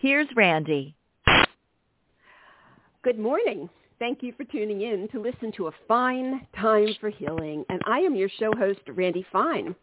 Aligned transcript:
here's 0.00 0.28
Randy. 0.34 0.94
Good 3.02 3.18
morning. 3.18 3.68
Thank 3.98 4.22
you 4.22 4.32
for 4.36 4.44
tuning 4.44 4.80
in 4.80 5.08
to 5.12 5.20
listen 5.20 5.52
to 5.56 5.68
A 5.68 5.72
Fine 5.86 6.46
Time 6.58 6.88
for 7.00 7.10
Healing. 7.10 7.64
And 7.68 7.80
I 7.86 7.98
am 7.98 8.14
your 8.14 8.30
show 8.38 8.52
host, 8.58 8.80
Randy 8.88 9.24
Fine. 9.30 9.74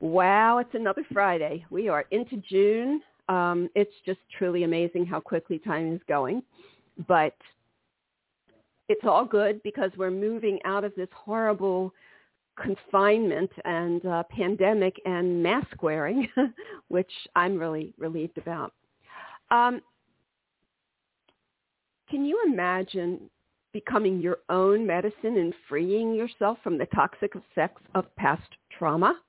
Wow, 0.00 0.58
it's 0.58 0.74
another 0.74 1.04
Friday. 1.12 1.64
We 1.70 1.88
are 1.88 2.04
into 2.10 2.36
June. 2.48 3.00
Um, 3.28 3.68
it's 3.74 3.94
just 4.04 4.18
truly 4.36 4.64
amazing 4.64 5.06
how 5.06 5.20
quickly 5.20 5.58
time 5.60 5.92
is 5.94 6.00
going. 6.08 6.42
But 7.06 7.34
it's 8.88 9.04
all 9.04 9.24
good 9.24 9.62
because 9.62 9.90
we're 9.96 10.10
moving 10.10 10.58
out 10.64 10.82
of 10.82 10.92
this 10.96 11.08
horrible 11.14 11.92
confinement 12.60 13.50
and 13.64 14.04
uh, 14.04 14.24
pandemic 14.30 15.00
and 15.04 15.40
mask 15.40 15.80
wearing, 15.80 16.28
which 16.88 17.10
I'm 17.36 17.56
really 17.56 17.92
relieved 17.98 18.38
about. 18.38 18.72
Um, 19.50 19.80
can 22.10 22.24
you 22.24 22.42
imagine 22.46 23.30
becoming 23.72 24.20
your 24.20 24.38
own 24.48 24.86
medicine 24.86 25.36
and 25.36 25.54
freeing 25.68 26.14
yourself 26.14 26.58
from 26.62 26.78
the 26.78 26.86
toxic 26.86 27.32
effects 27.34 27.82
of 27.94 28.14
past 28.16 28.48
trauma? 28.76 29.20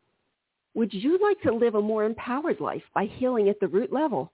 Would 0.75 0.93
you 0.93 1.19
like 1.21 1.41
to 1.41 1.51
live 1.51 1.75
a 1.75 1.81
more 1.81 2.05
empowered 2.05 2.59
life 2.59 2.83
by 2.93 3.05
healing 3.05 3.49
at 3.49 3.59
the 3.59 3.67
root 3.67 3.91
level? 3.91 4.31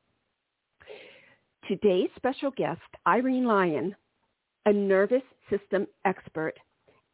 Today's 1.67 2.09
special 2.15 2.51
guest, 2.51 2.81
Irene 3.07 3.45
Lyon, 3.45 3.95
a 4.65 4.73
nervous 4.73 5.23
system 5.49 5.87
expert 6.05 6.53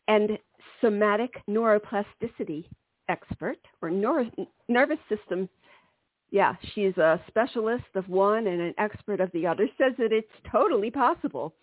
and 0.08 0.38
somatic 0.82 1.42
neuroplasticity 1.50 2.66
expert 3.08 3.58
or 3.82 3.90
neuro, 3.90 4.30
nervous 4.68 5.00
system. 5.08 5.48
Yeah, 6.32 6.56
she's 6.74 6.98
a 6.98 7.22
specialist 7.28 7.84
of 7.96 8.08
one 8.08 8.48
and 8.48 8.62
an 8.62 8.74
expert 8.78 9.20
of 9.20 9.32
the 9.34 9.46
other, 9.46 9.68
says 9.78 9.94
that 9.98 10.14
it's 10.14 10.32
totally 10.50 10.90
possible. 10.90 11.54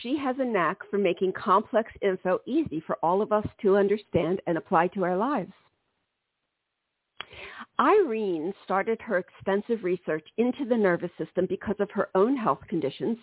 She 0.00 0.16
has 0.18 0.36
a 0.38 0.44
knack 0.44 0.78
for 0.90 0.98
making 0.98 1.32
complex 1.32 1.90
info 2.02 2.38
easy 2.46 2.80
for 2.86 2.96
all 3.02 3.22
of 3.22 3.32
us 3.32 3.46
to 3.62 3.76
understand 3.76 4.40
and 4.46 4.58
apply 4.58 4.88
to 4.88 5.04
our 5.04 5.16
lives. 5.16 5.52
Irene 7.80 8.52
started 8.64 9.00
her 9.00 9.18
extensive 9.18 9.82
research 9.82 10.26
into 10.36 10.66
the 10.66 10.76
nervous 10.76 11.10
system 11.16 11.46
because 11.46 11.76
of 11.78 11.90
her 11.90 12.10
own 12.14 12.36
health 12.36 12.60
conditions 12.68 13.16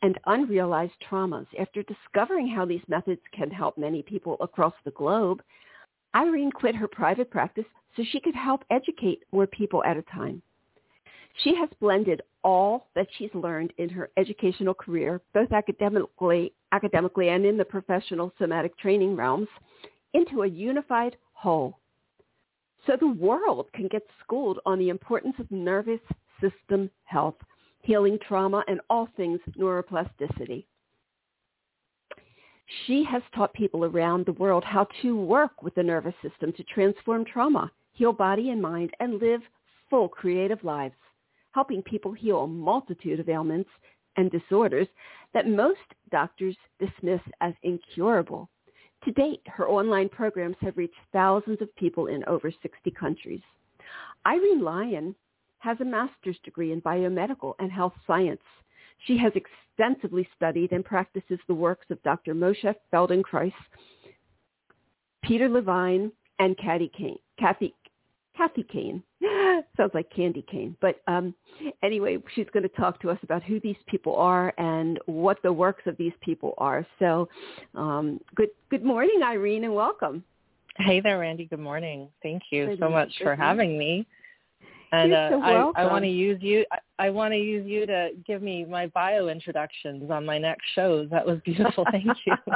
and 0.00 0.18
unrealized 0.26 0.94
traumas. 1.08 1.46
After 1.58 1.82
discovering 1.82 2.48
how 2.48 2.64
these 2.64 2.82
methods 2.88 3.20
can 3.32 3.50
help 3.50 3.76
many 3.76 4.02
people 4.02 4.38
across 4.40 4.74
the 4.84 4.90
globe, 4.92 5.42
Irene 6.14 6.50
quit 6.50 6.74
her 6.74 6.88
private 6.88 7.30
practice 7.30 7.66
so 7.96 8.02
she 8.10 8.20
could 8.20 8.34
help 8.34 8.64
educate 8.70 9.22
more 9.32 9.46
people 9.46 9.82
at 9.84 9.96
a 9.96 10.02
time. 10.02 10.42
She 11.42 11.54
has 11.56 11.68
blended 11.80 12.22
all 12.44 12.88
that 12.94 13.08
she's 13.16 13.34
learned 13.34 13.72
in 13.78 13.88
her 13.88 14.10
educational 14.16 14.74
career, 14.74 15.20
both 15.32 15.52
academically, 15.52 16.52
academically 16.72 17.30
and 17.30 17.46
in 17.46 17.56
the 17.56 17.64
professional 17.64 18.32
somatic 18.38 18.76
training 18.78 19.16
realms, 19.16 19.48
into 20.14 20.42
a 20.42 20.46
unified 20.46 21.16
whole. 21.32 21.78
So 22.86 22.96
the 22.98 23.08
world 23.08 23.68
can 23.72 23.88
get 23.88 24.02
schooled 24.22 24.58
on 24.66 24.78
the 24.78 24.88
importance 24.88 25.36
of 25.38 25.50
nervous 25.50 26.00
system 26.40 26.90
health 27.04 27.36
healing 27.82 28.18
trauma, 28.26 28.64
and 28.68 28.80
all 28.88 29.08
things 29.16 29.40
neuroplasticity. 29.58 30.64
She 32.86 33.04
has 33.04 33.22
taught 33.34 33.52
people 33.52 33.84
around 33.84 34.24
the 34.24 34.32
world 34.32 34.64
how 34.64 34.86
to 35.02 35.16
work 35.16 35.62
with 35.62 35.74
the 35.74 35.82
nervous 35.82 36.14
system 36.22 36.52
to 36.52 36.64
transform 36.64 37.24
trauma, 37.24 37.70
heal 37.92 38.12
body 38.12 38.50
and 38.50 38.60
mind, 38.60 38.90
and 39.00 39.20
live 39.20 39.40
full 39.90 40.08
creative 40.08 40.62
lives, 40.64 40.94
helping 41.52 41.82
people 41.82 42.12
heal 42.12 42.44
a 42.44 42.46
multitude 42.46 43.20
of 43.20 43.28
ailments 43.28 43.70
and 44.16 44.30
disorders 44.30 44.88
that 45.34 45.48
most 45.48 45.80
doctors 46.10 46.56
dismiss 46.78 47.20
as 47.40 47.54
incurable. 47.62 48.48
To 49.04 49.12
date, 49.12 49.42
her 49.46 49.68
online 49.68 50.08
programs 50.08 50.56
have 50.60 50.76
reached 50.76 50.94
thousands 51.12 51.60
of 51.60 51.74
people 51.76 52.06
in 52.06 52.24
over 52.26 52.52
60 52.62 52.90
countries. 52.92 53.40
Irene 54.26 54.62
Lyon 54.62 55.14
has 55.58 55.76
a 55.80 55.84
master's 55.84 56.38
degree 56.44 56.72
in 56.72 56.80
biomedical 56.80 57.54
and 57.58 57.70
health 57.70 57.94
science. 58.06 58.40
She 59.06 59.18
has 59.18 59.32
extensively 59.34 60.28
studied 60.36 60.72
and 60.72 60.84
practices 60.84 61.38
the 61.48 61.54
works 61.54 61.86
of 61.90 62.02
Dr. 62.02 62.34
Moshe 62.34 62.74
Feldenkrais, 62.92 63.52
Peter 65.22 65.48
Levine, 65.48 66.12
and 66.38 66.56
Kathy 66.56 67.74
Kathy 68.36 68.64
Kain. 68.64 69.02
Sounds 69.76 69.92
like 69.94 70.10
candy 70.14 70.44
cane. 70.50 70.76
But 70.80 71.00
um, 71.06 71.34
anyway, 71.82 72.18
she's 72.34 72.46
going 72.52 72.62
to 72.62 72.68
talk 72.70 73.00
to 73.02 73.10
us 73.10 73.18
about 73.22 73.42
who 73.42 73.60
these 73.60 73.76
people 73.86 74.16
are 74.16 74.52
and 74.58 74.98
what 75.06 75.38
the 75.42 75.52
works 75.52 75.82
of 75.86 75.96
these 75.96 76.12
people 76.20 76.54
are. 76.58 76.86
So 76.98 77.28
um, 77.74 78.20
good, 78.34 78.50
good 78.70 78.84
morning, 78.84 79.20
Irene, 79.22 79.64
and 79.64 79.74
welcome. 79.74 80.24
Hey 80.78 81.00
there, 81.00 81.18
Randy. 81.18 81.44
Good 81.44 81.60
morning. 81.60 82.08
Thank 82.22 82.42
you 82.50 82.66
good 82.66 82.78
so 82.78 82.88
much 82.88 83.10
for 83.22 83.36
having 83.36 83.78
me. 83.78 84.06
And 84.92 85.12
uh, 85.14 85.30
so 85.30 85.42
I, 85.42 85.82
I 85.82 85.86
want 85.86 86.04
to 86.04 86.10
use 86.10 86.38
you. 86.42 86.64
I, 86.70 87.06
I 87.06 87.10
want 87.10 87.32
to 87.32 87.38
use 87.38 87.66
you 87.66 87.86
to 87.86 88.10
give 88.26 88.42
me 88.42 88.64
my 88.64 88.86
bio 88.88 89.28
introductions 89.28 90.10
on 90.10 90.24
my 90.26 90.38
next 90.38 90.64
shows. 90.74 91.08
That 91.10 91.26
was 91.26 91.38
beautiful. 91.44 91.86
Thank 91.90 92.06
you. 92.26 92.34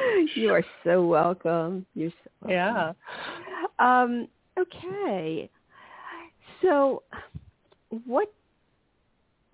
you 0.36 0.52
are 0.52 0.64
so 0.84 1.04
welcome. 1.06 1.86
You're 1.94 2.10
so 2.10 2.48
welcome. 2.48 2.96
Yeah. 3.78 4.02
Um, 4.02 4.28
okay. 4.58 5.50
So, 6.62 7.02
what 8.06 8.32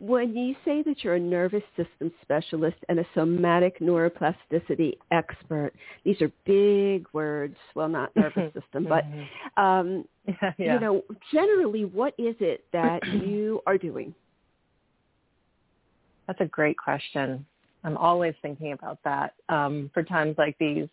when 0.00 0.36
you 0.36 0.54
say 0.64 0.82
that 0.82 1.02
you're 1.02 1.16
a 1.16 1.20
nervous 1.20 1.62
system 1.76 2.12
specialist 2.22 2.76
and 2.88 3.00
a 3.00 3.06
somatic 3.14 3.80
neuroplasticity 3.80 4.92
expert, 5.10 5.72
these 6.04 6.20
are 6.22 6.30
big 6.44 7.06
words. 7.12 7.56
Well, 7.74 7.88
not 7.88 8.12
nervous 8.16 8.52
system, 8.54 8.84
but 8.84 9.04
mm-hmm. 9.04 9.62
um, 9.62 10.04
yeah. 10.26 10.74
you 10.74 10.80
know, 10.80 11.02
generally, 11.32 11.84
what 11.84 12.14
is 12.16 12.36
it 12.40 12.64
that 12.72 13.04
you 13.26 13.60
are 13.66 13.76
doing? 13.76 14.14
That's 16.26 16.40
a 16.40 16.46
great 16.46 16.76
question. 16.78 17.44
I'm 17.84 17.96
always 17.96 18.34
thinking 18.42 18.72
about 18.72 18.98
that 19.04 19.34
um, 19.48 19.90
for 19.94 20.02
times 20.02 20.36
like 20.38 20.56
these. 20.58 20.88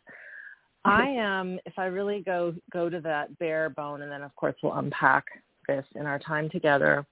I 0.85 1.07
am, 1.07 1.59
if 1.65 1.77
I 1.77 1.85
really 1.85 2.21
go 2.21 2.53
go 2.71 2.89
to 2.89 3.01
that 3.01 3.37
bare 3.39 3.69
bone, 3.69 4.03
and 4.03 4.11
then 4.11 4.21
of 4.21 4.35
course 4.35 4.55
we'll 4.61 4.75
unpack 4.75 5.25
this 5.67 5.85
in 5.95 6.05
our 6.05 6.19
time 6.19 6.49
together 6.49 7.05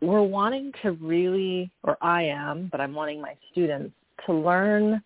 we're 0.00 0.22
wanting 0.22 0.72
to 0.82 0.92
really, 0.92 1.70
or 1.82 1.96
I 2.00 2.24
am, 2.24 2.68
but 2.70 2.80
I'm 2.80 2.94
wanting 2.94 3.20
my 3.20 3.34
students 3.50 3.94
to 4.26 4.32
learn 4.32 5.02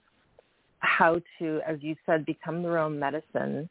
how 0.81 1.21
to, 1.39 1.61
as 1.67 1.79
you 1.81 1.97
said, 2.05 2.27
become 2.27 2.63
their 2.63 2.79
own 2.79 2.99
medicine 2.99 3.69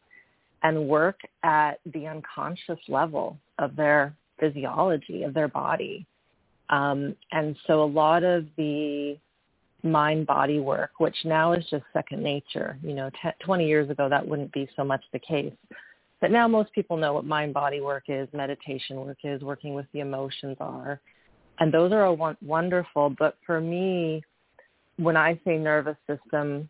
and 0.64 0.88
work 0.88 1.20
at 1.44 1.80
the 1.94 2.08
unconscious 2.08 2.80
level 2.88 3.38
of 3.60 3.76
their 3.76 4.16
physiology, 4.40 5.24
of 5.24 5.34
their 5.34 5.48
body. 5.48 6.06
Um, 6.70 7.16
and 7.32 7.56
so 7.68 7.84
a 7.84 7.86
lot 7.86 8.24
of 8.24 8.46
the 8.58 9.18
mind-body 9.84 10.60
work, 10.60 10.92
which 11.00 11.16
now 11.26 11.54
is 11.54 11.66
just 11.70 11.84
second 11.94 12.22
nature, 12.22 12.78
you 12.84 12.94
know, 12.94 13.10
t- 13.22 13.30
20 13.44 13.68
years 13.68 13.90
ago 13.90 14.08
that 14.10 14.26
wouldn't 14.26 14.52
be 14.52 14.70
so 14.76 14.84
much 14.84 15.04
the 15.12 15.20
case. 15.20 15.54
But 16.20 16.32
now 16.32 16.48
most 16.48 16.72
people 16.74 16.98
know 16.98 17.14
what 17.14 17.26
mind-body 17.26 17.82
work 17.82 18.04
is, 18.08 18.28
meditation 18.32 18.98
work 18.98 19.18
is, 19.24 19.42
working 19.42 19.74
with 19.74 19.88
the 19.92 20.02
emotions 20.02 20.58
are. 20.60 21.02
And 21.60 21.74
those 21.74 21.92
are 21.92 22.06
all 22.06 22.36
wonderful. 22.42 23.16
But 23.18 23.38
for 23.46 23.60
me, 23.60 24.24
when 24.98 25.18
I 25.18 25.40
say 25.46 25.58
nervous 25.58 25.98
system, 26.08 26.70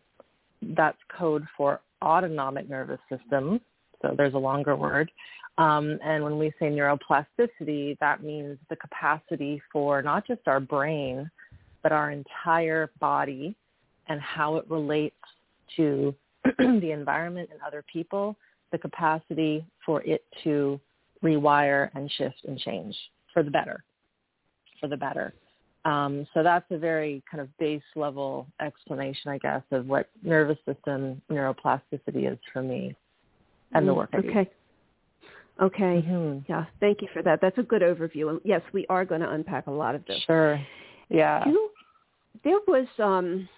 that's 0.62 0.98
code 1.16 1.44
for 1.56 1.80
autonomic 2.02 2.68
nervous 2.68 3.00
system. 3.10 3.60
So 4.00 4.14
there's 4.16 4.34
a 4.34 4.38
longer 4.38 4.74
word. 4.74 5.10
Um, 5.58 5.98
and 6.02 6.24
when 6.24 6.38
we 6.38 6.52
say 6.58 6.66
neuroplasticity, 6.66 7.98
that 8.00 8.22
means 8.22 8.58
the 8.70 8.76
capacity 8.76 9.60
for 9.70 10.00
not 10.02 10.26
just 10.26 10.40
our 10.46 10.60
brain, 10.60 11.30
but 11.82 11.92
our 11.92 12.10
entire 12.10 12.90
body 13.00 13.54
and 14.08 14.20
how 14.20 14.56
it 14.56 14.64
relates 14.68 15.16
to 15.76 16.14
the 16.58 16.90
environment 16.90 17.48
and 17.52 17.60
other 17.62 17.84
people 17.92 18.36
the 18.72 18.78
capacity 18.78 19.64
for 19.84 20.02
it 20.02 20.24
to 20.42 20.80
rewire 21.22 21.90
and 21.94 22.10
shift 22.12 22.36
and 22.48 22.58
change 22.58 22.96
for 23.32 23.42
the 23.42 23.50
better. 23.50 23.84
for 24.80 24.88
the 24.88 24.96
better. 24.96 25.32
Um, 25.84 26.26
so 26.32 26.42
that's 26.42 26.64
a 26.70 26.78
very 26.78 27.22
kind 27.30 27.40
of 27.40 27.56
base 27.58 27.82
level 27.96 28.46
explanation, 28.60 29.30
I 29.30 29.38
guess, 29.38 29.62
of 29.72 29.86
what 29.86 30.08
nervous 30.22 30.58
system 30.66 31.20
neuroplasticity 31.30 32.32
is 32.32 32.38
for 32.52 32.62
me 32.62 32.94
and 33.72 33.88
the 33.88 33.94
work 33.94 34.10
I 34.12 34.18
okay. 34.18 34.44
do. 34.44 35.64
Okay. 35.64 36.04
Mm-hmm. 36.06 36.38
Yeah. 36.48 36.64
Thank 36.80 37.02
you 37.02 37.08
for 37.12 37.22
that. 37.22 37.40
That's 37.40 37.58
a 37.58 37.62
good 37.62 37.82
overview. 37.82 38.30
And 38.30 38.40
yes, 38.44 38.62
we 38.72 38.86
are 38.88 39.04
going 39.04 39.20
to 39.20 39.30
unpack 39.30 39.66
a 39.66 39.70
lot 39.70 39.94
of 39.94 40.04
this. 40.06 40.20
Sure. 40.26 40.60
Yeah. 41.08 41.46
You, 41.46 41.70
there 42.44 42.58
was 42.66 42.86
um, 42.98 43.48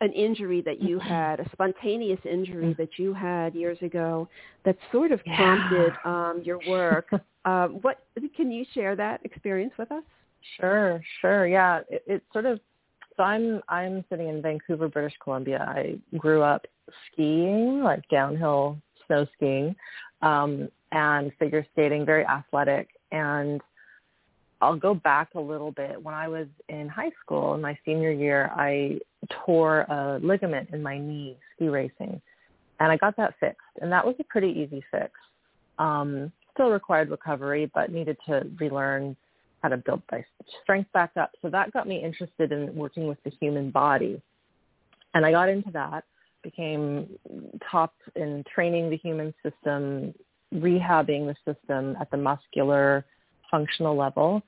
an 0.00 0.12
injury 0.12 0.60
that 0.62 0.82
you 0.82 0.98
had, 0.98 1.40
a 1.40 1.48
spontaneous 1.52 2.18
injury 2.24 2.74
mm. 2.74 2.76
that 2.76 2.98
you 2.98 3.14
had 3.14 3.54
years 3.54 3.78
ago 3.82 4.28
that 4.64 4.76
sort 4.90 5.12
of 5.12 5.20
prompted 5.24 5.92
um, 6.04 6.42
your 6.44 6.58
work. 6.68 7.08
um, 7.44 7.78
what 7.82 8.04
can 8.36 8.50
you 8.50 8.64
share 8.74 8.96
that 8.96 9.24
experience 9.24 9.72
with 9.78 9.90
us? 9.92 10.02
Sure, 10.58 11.00
sure. 11.20 11.46
Yeah, 11.46 11.80
it, 11.88 12.02
it 12.06 12.22
sort 12.32 12.46
of. 12.46 12.58
So 13.16 13.22
I'm 13.22 13.60
I'm 13.68 14.04
sitting 14.10 14.28
in 14.28 14.42
Vancouver, 14.42 14.88
British 14.88 15.14
Columbia. 15.22 15.64
I 15.68 15.98
grew 16.16 16.42
up 16.42 16.66
skiing, 17.12 17.82
like 17.82 18.02
downhill 18.08 18.78
snow 19.06 19.26
skiing, 19.36 19.76
um, 20.22 20.68
and 20.90 21.30
figure 21.38 21.64
skating, 21.72 22.04
very 22.04 22.26
athletic. 22.26 22.88
And 23.12 23.60
I'll 24.62 24.76
go 24.76 24.94
back 24.94 25.30
a 25.34 25.40
little 25.40 25.72
bit. 25.72 26.02
When 26.02 26.14
I 26.14 26.28
was 26.28 26.46
in 26.68 26.88
high 26.88 27.10
school, 27.20 27.54
in 27.54 27.60
my 27.60 27.76
senior 27.84 28.12
year, 28.12 28.50
I 28.54 29.00
tore 29.44 29.80
a 29.80 30.20
ligament 30.22 30.70
in 30.72 30.80
my 30.82 30.96
knee 30.96 31.36
ski 31.54 31.68
racing, 31.68 32.20
and 32.78 32.92
I 32.92 32.96
got 32.96 33.16
that 33.16 33.34
fixed. 33.40 33.60
And 33.80 33.90
that 33.90 34.06
was 34.06 34.14
a 34.20 34.24
pretty 34.24 34.48
easy 34.48 34.82
fix. 34.92 35.10
Um, 35.78 36.30
still 36.54 36.70
required 36.70 37.10
recovery, 37.10 37.70
but 37.74 37.90
needed 37.90 38.16
to 38.26 38.46
relearn 38.60 39.16
how 39.62 39.68
to 39.68 39.76
build 39.76 40.02
my 40.12 40.24
strength 40.62 40.92
back 40.92 41.10
up. 41.16 41.32
So 41.42 41.50
that 41.50 41.72
got 41.72 41.88
me 41.88 42.02
interested 42.02 42.52
in 42.52 42.74
working 42.74 43.08
with 43.08 43.18
the 43.24 43.32
human 43.40 43.70
body. 43.70 44.22
And 45.14 45.26
I 45.26 45.32
got 45.32 45.48
into 45.48 45.72
that 45.72 46.04
became 46.42 47.08
top 47.70 47.94
in 48.16 48.44
training 48.52 48.90
the 48.90 48.96
human 48.96 49.34
system, 49.42 50.14
rehabbing 50.54 51.26
the 51.26 51.36
system 51.52 51.96
at 52.00 52.10
the 52.10 52.16
muscular 52.16 53.04
functional 53.52 53.96
level. 53.96 54.42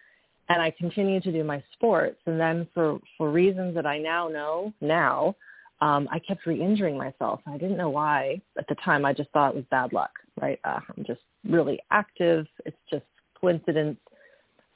And 0.49 0.61
I 0.61 0.73
continued 0.73 1.23
to 1.23 1.33
do 1.33 1.45
my 1.45 1.62
sports. 1.73 2.19
And 2.27 2.39
then 2.39 2.67
for, 2.75 2.99
for 3.17 3.31
reasons 3.31 3.77
that 3.77 3.87
I 3.87 3.99
now 3.99 4.29
know 4.29 4.75
now, 4.81 5.37
um, 5.81 6.09
I 6.11 6.19
kept 6.19 6.47
re-injuring 6.47 6.99
myself. 6.99 7.41
I 7.47 7.56
didn't 7.59 7.77
know 7.77 7.91
why. 7.91 8.41
At 8.59 8.67
the 8.69 8.75
time, 8.77 9.05
I 9.05 9.12
just 9.12 9.31
thought 9.31 9.51
it 9.51 9.56
was 9.56 9.65
bad 9.71 9.93
luck, 9.93 10.11
right? 10.41 10.59
Uh, 10.65 10.81
I'm 10.97 11.05
just 11.06 11.21
really 11.49 11.79
active. 11.91 12.47
It's 12.67 12.77
just 12.91 13.05
coincidence. 13.41 13.99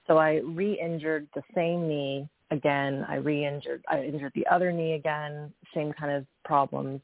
So 0.07 0.19
I 0.19 0.41
re-injured 0.45 1.29
the 1.35 1.43
same 1.55 1.89
knee 1.89 2.29
again. 2.51 3.05
I 3.09 3.17
re-injured, 3.17 3.85
I 3.89 4.03
injured 4.05 4.33
the 4.35 4.47
other 4.47 4.73
knee 4.73 4.95
again, 4.95 5.53
same 5.75 5.93
kind 5.93 6.13
of 6.13 6.25
problems. 6.45 7.01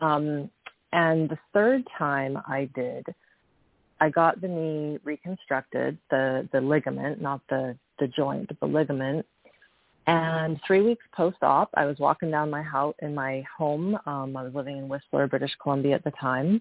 Um, 0.00 0.50
and 0.92 1.28
the 1.28 1.38
third 1.52 1.82
time 1.96 2.38
I 2.46 2.68
did, 2.74 3.06
I 4.00 4.10
got 4.10 4.40
the 4.40 4.48
knee 4.48 4.98
reconstructed, 5.04 5.98
the, 6.10 6.48
the 6.52 6.60
ligament, 6.60 7.20
not 7.20 7.40
the, 7.48 7.76
the 7.98 8.08
joint, 8.08 8.48
but 8.48 8.60
the 8.60 8.66
ligament. 8.66 9.24
And 10.06 10.60
three 10.66 10.82
weeks 10.82 11.04
post-op, 11.14 11.70
I 11.74 11.86
was 11.86 11.98
walking 11.98 12.30
down 12.30 12.50
my 12.50 12.62
house 12.62 12.94
in 13.00 13.14
my 13.14 13.44
home. 13.56 13.96
Um, 14.06 14.36
I 14.36 14.42
was 14.42 14.52
living 14.54 14.76
in 14.76 14.88
Whistler, 14.88 15.26
British 15.26 15.52
Columbia 15.62 15.94
at 15.94 16.04
the 16.04 16.12
time. 16.20 16.60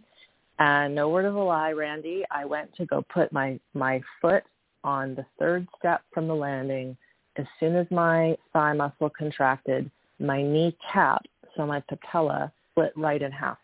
And 0.60 0.96
no 0.96 1.10
word 1.10 1.26
of 1.26 1.36
a 1.36 1.44
lie, 1.44 1.72
Randy, 1.72 2.24
I 2.32 2.46
went 2.46 2.74
to 2.76 2.86
go 2.86 3.04
put 3.14 3.34
my, 3.34 3.60
my 3.74 4.02
foot 4.22 4.44
on 4.84 5.16
the 5.16 5.26
third 5.40 5.68
step 5.78 6.02
from 6.14 6.28
the 6.28 6.36
landing. 6.36 6.96
As 7.38 7.46
soon 7.60 7.76
as 7.76 7.88
my 7.90 8.38
thigh 8.54 8.74
muscle 8.74 9.10
contracted, 9.10 9.90
my 10.20 10.42
knee 10.42 10.78
cap, 10.92 11.24
so 11.58 11.66
my 11.66 11.82
patella, 11.90 12.52
split 12.72 12.94
right 12.96 13.22
in 13.22 13.32
half. 13.32 13.58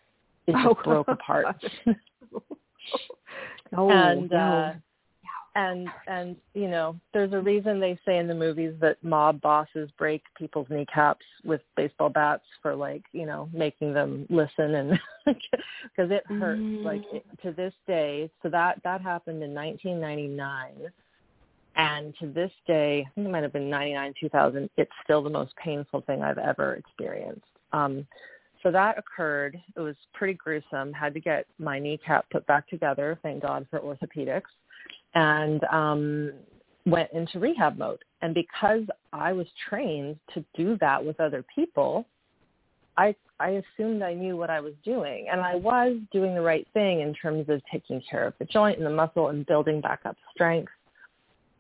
It 0.48 0.54
just 0.54 0.68
oh, 0.68 0.84
broke 0.84 1.08
apart. 1.08 1.56
oh, 3.76 3.90
and 3.90 4.30
no. 4.30 4.38
uh 4.38 4.74
and 5.56 5.88
and 6.08 6.36
you 6.54 6.70
know 6.70 6.96
there's 7.14 7.34
a 7.34 7.40
reason 7.40 7.80
they 7.80 8.00
say 8.06 8.18
in 8.18 8.28
the 8.28 8.36
movies 8.36 8.74
that 8.80 8.98
mob 9.04 9.42
bosses 9.42 9.90
break 9.98 10.22
people's 10.38 10.68
kneecaps 10.70 11.26
with 11.44 11.62
baseball 11.76 12.10
bats 12.10 12.44
for 12.62 12.76
like 12.76 13.04
you 13.14 13.26
know 13.26 13.50
making 13.54 13.94
them 13.94 14.26
listen 14.30 14.76
and 14.76 15.00
because 15.26 16.12
it 16.12 16.24
hurts 16.28 16.62
mm. 16.62 16.84
like 16.84 17.02
it, 17.12 17.26
to 17.42 17.52
this 17.52 17.74
day 17.88 18.30
so 18.44 18.50
that 18.50 18.80
that 18.84 19.02
happened 19.02 19.42
in 19.42 19.54
1999 19.54 20.92
and 21.76 22.14
to 22.20 22.28
this 22.28 22.52
day 22.68 23.06
i 23.08 23.12
think 23.16 23.28
it 23.28 23.32
might 23.32 23.44
have 23.44 23.54
been 23.54 23.70
99 23.70 24.14
2000 24.20 24.70
it's 24.78 24.92
still 25.04 25.24
the 25.24 25.30
most 25.30 25.54
painful 25.56 26.02
thing 26.02 26.22
i've 26.22 26.38
ever 26.38 26.76
experienced 26.76 27.42
um 27.74 28.06
so 28.62 28.72
that 28.72 28.98
occurred. 28.98 29.60
It 29.76 29.80
was 29.80 29.96
pretty 30.14 30.34
gruesome. 30.34 30.92
Had 30.92 31.14
to 31.14 31.20
get 31.20 31.46
my 31.58 31.80
kneecap 31.80 32.30
put 32.30 32.46
back 32.48 32.68
together. 32.68 33.18
Thank 33.24 33.44
God 33.44 33.66
for 33.70 33.80
orthopedics, 33.80 34.42
and 35.16 35.64
um, 35.66 36.34
went 36.86 37.10
into 37.14 37.40
rehab 37.40 37.78
mode. 37.78 38.04
And 38.22 38.34
because 38.34 38.84
I 39.14 39.32
was 39.32 39.48
trained 39.70 40.18
to 40.34 40.44
do 40.56 40.78
that 40.82 41.04
with 41.04 41.20
other 41.20 41.44
people, 41.54 42.06
I 42.98 43.16
I 43.40 43.62
assumed 43.78 44.02
I 44.02 44.14
knew 44.14 44.36
what 44.36 44.50
I 44.50 44.60
was 44.60 44.74
doing, 44.84 45.28
and 45.32 45.40
I 45.40 45.56
was 45.56 45.96
doing 46.12 46.36
the 46.36 46.42
right 46.42 46.68
thing 46.74 47.00
in 47.00 47.14
terms 47.14 47.48
of 47.48 47.62
taking 47.72 48.02
care 48.10 48.28
of 48.28 48.34
the 48.40 48.46
joint 48.46 48.78
and 48.78 48.86
the 48.86 48.92
muscle 48.92 49.30
and 49.30 49.46
building 49.46 49.80
back 49.80 50.02
up 50.06 50.18
strength. 50.34 50.72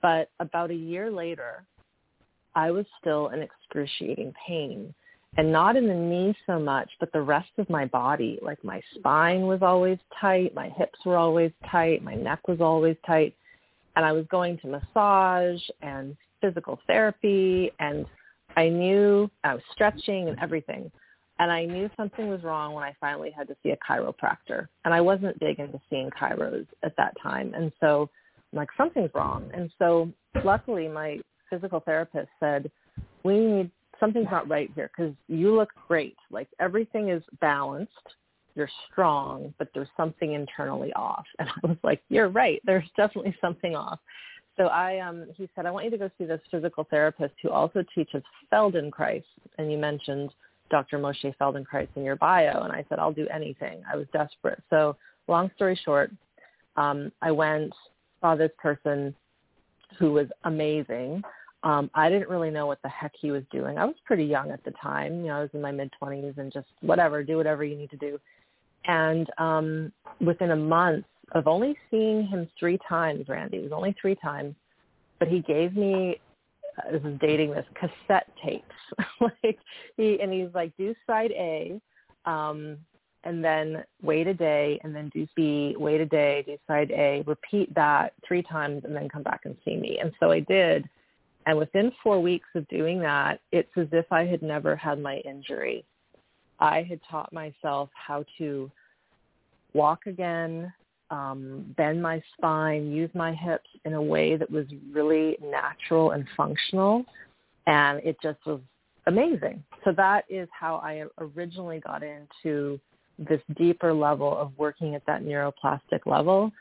But 0.01 0.29
about 0.39 0.71
a 0.71 0.75
year 0.75 1.09
later, 1.09 1.63
I 2.55 2.71
was 2.71 2.85
still 2.99 3.29
in 3.29 3.41
excruciating 3.41 4.33
pain 4.45 4.93
and 5.37 5.51
not 5.51 5.75
in 5.75 5.87
the 5.87 5.93
knee 5.93 6.35
so 6.47 6.59
much, 6.59 6.89
but 6.99 7.11
the 7.13 7.21
rest 7.21 7.51
of 7.57 7.69
my 7.69 7.85
body. 7.85 8.39
Like 8.41 8.63
my 8.63 8.81
spine 8.95 9.43
was 9.43 9.61
always 9.61 9.97
tight, 10.19 10.53
my 10.55 10.69
hips 10.69 10.99
were 11.05 11.17
always 11.17 11.51
tight, 11.69 12.03
my 12.03 12.15
neck 12.15 12.47
was 12.47 12.59
always 12.61 12.97
tight. 13.05 13.35
And 13.95 14.05
I 14.05 14.11
was 14.11 14.25
going 14.31 14.57
to 14.59 14.67
massage 14.67 15.61
and 15.81 16.15
physical 16.41 16.79
therapy 16.87 17.71
and 17.79 18.05
I 18.55 18.69
knew 18.69 19.29
I 19.43 19.53
was 19.55 19.63
stretching 19.73 20.29
and 20.29 20.39
everything. 20.39 20.91
And 21.37 21.51
I 21.51 21.63
knew 21.65 21.89
something 21.95 22.27
was 22.27 22.43
wrong 22.43 22.73
when 22.73 22.83
I 22.83 22.93
finally 22.99 23.31
had 23.31 23.47
to 23.47 23.55
see 23.63 23.69
a 23.69 23.77
chiropractor. 23.77 24.67
And 24.83 24.93
I 24.93 24.99
wasn't 24.99 25.39
big 25.39 25.59
into 25.59 25.79
seeing 25.89 26.09
chiros 26.19 26.67
at 26.83 26.95
that 26.97 27.13
time. 27.21 27.53
And 27.53 27.71
so 27.79 28.09
I'm 28.51 28.57
like, 28.57 28.69
something's 28.75 29.11
wrong. 29.13 29.49
And 29.53 29.71
so 29.79 30.11
luckily 30.43 30.87
my 30.89 31.19
physical 31.49 31.79
therapist 31.79 32.27
said, 32.39 32.69
we 33.23 33.39
need 33.39 33.71
something's 33.99 34.27
not 34.31 34.49
right 34.49 34.69
here 34.75 34.89
because 34.95 35.13
you 35.27 35.56
look 35.56 35.69
great. 35.87 36.15
Like 36.31 36.47
everything 36.59 37.09
is 37.09 37.23
balanced. 37.41 37.91
You're 38.56 38.69
strong, 38.91 39.53
but 39.57 39.69
there's 39.73 39.89
something 39.95 40.33
internally 40.33 40.91
off. 40.94 41.25
And 41.39 41.49
I 41.49 41.68
was 41.68 41.77
like, 41.83 42.01
you're 42.09 42.29
right. 42.29 42.61
There's 42.65 42.87
definitely 42.97 43.35
something 43.39 43.75
off. 43.75 43.99
So 44.57 44.65
I, 44.65 44.99
um, 44.99 45.25
he 45.37 45.47
said, 45.56 45.65
I 45.65 45.71
want 45.71 45.85
you 45.85 45.91
to 45.91 45.97
go 45.97 46.09
see 46.18 46.25
this 46.25 46.41
physical 46.51 46.85
therapist 46.89 47.33
who 47.41 47.49
also 47.49 47.83
teaches 47.95 48.21
Feldenkrais. 48.51 49.23
And 49.57 49.71
you 49.71 49.77
mentioned 49.77 50.31
Dr. 50.69 50.99
Moshe 50.99 51.33
Feldenkrais 51.39 51.87
in 51.95 52.03
your 52.03 52.18
bio. 52.18 52.63
And 52.63 52.73
I 52.73 52.83
said, 52.89 52.99
I'll 52.99 53.13
do 53.13 53.27
anything. 53.33 53.81
I 53.91 53.95
was 53.95 54.06
desperate. 54.11 54.61
So 54.69 54.97
long 55.29 55.49
story 55.56 55.79
short, 55.85 56.11
um, 56.75 57.11
I 57.21 57.31
went, 57.31 57.71
saw 58.19 58.35
this 58.35 58.51
person 58.57 59.15
who 59.97 60.11
was 60.11 60.27
amazing 60.44 61.23
um, 61.63 61.89
I 61.94 62.09
didn't 62.09 62.30
really 62.30 62.49
know 62.49 62.68
what 62.68 62.81
the 62.83 62.89
heck 62.89 63.13
he 63.19 63.31
was 63.31 63.44
doing. 63.51 63.78
I 63.78 63.85
was 63.85 63.95
pretty 64.06 64.23
young 64.23 64.51
at 64.51 64.63
the 64.63 64.71
time. 64.71 65.21
You 65.21 65.28
know, 65.28 65.37
I 65.37 65.42
was 65.42 65.49
in 65.54 65.61
my 65.61 65.71
mid 65.71 65.92
twenties 65.99 66.35
and 66.37 66.51
just 66.54 66.68
whatever, 66.81 67.23
do 67.23 67.37
whatever 67.37 67.63
you 67.63 67.75
need 67.75 67.89
to 67.92 67.97
do. 67.97 68.19
And 68.85 69.30
um, 69.37 69.92
within 70.21 70.51
a 70.51 70.56
month 70.56 71.06
of 71.33 71.47
only 71.47 71.78
seeing 71.92 72.25
him 72.25 72.47
three 72.57 72.80
times, 72.87 73.28
Randy, 73.28 73.57
it 73.57 73.63
was 73.63 73.73
only 73.73 73.95
three 73.99 74.16
times, 74.16 74.56
but 75.19 75.28
he 75.28 75.42
gave 75.42 75.75
me 75.75 76.19
uh, 76.78 76.92
this 76.92 77.01
is 77.04 77.19
dating 77.19 77.51
this 77.51 77.66
cassette 77.75 78.30
tapes. 78.44 78.66
like 79.19 79.59
he 79.97 80.19
and 80.21 80.31
he's 80.31 80.54
like, 80.54 80.75
do 80.78 80.95
side 81.06 81.31
A, 81.31 81.81
um, 82.25 82.78
and 83.25 83.44
then 83.44 83.83
wait 84.01 84.28
a 84.28 84.33
day, 84.33 84.80
and 84.83 84.95
then 84.95 85.09
do 85.09 85.28
B, 85.35 85.75
wait 85.78 85.99
a 85.99 86.06
day, 86.06 86.44
do 86.45 86.57
side 86.68 86.92
A, 86.92 87.21
repeat 87.28 87.73
that 87.75 88.13
three 88.25 88.44
times, 88.44 88.85
and 88.85 88.95
then 88.95 89.09
come 89.09 89.23
back 89.23 89.42
and 89.44 89.57
see 89.66 89.75
me. 89.75 89.99
And 89.99 90.13
so 90.21 90.31
I 90.31 90.39
did 90.39 90.87
and 91.49 91.57
within 91.57 91.91
four 92.03 92.21
weeks 92.21 92.47
of 92.53 92.68
doing 92.68 92.99
that, 92.99 93.39
it's 93.51 93.71
as 93.75 93.87
if 93.91 94.06
I 94.11 94.23
had 94.23 94.44
never 94.44 94.75
had 94.75 95.01
my 95.01 95.18
injury. 95.25 95.83
I 96.59 96.83
had 96.83 96.99
taught 97.09 97.33
myself 97.33 97.89
how 97.95 98.23
to 98.37 98.69
walk 99.73 100.06
again, 100.06 100.71
um, 101.09 101.73
bend 101.75 102.03
my 102.03 102.21
spine, 102.37 102.91
use 102.91 103.09
my 103.15 103.33
hips 103.33 103.68
in 103.83 103.95
a 103.95 104.01
way 104.01 104.35
that 104.35 104.51
was 104.51 104.68
really 104.91 105.37
natural 105.41 106.11
and 106.11 106.23
functional. 106.37 107.03
And 107.65 107.99
it 108.03 108.18
just 108.21 108.37
was 108.45 108.59
amazing. 109.07 109.63
So 109.83 109.91
that 109.97 110.25
is 110.29 110.47
how 110.51 110.75
I 110.75 111.06
originally 111.18 111.79
got 111.79 112.03
into 112.03 112.79
this 113.18 113.41
deeper 113.57 113.91
level 113.91 114.37
of 114.37 114.51
working 114.56 114.94
at 114.94 115.03
that 115.07 115.23
neuroplastic 115.23 116.06
level. 116.06 116.51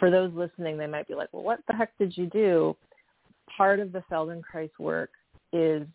For 0.00 0.10
those 0.10 0.32
listening, 0.34 0.78
they 0.78 0.88
might 0.88 1.06
be 1.06 1.14
like, 1.14 1.28
well, 1.30 1.44
what 1.44 1.60
the 1.68 1.74
heck 1.74 1.96
did 1.96 2.16
you 2.16 2.26
do? 2.26 2.76
Part 3.54 3.80
of 3.80 3.92
the 3.92 4.02
Feldenkrais 4.10 4.70
work 4.78 5.10
is 5.52 5.86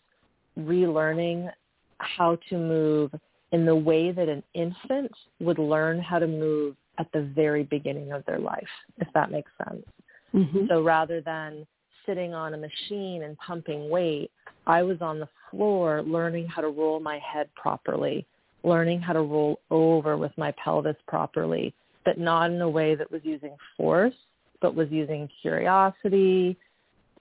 relearning 0.59 1.49
how 1.97 2.37
to 2.49 2.57
move 2.57 3.11
in 3.51 3.65
the 3.65 3.75
way 3.75 4.11
that 4.11 4.29
an 4.29 4.43
infant 4.53 5.11
would 5.39 5.59
learn 5.59 5.99
how 5.99 6.19
to 6.19 6.27
move 6.27 6.75
at 6.97 7.11
the 7.13 7.23
very 7.35 7.63
beginning 7.63 8.11
of 8.11 8.25
their 8.25 8.39
life, 8.39 8.67
if 8.97 9.07
that 9.13 9.31
makes 9.31 9.51
sense. 9.67 9.85
Mm-hmm. 10.33 10.65
So 10.69 10.81
rather 10.81 11.21
than 11.21 11.65
sitting 12.05 12.33
on 12.33 12.53
a 12.53 12.57
machine 12.57 13.23
and 13.23 13.37
pumping 13.37 13.89
weight, 13.89 14.31
I 14.67 14.83
was 14.83 14.97
on 15.01 15.19
the 15.19 15.27
floor 15.49 16.01
learning 16.03 16.47
how 16.47 16.61
to 16.61 16.69
roll 16.69 16.99
my 16.99 17.19
head 17.19 17.49
properly, 17.55 18.25
learning 18.63 19.01
how 19.01 19.13
to 19.13 19.21
roll 19.21 19.59
over 19.69 20.17
with 20.17 20.31
my 20.37 20.53
pelvis 20.63 20.95
properly, 21.07 21.73
but 22.05 22.17
not 22.17 22.51
in 22.51 22.61
a 22.61 22.69
way 22.69 22.95
that 22.95 23.11
was 23.11 23.21
using 23.23 23.55
force, 23.77 24.13
but 24.61 24.75
was 24.75 24.87
using 24.89 25.29
curiosity, 25.41 26.57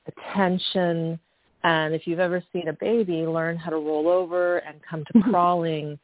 attention. 0.07 1.19
And 1.63 1.95
if 1.95 2.07
you've 2.07 2.21
ever 2.21 2.43
seen 2.53 2.69
a 2.69 2.73
baby 2.73 3.27
learn 3.27 3.57
how 3.57 3.71
to 3.71 3.77
roll 3.77 4.09
over 4.09 4.59
and 4.59 4.81
come 4.89 5.05
to 5.13 5.23
crawling, 5.31 5.99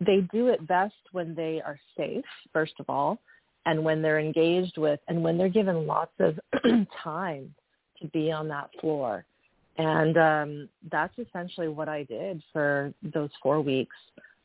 they 0.00 0.26
do 0.32 0.48
it 0.48 0.66
best 0.66 0.94
when 1.12 1.34
they 1.34 1.60
are 1.64 1.78
safe, 1.96 2.24
first 2.52 2.74
of 2.78 2.86
all, 2.88 3.18
and 3.66 3.82
when 3.82 4.02
they're 4.02 4.20
engaged 4.20 4.76
with 4.78 5.00
and 5.08 5.22
when 5.22 5.38
they're 5.38 5.48
given 5.48 5.86
lots 5.86 6.12
of 6.20 6.38
time 7.02 7.54
to 8.00 8.08
be 8.08 8.30
on 8.30 8.48
that 8.48 8.70
floor. 8.80 9.24
And 9.76 10.16
um, 10.16 10.68
that's 10.90 11.14
essentially 11.18 11.68
what 11.68 11.88
I 11.88 12.04
did 12.04 12.42
for 12.52 12.92
those 13.02 13.30
four 13.42 13.60
weeks. 13.60 13.96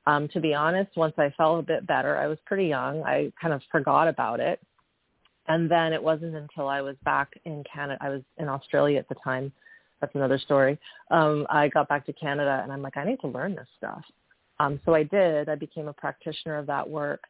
Um, 0.07 0.27
to 0.29 0.39
be 0.39 0.53
honest, 0.53 0.95
once 0.95 1.13
I 1.17 1.31
felt 1.37 1.59
a 1.59 1.63
bit 1.63 1.85
better, 1.85 2.17
I 2.17 2.27
was 2.27 2.39
pretty 2.45 2.65
young. 2.65 3.03
I 3.03 3.31
kind 3.39 3.53
of 3.53 3.61
forgot 3.71 4.07
about 4.07 4.39
it. 4.39 4.59
And 5.49 5.69
then 5.69 5.93
it 5.93 6.01
wasn't 6.01 6.35
until 6.35 6.67
I 6.67 6.79
was 6.81 6.95
back 7.03 7.33
in 7.45 7.63
Canada, 7.71 7.97
I 8.01 8.09
was 8.09 8.21
in 8.37 8.47
Australia 8.47 8.99
at 8.99 9.09
the 9.09 9.15
time. 9.23 9.51
That's 9.99 10.13
another 10.15 10.37
story. 10.37 10.79
Um, 11.11 11.45
I 11.49 11.67
got 11.67 11.89
back 11.89 12.05
to 12.05 12.13
Canada 12.13 12.61
and 12.63 12.71
I'm 12.71 12.81
like, 12.81 12.95
I 12.95 13.03
need 13.03 13.19
to 13.21 13.27
learn 13.27 13.55
this 13.55 13.67
stuff. 13.77 14.03
Um, 14.59 14.79
so 14.85 14.93
I 14.93 15.03
did. 15.03 15.49
I 15.49 15.55
became 15.55 15.87
a 15.87 15.93
practitioner 15.93 16.57
of 16.57 16.67
that 16.67 16.87
work. 16.87 17.21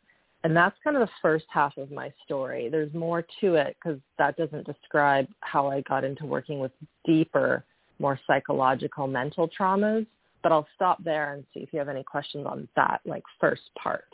And 0.44 0.56
that's 0.56 0.76
kind 0.84 0.96
of 0.96 1.02
the 1.02 1.12
first 1.22 1.46
half 1.50 1.76
of 1.78 1.92
my 1.92 2.12
story. 2.26 2.70
There's 2.70 2.94
more 2.94 3.26
to 3.42 3.56
it 3.56 3.76
because 3.82 4.00
that 4.18 4.38
doesn't 4.38 4.66
describe 4.66 5.28
how 5.40 5.68
I 5.68 5.82
got 5.82 6.04
into 6.04 6.26
working 6.26 6.60
with 6.60 6.72
deeper, 7.06 7.64
more 8.00 8.20
psychological 8.28 9.08
mental 9.08 9.50
traumas. 9.58 10.06
But 10.44 10.52
I'll 10.52 10.68
stop 10.76 11.04
there 11.04 11.34
and 11.34 11.44
see 11.54 11.62
if 11.62 11.74
you 11.74 11.80
have 11.80 11.90
any 11.90 12.04
questions 12.04 12.46
on 12.46 12.68
that, 12.76 13.02
like 13.06 13.24
first 13.42 13.70
part. 13.82 14.06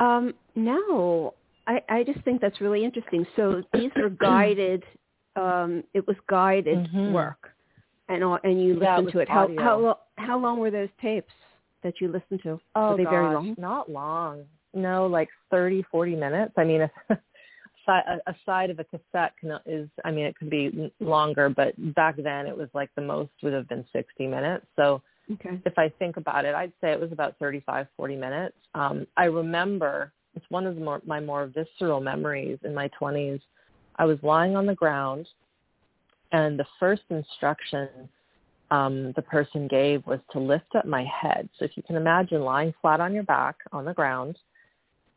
Um, 0.00 0.34
no, 0.54 1.34
I, 1.66 1.80
I 1.88 2.02
just 2.04 2.20
think 2.24 2.40
that's 2.40 2.60
really 2.60 2.84
interesting. 2.84 3.26
So 3.36 3.62
these 3.72 3.90
are 3.96 4.10
guided. 4.10 4.82
Um, 5.36 5.84
it 5.94 6.06
was 6.06 6.16
guided 6.28 6.78
Mhm. 6.88 7.12
work, 7.12 7.54
and 8.08 8.22
all, 8.22 8.38
and 8.44 8.62
you 8.62 8.74
listened 8.74 9.12
to 9.12 9.20
it. 9.20 9.28
How 9.28 9.44
audio. 9.44 9.62
how 9.62 9.78
lo- 9.78 9.98
how 10.18 10.38
long 10.38 10.58
were 10.58 10.70
those 10.70 10.90
tapes 11.00 11.32
that 11.82 12.00
you 12.00 12.08
listened 12.08 12.42
to? 12.42 12.60
Oh, 12.74 12.90
were 12.90 12.96
they 12.98 13.04
gosh, 13.04 13.12
very 13.12 13.34
long? 13.34 13.54
not 13.58 13.90
long. 13.90 14.44
No, 14.74 15.06
like 15.06 15.28
thirty, 15.50 15.82
forty 15.90 16.14
minutes. 16.16 16.52
I 16.56 16.64
mean, 16.64 16.82
a, 17.10 17.92
a 17.92 18.18
a 18.26 18.34
side 18.44 18.70
of 18.70 18.78
a 18.78 18.84
cassette 18.84 19.32
can, 19.40 19.58
is, 19.66 19.88
I 20.04 20.10
mean, 20.10 20.26
it 20.26 20.36
could 20.36 20.50
be 20.50 20.92
longer, 21.00 21.48
but 21.48 21.74
back 21.94 22.16
then 22.16 22.46
it 22.46 22.56
was 22.56 22.68
like 22.74 22.90
the 22.96 23.02
most 23.02 23.30
would 23.42 23.52
have 23.52 23.68
been 23.68 23.84
60 23.92 24.26
minutes. 24.26 24.66
So 24.76 25.02
Okay. 25.30 25.60
if 25.64 25.78
I 25.78 25.88
think 25.98 26.16
about 26.16 26.44
it, 26.44 26.54
I'd 26.54 26.72
say 26.80 26.92
it 26.92 27.00
was 27.00 27.12
about 27.12 27.36
35, 27.38 27.86
40 27.96 28.16
minutes. 28.16 28.56
Um, 28.74 29.06
I 29.16 29.24
remember 29.26 30.12
it's 30.34 30.46
one 30.48 30.66
of 30.66 30.76
more, 30.76 31.00
my 31.06 31.20
more 31.20 31.46
visceral 31.46 32.00
memories 32.00 32.58
in 32.64 32.74
my 32.74 32.90
20s. 33.00 33.40
I 33.96 34.04
was 34.04 34.18
lying 34.22 34.56
on 34.56 34.66
the 34.66 34.74
ground, 34.74 35.28
and 36.32 36.58
the 36.58 36.66
first 36.80 37.02
instruction 37.10 37.88
um, 38.70 39.12
the 39.16 39.22
person 39.22 39.68
gave 39.68 40.06
was 40.06 40.20
to 40.32 40.38
lift 40.38 40.74
up 40.74 40.86
my 40.86 41.04
head. 41.04 41.48
So 41.58 41.66
if 41.66 41.76
you 41.76 41.82
can 41.82 41.96
imagine 41.96 42.40
lying 42.40 42.72
flat 42.80 43.00
on 43.00 43.12
your 43.12 43.24
back 43.24 43.56
on 43.70 43.84
the 43.84 43.92
ground 43.92 44.38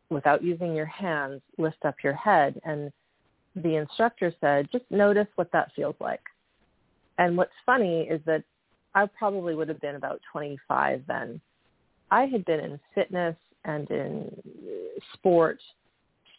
without 0.10 0.44
using 0.44 0.76
your 0.76 0.86
hands, 0.86 1.42
lift 1.58 1.86
up 1.86 1.96
your 2.04 2.14
head. 2.14 2.60
And 2.66 2.92
the 3.56 3.78
instructor 3.78 4.34
said, 4.42 4.68
just 4.74 4.84
notice 4.90 5.28
what 5.36 5.52
that 5.54 5.72
feels 5.74 5.96
like. 6.02 6.22
And 7.18 7.38
what's 7.38 7.54
funny 7.66 8.02
is 8.02 8.20
that 8.26 8.44
I 8.94 9.06
probably 9.06 9.56
would 9.56 9.70
have 9.70 9.80
been 9.80 9.96
about 9.96 10.20
25 10.34 11.04
then. 11.08 11.40
I 12.12 12.26
had 12.26 12.44
been 12.44 12.60
in 12.60 12.80
fitness 12.94 13.38
and 13.66 13.90
in 13.92 14.32
sport 15.14 15.60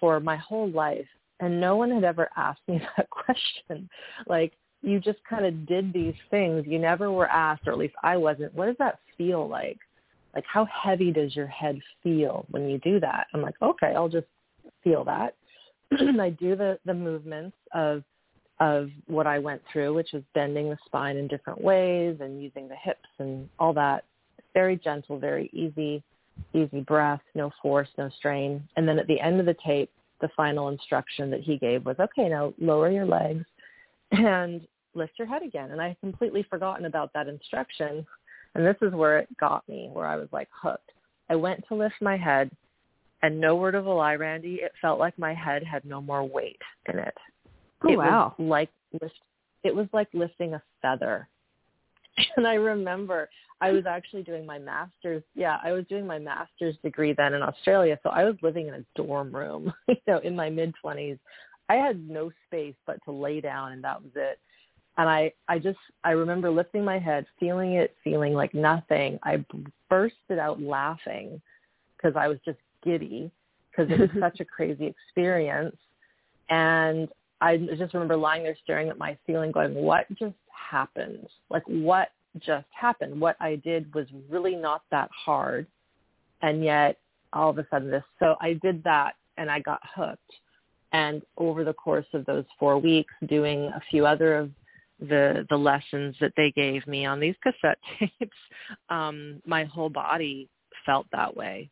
for 0.01 0.21
my 0.21 0.37
whole 0.37 0.71
life, 0.71 1.07
and 1.41 1.61
no 1.61 1.77
one 1.77 1.91
had 1.91 2.05
ever 2.05 2.31
asked 2.37 2.61
me 2.69 2.81
that 2.97 3.11
question. 3.11 3.89
Like, 4.27 4.53
you 4.83 5.01
just 5.01 5.19
kind 5.29 5.45
of 5.45 5.67
did 5.67 5.93
these 5.93 6.15
things. 6.31 6.65
You 6.67 6.79
never 6.79 7.11
were 7.11 7.29
asked, 7.29 7.67
or 7.67 7.73
at 7.73 7.79
least 7.79 7.95
I 8.03 8.17
wasn't, 8.17 8.55
what 8.55 8.67
does 8.67 8.77
that 8.79 8.99
feel 9.19 9.49
like? 9.49 9.79
Like, 10.35 10.45
how 10.47 10.67
heavy 10.67 11.13
does 11.13 11.35
your 11.35 11.47
head 11.47 11.81
feel 12.03 12.47
when 12.51 12.69
you 12.69 12.79
do 12.79 13.01
that? 13.01 13.27
I'm 13.33 13.43
like, 13.43 13.57
okay, 13.63 13.95
I'll 13.97 14.09
just 14.09 14.27
feel 14.85 15.05
that. 15.05 15.35
And 15.99 16.21
I 16.21 16.31
do 16.31 16.57
the, 16.57 16.79
the 16.85 16.95
movements 16.95 17.57
of 17.73 18.03
of 18.59 18.89
what 19.07 19.27
I 19.27 19.39
went 19.39 19.63
through, 19.71 19.95
which 19.95 20.13
was 20.13 20.23
bending 20.35 20.71
the 20.71 20.79
spine 20.87 21.17
in 21.17 21.29
different 21.29 21.61
ways 21.61 22.17
and 22.21 22.43
using 22.43 22.69
the 22.69 22.75
hips 22.75 23.09
and 23.19 23.49
all 23.59 23.75
that. 23.75 24.05
Very 24.55 24.77
gentle, 24.77 25.19
very 25.19 25.51
easy, 25.53 26.03
easy 26.55 26.81
breath, 26.81 27.21
no 27.35 27.51
force, 27.63 27.89
no 27.99 28.11
strain. 28.19 28.67
And 28.77 28.89
then 28.89 28.99
at 28.99 29.07
the 29.07 29.21
end 29.21 29.41
of 29.41 29.47
the 29.47 29.57
tape, 29.65 29.91
the 30.21 30.29
final 30.37 30.69
instruction 30.69 31.31
that 31.31 31.43
he 31.43 31.59
gave 31.59 31.85
was, 31.85 31.97
okay, 31.99 32.29
now 32.29 32.55
lower 32.59 32.91
your 32.91 33.07
legs 33.07 33.45
and 34.13 34.67
lift 34.95 35.13
your 35.19 35.29
head 35.29 35.43
again. 35.43 35.71
And 35.73 35.81
I 35.81 35.89
had 35.89 36.01
completely 36.01 36.47
forgotten 36.49 36.87
about 36.87 37.13
that 37.13 37.29
instruction. 37.29 38.07
And 38.55 38.65
this 38.65 38.77
is 38.81 38.93
where 38.93 39.19
it 39.19 39.29
got 39.39 39.69
me, 39.69 39.91
where 39.93 40.07
I 40.07 40.17
was 40.17 40.29
like 40.33 40.49
hooked. 40.51 40.93
I 41.29 41.37
went 41.37 41.65
to 41.69 41.75
lift 41.75 41.97
my 42.01 42.17
head 42.17 42.51
and 43.23 43.41
no 43.41 43.57
word 43.57 43.75
of 43.75 43.87
a 43.87 43.91
lie, 43.91 44.15
Randy, 44.15 44.57
it 44.63 44.73
felt 44.81 44.99
like 44.99 45.19
my 45.19 45.35
head 45.35 45.63
had 45.65 45.85
no 45.85 46.01
more 46.01 46.25
weight 46.25 46.61
in 46.93 46.99
it. 46.99 47.15
Oh 47.83 47.93
it 47.93 47.97
wow. 47.97 48.35
was 48.39 48.49
like 48.49 48.71
lift, 49.01 49.15
it 49.65 49.75
was 49.75 49.87
like 49.93 50.09
lifting 50.13 50.55
a 50.55 50.63
feather. 50.83 51.29
And 52.37 52.47
I 52.47 52.55
remember 52.55 53.29
I 53.61 53.73
was 53.73 53.85
actually 53.87 54.23
doing 54.23 54.45
my 54.45 54.59
master's. 54.59 55.23
Yeah, 55.35 55.59
I 55.63 55.73
was 55.73 55.85
doing 55.89 56.07
my 56.07 56.19
master's 56.19 56.77
degree 56.83 57.13
then 57.13 57.35
in 57.35 57.43
Australia. 57.43 57.99
So 58.03 58.11
I 58.11 58.25
was 58.25 58.37
living 58.43 58.69
in 58.69 58.75
a 58.75 58.85
dorm 58.95 59.35
room, 59.35 59.73
you 59.89 59.97
know, 60.07 60.19
in 60.19 60.37
my 60.37 60.51
mid 60.51 60.75
twenties. 60.81 61.19
I 61.69 61.75
had 61.75 62.09
no 62.09 62.31
space 62.47 62.75
but 62.87 62.99
to 63.05 63.13
lay 63.13 63.41
down 63.41 63.73
and 63.73 63.83
that 63.85 64.01
was 64.01 64.13
it. 64.15 64.39
And 64.99 65.09
I, 65.09 65.33
I 65.49 65.59
just, 65.59 65.79
I 66.05 66.13
remember 66.13 66.51
lifting 66.51 66.85
my 66.85 66.99
head, 66.99 67.27
feeling 67.39 67.73
it, 67.73 67.95
feeling 68.03 68.33
like 68.33 68.55
nothing. 68.55 69.19
I 69.25 69.45
bursted 69.91 70.39
out 70.39 70.61
laughing 70.61 71.41
because 71.97 72.17
I 72.17 72.29
was 72.29 72.39
just 72.45 72.59
giddy 72.83 73.31
because 73.71 73.91
it 73.93 74.01
was 74.01 74.11
such 74.21 74.41
a 74.41 74.45
crazy 74.45 74.87
experience. 74.87 75.77
And 76.49 77.09
I 77.41 77.57
just 77.57 77.93
remember 77.95 78.17
lying 78.17 78.43
there 78.43 78.57
staring 78.63 78.89
at 78.89 78.99
my 78.99 79.17
ceiling 79.27 79.53
going, 79.53 79.75
what 79.75 80.07
just 80.19 80.35
happened? 80.49 81.27
Like 81.51 81.65
what 81.67 82.09
just 82.39 82.67
happened? 82.71 83.21
What 83.21 83.37
I 83.41 83.57
did 83.57 83.93
was 83.95 84.07
really 84.31 84.55
not 84.55 84.83
that 84.91 85.11
hard. 85.13 85.67
And 86.43 86.65
yet 86.65 86.99
all 87.33 87.51
of 87.51 87.59
a 87.59 87.67
sudden 87.71 87.91
this, 87.91 88.05
so 88.19 88.37
I 88.41 88.55
did 88.63 88.83
that 88.85 89.15
and 89.37 89.51
I 89.51 89.61
got 89.61 89.81
hooked. 89.95 90.21
And 90.93 91.23
over 91.37 91.65
the 91.65 91.75
course 91.75 92.07
of 92.15 92.25
those 92.25 92.45
four 92.59 92.79
weeks 92.79 93.13
doing 93.29 93.65
a 93.67 93.83
few 93.91 94.07
other 94.07 94.37
of 94.37 94.51
the, 95.01 95.47
the 95.51 95.57
lessons 95.57 96.17
that 96.21 96.33
they 96.37 96.53
gave 96.53 96.87
me 96.87 97.05
on 97.05 97.21
these 97.21 97.35
cassette 97.43 97.79
tapes, 97.99 98.37
um, 98.89 99.43
my 99.45 99.65
whole 99.65 99.91
body 99.91 100.49
felt 100.87 101.07
that 101.13 101.37
way. 101.37 101.69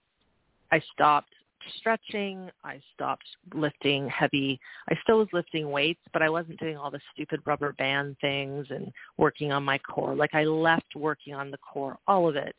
I 0.70 0.82
stopped 0.92 1.32
stretching. 1.78 2.50
I 2.64 2.80
stopped 2.94 3.24
lifting 3.54 4.08
heavy. 4.08 4.60
I 4.90 4.96
still 5.02 5.18
was 5.18 5.28
lifting 5.32 5.70
weights, 5.70 6.00
but 6.12 6.22
I 6.22 6.30
wasn't 6.30 6.60
doing 6.60 6.76
all 6.76 6.90
the 6.90 7.00
stupid 7.12 7.40
rubber 7.44 7.72
band 7.72 8.16
things 8.20 8.66
and 8.70 8.92
working 9.16 9.52
on 9.52 9.64
my 9.64 9.78
core. 9.78 10.14
Like 10.14 10.34
I 10.34 10.44
left 10.44 10.94
working 10.96 11.34
on 11.34 11.50
the 11.50 11.58
core, 11.58 11.98
all 12.06 12.28
of 12.28 12.36
it. 12.36 12.54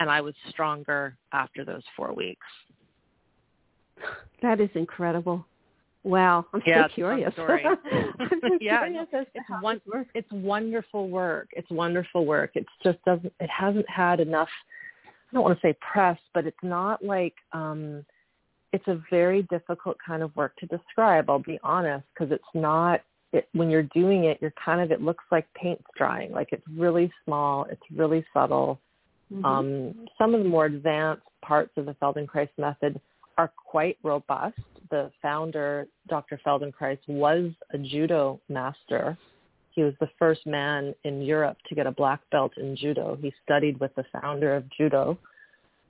And 0.00 0.10
I 0.10 0.20
was 0.20 0.34
stronger 0.50 1.16
after 1.32 1.64
those 1.64 1.82
four 1.96 2.12
weeks. 2.12 2.46
That 4.42 4.60
is 4.60 4.70
incredible. 4.74 5.44
Wow, 6.04 6.46
I'm 6.52 6.62
Yeah, 6.64 6.86
so 6.88 6.94
curious. 6.94 7.32
Yeah, 8.60 8.86
curious 8.86 9.06
it's 9.12 9.50
one-. 9.60 9.80
It's 10.14 10.30
wonderful 10.32 11.08
work. 11.08 11.48
It's 11.52 11.68
wonderful 11.70 12.24
work. 12.24 12.52
It's 12.54 12.68
just 12.82 12.98
doesn't 13.04 13.32
it 13.40 13.50
hasn't 13.50 13.88
had 13.90 14.20
enough 14.20 14.48
I 15.30 15.34
don't 15.34 15.44
want 15.44 15.60
to 15.60 15.66
say 15.66 15.76
press, 15.80 16.18
but 16.32 16.46
it's 16.46 16.56
not 16.62 17.04
like 17.04 17.34
um 17.52 18.04
it's 18.72 18.86
a 18.86 19.00
very 19.10 19.42
difficult 19.44 19.96
kind 20.04 20.22
of 20.22 20.34
work 20.36 20.56
to 20.56 20.66
describe, 20.66 21.30
I'll 21.30 21.38
be 21.38 21.58
honest, 21.62 22.04
because 22.14 22.32
it's 22.32 22.44
not 22.54 23.00
it, 23.32 23.48
when 23.52 23.68
you're 23.70 23.88
doing 23.94 24.24
it, 24.24 24.38
you're 24.40 24.54
kind 24.62 24.80
of 24.80 24.90
it 24.90 25.02
looks 25.02 25.24
like 25.30 25.46
paint's 25.54 25.84
drying. 25.96 26.32
Like 26.32 26.48
it's 26.52 26.64
really 26.76 27.12
small, 27.24 27.66
it's 27.70 27.82
really 27.94 28.24
subtle. 28.32 28.80
Mhm. 29.32 29.44
Um, 29.44 30.08
some 30.16 30.34
of 30.34 30.42
the 30.42 30.48
more 30.48 30.66
advanced 30.66 31.26
parts 31.42 31.72
of 31.76 31.86
the 31.86 31.94
Feldenkrais 31.94 32.48
method 32.56 33.00
are 33.36 33.48
quite 33.48 33.98
robust. 34.02 34.58
The 34.90 35.10
founder, 35.20 35.86
Dr. 36.08 36.40
Feldenkrais, 36.44 36.98
was 37.06 37.52
a 37.70 37.78
judo 37.78 38.40
master. 38.48 39.16
He 39.72 39.82
was 39.82 39.94
the 40.00 40.08
first 40.18 40.46
man 40.46 40.94
in 41.04 41.22
Europe 41.22 41.58
to 41.68 41.74
get 41.74 41.86
a 41.86 41.92
black 41.92 42.20
belt 42.30 42.56
in 42.56 42.74
judo. 42.74 43.16
He 43.20 43.32
studied 43.44 43.78
with 43.78 43.94
the 43.94 44.04
founder 44.04 44.56
of 44.56 44.68
judo. 44.70 45.18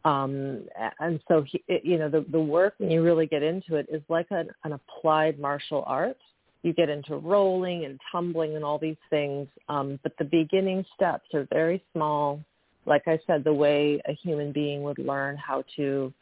Um, 0.08 0.62
and 1.00 1.20
so, 1.28 1.42
he, 1.42 1.62
it, 1.68 1.84
you 1.84 1.98
know, 1.98 2.08
the, 2.08 2.24
the 2.30 2.40
work 2.40 2.74
when 2.78 2.90
you 2.90 3.02
really 3.02 3.26
get 3.26 3.42
into 3.42 3.76
it 3.76 3.86
is 3.90 4.02
like 4.08 4.26
an, 4.30 4.48
an 4.64 4.72
applied 4.72 5.38
martial 5.38 5.84
art. 5.86 6.16
You 6.62 6.72
get 6.72 6.88
into 6.88 7.16
rolling 7.16 7.84
and 7.84 8.00
tumbling 8.10 8.56
and 8.56 8.64
all 8.64 8.78
these 8.78 9.02
things, 9.10 9.48
um, 9.68 9.98
but 10.02 10.12
the 10.18 10.24
beginning 10.24 10.84
steps 10.94 11.26
are 11.34 11.46
very 11.52 11.84
small. 11.92 12.40
Like 12.86 13.06
I 13.06 13.20
said, 13.26 13.44
the 13.44 13.52
way 13.52 14.00
a 14.06 14.12
human 14.12 14.50
being 14.50 14.82
would 14.82 14.98
learn 14.98 15.36
how 15.36 15.62
to 15.76 16.12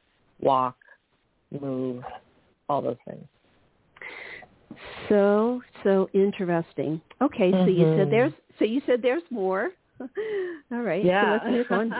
walk, 0.40 0.76
move, 1.58 2.02
all 2.68 2.82
those 2.82 2.96
things. 3.08 3.24
So 5.08 5.62
so 5.84 6.08
interesting. 6.12 7.00
Okay, 7.22 7.50
mm-hmm. 7.52 7.64
so 7.64 7.70
you 7.70 7.84
said 7.96 8.08
mm-hmm. 8.08 8.10
there's 8.10 8.32
so 8.58 8.64
you 8.64 8.82
said 8.84 9.00
there's 9.00 9.22
more. 9.30 9.70
All 10.72 10.82
right. 10.82 11.04
Yeah. 11.04 11.38
So 11.40 11.48
let's 11.48 11.70
move 11.70 11.78
on. 11.78 11.92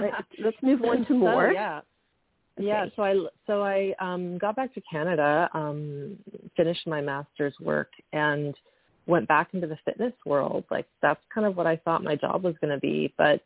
let's 0.43 0.57
move 0.63 0.83
on 0.83 1.07
to 1.07 1.15
more. 1.15 1.49
So, 1.51 1.55
yeah. 1.55 1.81
Okay. 2.59 2.67
Yeah. 2.67 2.87
So 2.97 3.03
I 3.03 3.15
so 3.47 3.63
I 3.63 3.95
um, 4.01 4.39
got 4.39 4.57
back 4.57 4.75
to 4.75 4.83
Canada, 4.91 5.49
um, 5.53 6.17
finished 6.57 6.87
my 6.87 7.01
master's 7.01 7.55
work, 7.61 7.91
and 8.13 8.55
went 9.07 9.29
back 9.29 9.51
into 9.53 9.67
the 9.67 9.79
fitness 9.85 10.13
world. 10.25 10.65
Like 10.71 10.87
that's 11.03 11.21
kind 11.33 11.47
of 11.47 11.57
what 11.57 11.67
I 11.67 11.77
thought 11.77 12.03
my 12.03 12.17
job 12.17 12.45
was 12.45 12.55
going 12.61 12.73
to 12.73 12.81
be, 12.81 13.13
but 13.17 13.43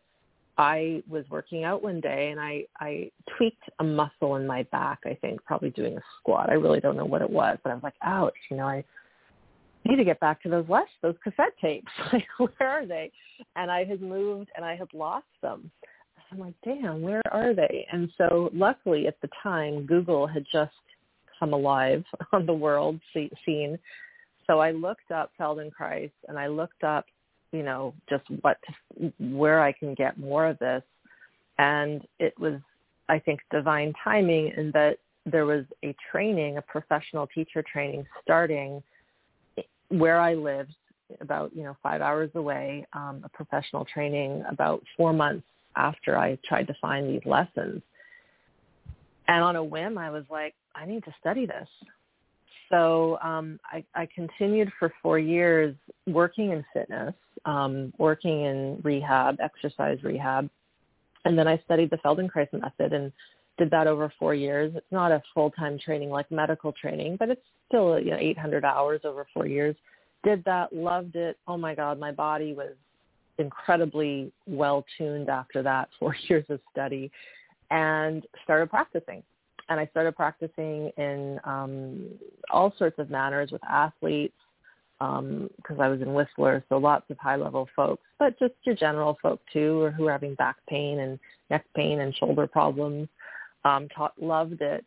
I 0.59 1.03
was 1.09 1.25
working 1.31 1.65
out 1.65 1.83
one 1.83 2.01
day 2.01 2.29
and 2.31 2.39
I, 2.39 2.65
I 2.81 3.11
tweaked 3.37 3.63
a 3.79 3.85
muscle 3.85 4.37
in 4.37 4.47
my 4.47 4.65
back, 4.65 4.99
I 5.07 5.15
think, 5.15 5.43
probably 5.45 5.71
doing 5.71 5.97
a 5.97 6.03
squat. 6.19 6.51
I 6.51 6.55
really 6.55 6.81
don't 6.81 6.97
know 6.97 7.07
what 7.07 7.23
it 7.23 7.31
was, 7.31 7.57
but 7.63 7.71
I 7.71 7.75
was 7.75 7.83
like, 7.83 7.95
ouch, 8.03 8.35
you 8.51 8.59
know, 8.59 8.67
I 8.67 8.85
need 9.85 9.97
to 9.97 10.05
get 10.05 10.21
back 10.21 10.43
to 10.43 10.49
those 10.49 10.67
less 10.69 10.89
those 11.03 11.17
cassette 11.23 11.55
tapes. 11.61 11.91
Like, 12.13 12.27
where 12.39 12.69
are 12.69 12.87
they? 12.87 13.11
And 13.57 13.71
I 13.71 13.85
had 13.85 14.03
moved 14.03 14.51
and 14.57 14.65
I 14.65 14.77
had 14.77 14.93
lost 14.93 15.27
them. 15.43 15.71
I'm 16.33 16.39
like, 16.39 16.55
damn, 16.65 17.03
where 17.03 17.23
are 17.33 17.55
they? 17.55 17.87
And 17.93 18.09
so 18.17 18.51
luckily 18.53 19.07
at 19.09 19.21
the 19.21 19.29
time, 19.43 19.85
Google 19.87 20.27
had 20.27 20.45
just 20.53 20.73
come 21.39 21.53
alive 21.53 22.05
on 22.33 22.47
the 22.47 22.53
world 22.53 23.01
scene. 23.13 23.79
So 24.47 24.61
I 24.61 24.71
looked 24.71 25.11
up 25.11 25.33
Feldenkrais 25.41 26.11
and 26.29 26.39
I 26.39 26.47
looked 26.47 26.85
up 26.85 27.07
you 27.53 27.63
know, 27.63 27.95
just 28.09 28.25
what, 28.43 28.59
where 29.19 29.63
I 29.63 29.73
can 29.73 29.95
get 29.95 30.19
more 30.19 30.47
of 30.47 30.59
this. 30.59 30.83
And 31.59 32.03
it 32.19 32.39
was, 32.39 32.61
I 33.09 33.19
think, 33.19 33.41
divine 33.51 33.93
timing 34.03 34.53
in 34.57 34.71
that 34.73 34.99
there 35.27 35.47
was 35.47 35.65
a 35.85 35.95
training, 36.11 36.57
a 36.57 36.63
professional 36.63 37.27
teacher 37.27 37.63
training 37.71 38.07
starting 38.23 38.83
where 39.91 40.19
I 40.19 40.35
lived 40.35 40.75
about, 41.21 41.55
you 41.55 41.63
know, 41.63 41.77
five 41.83 42.01
hours 42.01 42.31
away, 42.35 42.87
um, 42.93 43.23
a 43.25 43.29
professional 43.29 43.85
training 43.85 44.43
about 44.51 44.83
four 44.97 45.13
months 45.13 45.47
after 45.77 46.17
I 46.17 46.39
tried 46.45 46.67
to 46.69 46.75
find 46.81 47.09
these 47.09 47.25
lessons. 47.25 47.83
And 49.29 49.45
on 49.45 49.57
a 49.57 49.63
whim, 49.63 49.99
I 49.99 50.11
was 50.11 50.25
like, 50.31 50.55
I 50.75 50.87
need 50.87 51.05
to 51.05 51.15
study 51.21 51.47
this 51.47 51.69
so 52.71 53.19
um, 53.21 53.59
I, 53.65 53.85
I 53.95 54.09
continued 54.15 54.71
for 54.79 54.93
four 55.03 55.19
years 55.19 55.75
working 56.07 56.53
in 56.53 56.65
fitness, 56.73 57.15
um, 57.45 57.93
working 57.99 58.45
in 58.45 58.81
rehab, 58.83 59.39
exercise 59.41 59.99
rehab, 60.03 60.49
and 61.25 61.37
then 61.37 61.49
I 61.49 61.61
studied 61.65 61.91
the 61.91 61.99
Feldenkrais 61.99 62.53
method 62.53 62.93
and 62.93 63.13
did 63.61 63.71
that 63.71 63.87
over 63.87 64.13
four 64.19 64.35
years. 64.35 64.73
It's 64.75 64.91
not 64.91 65.13
a 65.13 65.23
full-time 65.35 65.79
training 65.79 66.11
like 66.11 66.31
medical 66.33 66.73
training, 66.73 67.17
but 67.19 67.29
it's 67.29 67.43
still 67.69 68.01
you 68.01 68.11
know 68.11 68.17
800 68.19 68.65
hours 68.65 69.03
over 69.05 69.27
four 69.33 69.47
years. 69.47 69.77
Did 70.25 70.43
that, 70.45 70.73
loved 70.73 71.15
it. 71.15 71.39
Oh 71.47 71.57
my 71.57 71.75
God, 71.75 72.01
my 72.01 72.11
body 72.11 72.55
was 72.55 72.73
incredibly 73.39 74.33
well 74.47 74.85
tuned 74.97 75.29
after 75.29 75.63
that 75.63 75.91
four 76.01 76.17
years 76.29 76.47
of 76.49 76.59
study, 76.73 77.13
and 77.71 78.27
started 78.45 78.71
practicing 78.71 79.23
and 79.71 79.79
I 79.79 79.87
started 79.87 80.17
practicing 80.17 80.91
in 80.97 81.39
um, 81.45 82.09
all 82.53 82.75
sorts 82.77 82.99
of 82.99 83.09
manners 83.09 83.53
with 83.53 83.63
athletes 83.65 84.35
because 84.99 85.79
um, 85.79 85.81
I 85.81 85.89
was 85.89 86.03
in 86.03 86.13
Whistler, 86.13 86.63
so 86.69 86.77
lots 86.77 87.09
of 87.09 87.17
high-level 87.17 87.69
folks, 87.75 88.03
but 88.19 88.39
just 88.39 88.53
your 88.65 88.75
general 88.75 89.17
folk 89.23 89.41
too, 89.51 89.81
or 89.81 89.91
who 89.91 90.09
are 90.09 90.13
having 90.13 90.35
back 90.35 90.57
pain 90.69 90.99
and 90.99 91.19
neck 91.49 91.65
pain 91.75 92.01
and 92.01 92.15
shoulder 92.17 92.47
problems. 92.47 93.09
Um, 93.65 93.89
taught, 93.95 94.15
loved 94.21 94.63
it, 94.63 94.85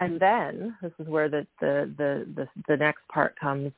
and 0.00 0.18
then 0.18 0.76
this 0.82 0.92
is 0.98 1.06
where 1.06 1.28
the 1.28 1.46
the 1.60 1.92
the 1.96 2.26
the, 2.34 2.48
the 2.68 2.76
next 2.76 3.06
part 3.12 3.38
comes. 3.38 3.72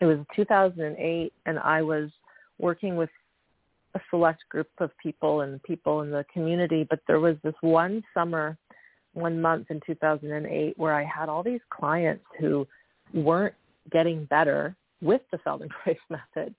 It 0.00 0.04
was 0.04 0.18
2008, 0.34 1.32
and 1.46 1.58
I 1.58 1.80
was 1.82 2.10
working 2.58 2.96
with 2.96 3.10
a 3.94 4.00
select 4.10 4.42
group 4.50 4.68
of 4.78 4.90
people 5.02 5.40
and 5.42 5.62
people 5.62 6.02
in 6.02 6.10
the 6.10 6.24
community, 6.32 6.86
but 6.88 7.00
there 7.06 7.20
was 7.20 7.36
this 7.42 7.54
one 7.60 8.02
summer 8.12 8.58
one 9.16 9.40
month 9.40 9.70
in 9.70 9.80
2008 9.86 10.78
where 10.78 10.92
I 10.92 11.04
had 11.04 11.28
all 11.28 11.42
these 11.42 11.60
clients 11.70 12.24
who 12.38 12.66
weren't 13.14 13.54
getting 13.90 14.26
better 14.26 14.76
with 15.00 15.22
the 15.32 15.38
Feldenkrais 15.38 15.96
method. 16.10 16.54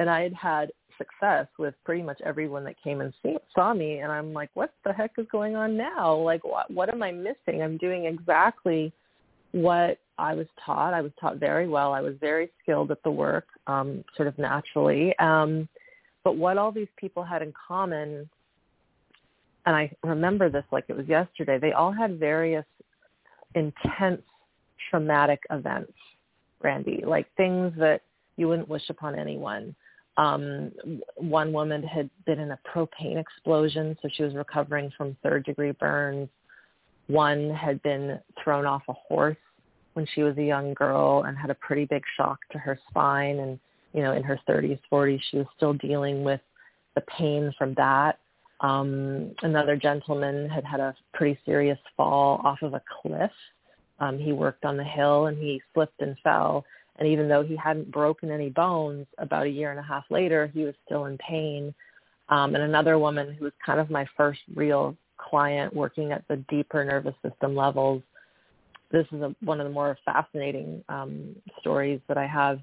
And 0.00 0.08
I 0.08 0.22
had 0.22 0.34
had 0.34 0.72
success 0.98 1.46
with 1.58 1.74
pretty 1.84 2.02
much 2.02 2.20
everyone 2.24 2.64
that 2.64 2.82
came 2.82 3.00
and 3.00 3.12
see, 3.22 3.36
saw 3.54 3.72
me. 3.72 3.98
And 3.98 4.10
I'm 4.10 4.32
like, 4.32 4.50
what 4.54 4.72
the 4.84 4.92
heck 4.92 5.12
is 5.18 5.26
going 5.30 5.54
on 5.54 5.76
now? 5.76 6.16
Like, 6.16 6.42
what, 6.44 6.70
what 6.70 6.88
am 6.88 7.02
I 7.02 7.12
missing? 7.12 7.62
I'm 7.62 7.76
doing 7.76 8.06
exactly 8.06 8.92
what 9.52 9.98
I 10.18 10.34
was 10.34 10.46
taught. 10.64 10.94
I 10.94 11.00
was 11.00 11.12
taught 11.20 11.36
very 11.36 11.68
well. 11.68 11.92
I 11.92 12.00
was 12.00 12.14
very 12.20 12.50
skilled 12.62 12.90
at 12.90 13.02
the 13.04 13.10
work, 13.10 13.46
um, 13.66 14.02
sort 14.16 14.26
of 14.26 14.36
naturally. 14.38 15.16
Um, 15.18 15.68
but 16.24 16.36
what 16.36 16.58
all 16.58 16.72
these 16.72 16.88
people 16.98 17.22
had 17.22 17.42
in 17.42 17.52
common 17.68 18.28
and 19.66 19.76
I 19.76 19.90
remember 20.02 20.48
this 20.48 20.64
like 20.72 20.84
it 20.88 20.96
was 20.96 21.06
yesterday, 21.06 21.58
they 21.58 21.72
all 21.72 21.92
had 21.92 22.18
various 22.18 22.64
intense 23.54 24.22
traumatic 24.90 25.40
events, 25.50 25.92
Randy, 26.62 27.02
like 27.06 27.26
things 27.36 27.72
that 27.78 28.02
you 28.36 28.48
wouldn't 28.48 28.68
wish 28.68 28.88
upon 28.88 29.18
anyone. 29.18 29.74
Um, 30.16 30.72
one 31.16 31.52
woman 31.52 31.82
had 31.82 32.10
been 32.26 32.38
in 32.38 32.50
a 32.50 32.58
propane 32.74 33.18
explosion, 33.18 33.96
so 34.02 34.08
she 34.12 34.22
was 34.22 34.34
recovering 34.34 34.90
from 34.96 35.16
third 35.22 35.44
degree 35.44 35.72
burns. 35.72 36.28
One 37.06 37.50
had 37.50 37.82
been 37.82 38.18
thrown 38.42 38.66
off 38.66 38.82
a 38.88 38.92
horse 38.92 39.36
when 39.94 40.06
she 40.14 40.22
was 40.22 40.36
a 40.38 40.42
young 40.42 40.74
girl 40.74 41.24
and 41.26 41.36
had 41.36 41.50
a 41.50 41.54
pretty 41.54 41.84
big 41.84 42.02
shock 42.16 42.38
to 42.52 42.58
her 42.58 42.78
spine. 42.88 43.38
And, 43.38 43.58
you 43.92 44.02
know, 44.02 44.12
in 44.12 44.22
her 44.22 44.38
30s, 44.48 44.78
40s, 44.92 45.20
she 45.30 45.38
was 45.38 45.46
still 45.56 45.74
dealing 45.74 46.22
with 46.22 46.40
the 46.94 47.00
pain 47.02 47.52
from 47.58 47.74
that. 47.74 48.18
Um, 48.60 49.34
another 49.42 49.76
gentleman 49.76 50.48
had 50.48 50.64
had 50.64 50.80
a 50.80 50.94
pretty 51.14 51.38
serious 51.46 51.78
fall 51.96 52.40
off 52.44 52.60
of 52.62 52.74
a 52.74 52.82
cliff. 53.02 53.30
Um, 54.00 54.18
he 54.18 54.32
worked 54.32 54.64
on 54.64 54.76
the 54.76 54.84
hill 54.84 55.26
and 55.26 55.38
he 55.38 55.62
slipped 55.74 56.00
and 56.00 56.16
fell. 56.22 56.64
And 57.00 57.08
even 57.08 57.28
though 57.28 57.42
he 57.42 57.56
hadn't 57.56 57.90
broken 57.90 58.30
any 58.30 58.50
bones, 58.50 59.06
about 59.18 59.46
a 59.46 59.50
year 59.50 59.70
and 59.70 59.80
a 59.80 59.82
half 59.82 60.04
later, 60.10 60.46
he 60.52 60.64
was 60.64 60.74
still 60.84 61.06
in 61.06 61.18
pain. 61.18 61.74
Um, 62.28 62.54
and 62.54 62.62
another 62.62 62.98
woman 62.98 63.34
who 63.34 63.44
was 63.44 63.52
kind 63.64 63.80
of 63.80 63.90
my 63.90 64.06
first 64.16 64.40
real 64.54 64.96
client 65.16 65.74
working 65.74 66.12
at 66.12 66.24
the 66.28 66.36
deeper 66.48 66.84
nervous 66.84 67.14
system 67.22 67.56
levels. 67.56 68.02
This 68.92 69.06
is 69.12 69.22
a, 69.22 69.34
one 69.42 69.60
of 69.60 69.66
the 69.66 69.72
more 69.72 69.96
fascinating 70.04 70.84
um, 70.88 71.34
stories 71.60 72.00
that 72.08 72.18
I 72.18 72.26
have 72.26 72.60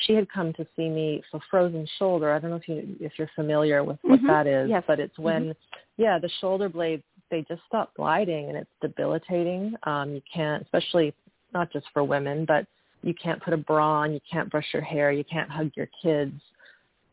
she 0.00 0.12
had 0.12 0.30
come 0.30 0.52
to 0.54 0.66
see 0.76 0.88
me 0.88 1.22
for 1.30 1.40
frozen 1.50 1.86
shoulder. 1.98 2.32
I 2.32 2.38
don't 2.38 2.50
know 2.50 2.56
if 2.56 2.68
you 2.68 2.96
if 3.00 3.12
you're 3.16 3.30
familiar 3.34 3.82
with 3.82 3.98
what 4.02 4.18
mm-hmm. 4.18 4.26
that 4.26 4.46
is, 4.46 4.68
yes. 4.68 4.82
but 4.86 5.00
it's 5.00 5.18
when 5.18 5.44
mm-hmm. 5.44 6.02
yeah, 6.02 6.18
the 6.18 6.30
shoulder 6.40 6.68
blades 6.68 7.02
they 7.30 7.44
just 7.48 7.62
stop 7.66 7.94
gliding 7.94 8.48
and 8.48 8.56
it's 8.56 8.70
debilitating. 8.80 9.74
Um 9.84 10.12
you 10.12 10.22
can't 10.32 10.62
especially 10.62 11.14
not 11.54 11.72
just 11.72 11.86
for 11.92 12.04
women, 12.04 12.44
but 12.44 12.66
you 13.06 13.14
can't 13.14 13.42
put 13.42 13.54
a 13.54 13.56
bra 13.56 14.02
on, 14.02 14.12
you 14.12 14.20
can't 14.30 14.50
brush 14.50 14.66
your 14.72 14.82
hair, 14.82 15.12
you 15.12 15.24
can't 15.24 15.50
hug 15.50 15.70
your 15.76 15.88
kids. 16.02 16.34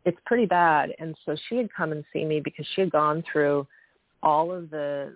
It's 0.06 0.18
pretty 0.26 0.46
bad. 0.46 0.94
And 1.00 1.16
so 1.26 1.36
she 1.48 1.56
had 1.58 1.70
come 1.74 1.92
and 1.92 2.04
see 2.12 2.26
me 2.26 2.40
because 2.40 2.66
she 2.76 2.82
had 2.82 2.92
gone 2.92 3.24
through 3.32 3.68
all 4.22 4.52
of 4.52 4.70
the 4.70 5.16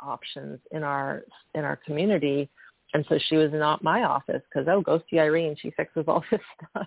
options 0.00 0.58
in 0.72 0.82
our 0.82 1.22
in 1.54 1.64
our 1.64 1.76
community 1.76 2.50
and 2.94 3.04
so 3.08 3.18
she 3.28 3.36
was 3.36 3.50
not 3.52 3.82
my 3.82 4.04
office 4.04 4.42
because, 4.48 4.68
oh, 4.70 4.80
go 4.80 5.02
see 5.10 5.18
Irene. 5.18 5.56
She 5.60 5.70
fixes 5.72 6.04
all 6.08 6.24
this 6.30 6.40
stuff. 6.70 6.86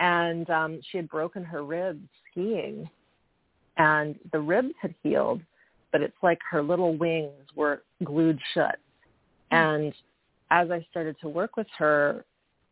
And 0.00 0.48
um, 0.50 0.80
she 0.90 0.96
had 0.96 1.08
broken 1.08 1.44
her 1.44 1.64
ribs 1.64 2.08
skiing. 2.30 2.88
And 3.76 4.16
the 4.32 4.40
ribs 4.40 4.74
had 4.80 4.94
healed, 5.02 5.40
but 5.92 6.00
it's 6.00 6.16
like 6.22 6.40
her 6.50 6.62
little 6.62 6.96
wings 6.96 7.30
were 7.54 7.82
glued 8.02 8.40
shut. 8.52 8.78
And 9.52 9.92
as 10.50 10.70
I 10.70 10.84
started 10.90 11.14
to 11.20 11.28
work 11.28 11.56
with 11.56 11.68
her, 11.78 12.24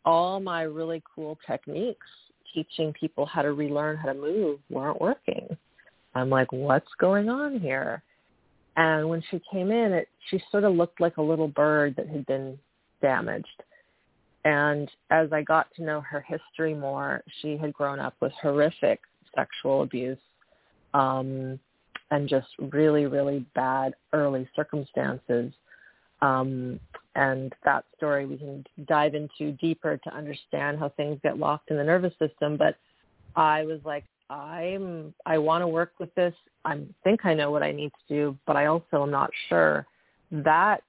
all 0.06 0.40
my 0.40 0.62
really 0.62 1.02
cool 1.14 1.38
techniques 1.46 2.06
teaching 2.54 2.92
people 2.94 3.26
how 3.26 3.42
to 3.42 3.52
relearn 3.52 3.96
how 3.96 4.06
to 4.06 4.14
move 4.14 4.60
weren't 4.70 5.00
working. 5.00 5.46
I'm 6.14 6.30
like, 6.30 6.50
what's 6.52 6.88
going 6.98 7.28
on 7.28 7.60
here? 7.60 8.02
And 8.76 9.08
when 9.08 9.22
she 9.30 9.42
came 9.50 9.70
in, 9.70 9.92
it 9.92 10.08
she 10.30 10.40
sort 10.50 10.64
of 10.64 10.74
looked 10.74 11.00
like 11.00 11.18
a 11.18 11.22
little 11.22 11.48
bird 11.48 11.94
that 11.96 12.08
had 12.08 12.24
been 12.26 12.58
damaged. 13.02 13.62
And 14.44 14.88
as 15.10 15.32
I 15.32 15.42
got 15.42 15.66
to 15.74 15.82
know 15.82 16.00
her 16.02 16.20
history 16.20 16.72
more, 16.72 17.22
she 17.42 17.56
had 17.56 17.72
grown 17.74 17.98
up 17.98 18.14
with 18.20 18.32
horrific 18.40 19.00
sexual 19.34 19.82
abuse 19.82 20.18
um, 20.94 21.58
and 22.10 22.28
just 22.28 22.46
really, 22.72 23.06
really 23.06 23.44
bad 23.54 23.94
early 24.12 24.48
circumstances. 24.54 25.52
Um, 26.22 26.78
and 27.16 27.52
that 27.64 27.84
story 27.96 28.26
we 28.26 28.36
can 28.36 28.64
dive 28.86 29.14
into 29.14 29.52
deeper 29.52 29.96
to 29.96 30.14
understand 30.14 30.78
how 30.78 30.90
things 30.90 31.18
get 31.22 31.38
locked 31.38 31.70
in 31.70 31.76
the 31.76 31.84
nervous 31.84 32.12
system. 32.18 32.56
But 32.56 32.76
I 33.34 33.64
was 33.64 33.80
like, 33.84 34.04
I'm 34.28 35.14
I 35.24 35.38
want 35.38 35.62
to 35.62 35.68
work 35.68 35.92
with 35.98 36.14
this. 36.14 36.34
I 36.64 36.80
think 37.04 37.24
I 37.24 37.34
know 37.34 37.50
what 37.50 37.62
I 37.62 37.72
need 37.72 37.90
to 37.90 38.14
do, 38.14 38.38
but 38.46 38.56
I 38.56 38.66
also 38.66 39.02
am 39.02 39.10
not 39.10 39.30
sure. 39.48 39.86
That 40.30 40.82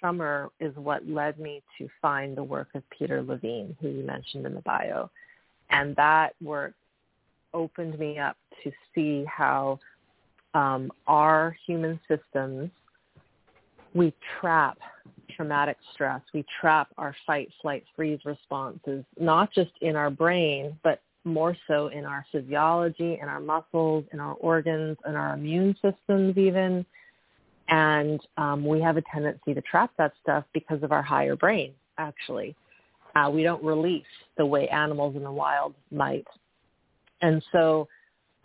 summer 0.00 0.50
is 0.60 0.74
what 0.76 1.06
led 1.08 1.38
me 1.38 1.62
to 1.78 1.88
find 2.00 2.36
the 2.36 2.44
work 2.44 2.68
of 2.74 2.82
Peter 2.90 3.22
Levine, 3.22 3.76
who 3.80 3.88
you 3.88 4.04
mentioned 4.04 4.46
in 4.46 4.54
the 4.54 4.60
bio. 4.60 5.10
And 5.70 5.96
that 5.96 6.34
work 6.42 6.74
opened 7.52 7.98
me 7.98 8.18
up 8.18 8.36
to 8.62 8.70
see 8.94 9.24
how 9.24 9.78
um, 10.52 10.92
our 11.06 11.56
human 11.66 11.98
systems, 12.06 12.70
we 13.94 14.12
trap 14.40 14.78
traumatic 15.36 15.76
stress. 15.92 16.20
We 16.32 16.44
trap 16.60 16.88
our 16.98 17.14
fight, 17.26 17.50
flight, 17.60 17.84
freeze 17.96 18.20
responses, 18.24 19.04
not 19.18 19.52
just 19.52 19.70
in 19.80 19.96
our 19.96 20.10
brain, 20.10 20.78
but 20.82 21.00
more 21.24 21.56
so 21.66 21.88
in 21.88 22.04
our 22.04 22.24
physiology, 22.30 23.18
in 23.20 23.28
our 23.28 23.40
muscles, 23.40 24.04
in 24.12 24.20
our 24.20 24.34
organs, 24.34 24.98
in 25.06 25.14
our 25.14 25.34
immune 25.34 25.74
systems 25.82 26.36
even. 26.36 26.84
And 27.68 28.20
um, 28.36 28.64
we 28.64 28.80
have 28.82 28.96
a 28.98 29.02
tendency 29.12 29.54
to 29.54 29.62
trap 29.62 29.90
that 29.96 30.12
stuff 30.22 30.44
because 30.52 30.82
of 30.82 30.92
our 30.92 31.02
higher 31.02 31.34
brain, 31.34 31.72
actually. 31.96 32.54
Uh, 33.16 33.30
we 33.30 33.42
don't 33.42 33.62
release 33.64 34.04
the 34.36 34.44
way 34.44 34.68
animals 34.68 35.16
in 35.16 35.22
the 35.22 35.32
wild 35.32 35.74
might. 35.90 36.26
And 37.22 37.42
so 37.52 37.88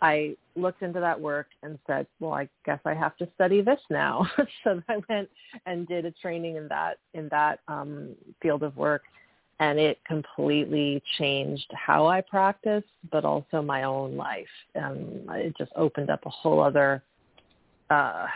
I 0.02 0.36
looked 0.56 0.82
into 0.82 1.00
that 1.00 1.20
work 1.20 1.48
and 1.62 1.78
said, 1.86 2.06
well, 2.20 2.32
I 2.32 2.48
guess 2.64 2.80
I 2.84 2.94
have 2.94 3.16
to 3.18 3.28
study 3.34 3.60
this 3.60 3.80
now. 3.90 4.28
so 4.64 4.82
I 4.88 4.98
went 5.08 5.28
and 5.66 5.86
did 5.86 6.06
a 6.06 6.10
training 6.12 6.56
in 6.56 6.68
that 6.68 6.98
in 7.14 7.28
that 7.30 7.60
um, 7.68 8.14
field 8.40 8.62
of 8.62 8.76
work 8.76 9.02
and 9.60 9.78
it 9.78 9.98
completely 10.06 11.02
changed 11.18 11.70
how 11.74 12.06
I 12.06 12.22
practice, 12.22 12.82
but 13.12 13.26
also 13.26 13.60
my 13.60 13.82
own 13.82 14.16
life. 14.16 14.48
Um, 14.74 15.26
it 15.28 15.54
just 15.56 15.70
opened 15.76 16.08
up 16.08 16.24
a 16.24 16.30
whole 16.30 16.60
other, 16.60 17.02
uh, 17.90 18.26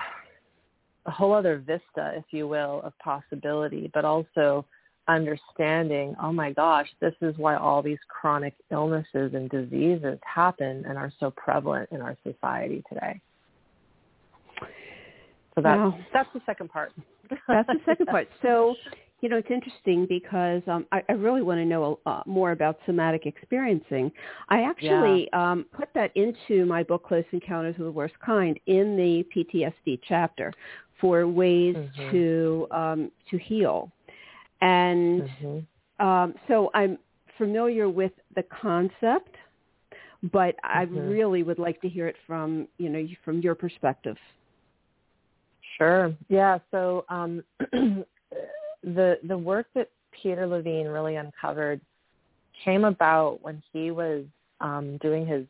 a 1.07 1.11
whole 1.11 1.33
other 1.33 1.57
vista, 1.57 2.13
if 2.15 2.25
you 2.31 2.47
will, 2.47 2.83
of 2.85 2.93
possibility, 2.99 3.91
but 3.95 4.05
also 4.05 4.67
understanding, 5.09 6.15
oh 6.23 6.33
my 6.33 6.53
gosh, 6.53 6.89
this 7.01 7.15
is 7.21 7.37
why 7.37 7.57
all 7.57 7.83
these 7.83 7.99
chronic 8.09 8.55
illnesses 8.71 9.33
and 9.35 9.51
diseases 9.51 10.19
happen 10.23 10.85
and 10.87 10.97
are 10.97 11.13
so 11.21 11.31
prevalent 11.31 11.89
in 11.93 12.01
our 12.01 12.17
society 12.23 12.83
today. 12.89 13.21
So 15.55 15.63
that's, 15.63 15.79
wow. 15.79 15.99
that's 16.13 16.29
the 16.35 16.41
second 16.47 16.71
part. 16.71 16.93
that's 17.49 17.69
the 17.69 17.81
second 17.87 18.07
part. 18.07 18.29
So 18.43 18.75
you 19.25 19.31
know, 19.31 19.39
it's 19.39 19.51
interesting 19.51 20.05
because 20.07 20.61
um, 20.67 20.87
I, 20.93 21.03
I 21.09 21.13
really 21.13 21.41
want 21.41 21.59
to 21.59 21.65
know 21.65 21.99
uh, 22.05 22.21
more 22.27 22.53
about 22.53 22.79
somatic 22.85 23.25
experiencing. 23.25 24.13
I 24.51 24.61
actually 24.61 25.31
yeah. 25.33 25.53
um, 25.53 25.65
put 25.73 25.89
that 25.95 26.11
into 26.15 26.67
my 26.67 26.83
book, 26.83 27.07
Close 27.07 27.25
Encounters 27.33 27.75
of 27.79 27.87
the 27.87 27.91
Worst 27.91 28.13
Kind, 28.21 28.61
in 28.67 28.99
the 28.99 29.25
PTSD 29.35 30.01
chapter 30.07 30.53
for 31.01 31.27
ways 31.27 31.75
mm-hmm. 31.75 32.11
to 32.11 32.67
um, 32.71 33.11
to 33.31 33.39
heal. 33.39 33.91
And 34.61 35.23
mm-hmm. 35.23 36.07
um, 36.07 36.35
so 36.49 36.71
I'm 36.75 36.99
familiar 37.39 37.89
with 37.89 38.13
the 38.37 38.45
concept, 38.45 39.35
but 40.33 40.57
mm-hmm. 40.57 40.79
I 40.79 40.83
really 40.83 41.43
would 41.43 41.59
like 41.59 41.81
to 41.83 41.89
hear 41.89 42.07
it 42.07 42.17
from 42.27 42.69
you 42.79 42.89
know 42.89 43.07
from 43.25 43.41
your 43.41 43.55
perspective. 43.55 44.17
Sure. 45.79 46.15
Yeah. 46.29 46.59
So 46.71 47.05
um, 47.09 47.43
the 48.83 49.19
the 49.25 49.39
work 49.39 49.67
that 49.75 49.91
Peter 50.23 50.47
Levine 50.47 50.87
really 50.87 51.17
uncovered 51.17 51.81
came 52.65 52.85
about 52.85 53.43
when 53.43 53.63
he 53.73 53.91
was 53.91 54.25
um, 54.61 54.99
doing 54.99 55.27
his 55.27 55.45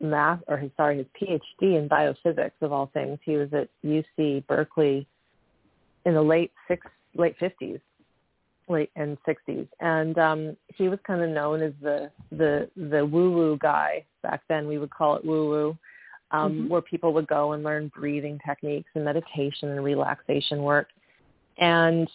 math 0.00 0.40
or 0.48 0.56
his 0.56 0.70
sorry 0.76 0.98
his 0.98 1.06
PhD 1.20 1.78
in 1.78 1.88
biophysics 1.88 2.52
of 2.62 2.72
all 2.72 2.90
things. 2.92 3.18
He 3.24 3.36
was 3.36 3.48
at 3.52 3.68
UC 3.84 4.46
Berkeley 4.46 5.06
in 6.04 6.14
the 6.14 6.22
late 6.22 6.52
six 6.68 6.86
late 7.14 7.36
fifties, 7.38 7.80
late 8.68 8.90
and 8.96 9.18
sixties, 9.26 9.66
and 9.80 10.18
um, 10.18 10.56
he 10.74 10.88
was 10.88 10.98
kind 11.06 11.22
of 11.22 11.30
known 11.30 11.62
as 11.62 11.72
the 11.82 12.10
the 12.30 12.68
the 12.76 13.04
woo 13.04 13.30
woo 13.32 13.58
guy 13.60 14.04
back 14.22 14.42
then. 14.48 14.66
We 14.66 14.78
would 14.78 14.90
call 14.90 15.16
it 15.16 15.24
woo 15.24 15.48
woo. 15.48 15.78
Um, 16.30 16.52
mm-hmm. 16.52 16.68
Where 16.68 16.82
people 16.82 17.12
would 17.12 17.28
go 17.28 17.52
and 17.52 17.62
learn 17.62 17.92
breathing 17.94 18.40
techniques 18.44 18.90
and 18.94 19.04
meditation 19.04 19.68
and 19.68 19.84
relaxation 19.84 20.62
work. 20.62 20.88
And 21.58 22.10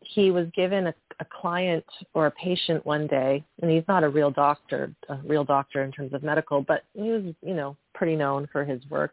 he 0.00 0.30
was 0.30 0.46
given 0.54 0.86
a, 0.86 0.94
a 1.20 1.26
client 1.26 1.84
or 2.14 2.26
a 2.26 2.30
patient 2.30 2.86
one 2.86 3.06
day, 3.06 3.44
and 3.60 3.70
he's 3.70 3.82
not 3.86 4.04
a 4.04 4.08
real 4.08 4.30
doctor, 4.30 4.94
a 5.10 5.18
real 5.26 5.44
doctor 5.44 5.82
in 5.82 5.92
terms 5.92 6.14
of 6.14 6.22
medical, 6.22 6.62
but 6.62 6.84
he 6.94 7.10
was, 7.10 7.34
you 7.42 7.54
know, 7.54 7.76
pretty 7.92 8.16
known 8.16 8.48
for 8.50 8.64
his 8.64 8.80
work 8.88 9.12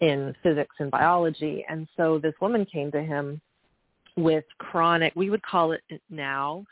in 0.00 0.34
physics 0.42 0.76
and 0.78 0.90
biology. 0.90 1.64
And 1.68 1.88
so 1.96 2.18
this 2.18 2.34
woman 2.40 2.64
came 2.66 2.92
to 2.92 3.02
him 3.02 3.40
with 4.16 4.44
chronic, 4.58 5.12
we 5.16 5.30
would 5.30 5.42
call 5.42 5.72
it 5.72 5.82
now 6.10 6.64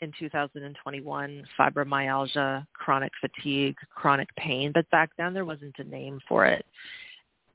in 0.00 0.12
2021, 0.18 1.44
fibromyalgia, 1.58 2.66
chronic 2.74 3.12
fatigue, 3.20 3.76
chronic 3.94 4.28
pain, 4.36 4.72
but 4.72 4.88
back 4.90 5.10
then 5.16 5.32
there 5.32 5.44
wasn't 5.44 5.74
a 5.78 5.84
name 5.84 6.20
for 6.28 6.46
it. 6.46 6.64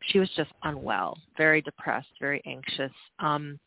She 0.08 0.20
was 0.20 0.30
just 0.36 0.52
unwell, 0.64 1.18
very 1.38 1.62
depressed, 1.62 2.10
very 2.20 2.42
anxious. 2.46 2.92
Um, 3.20 3.60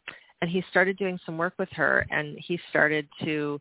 and 0.44 0.50
he 0.50 0.62
started 0.70 0.98
doing 0.98 1.18
some 1.24 1.38
work 1.38 1.54
with 1.58 1.70
her 1.72 2.06
and 2.10 2.36
he 2.38 2.58
started 2.68 3.08
to 3.22 3.60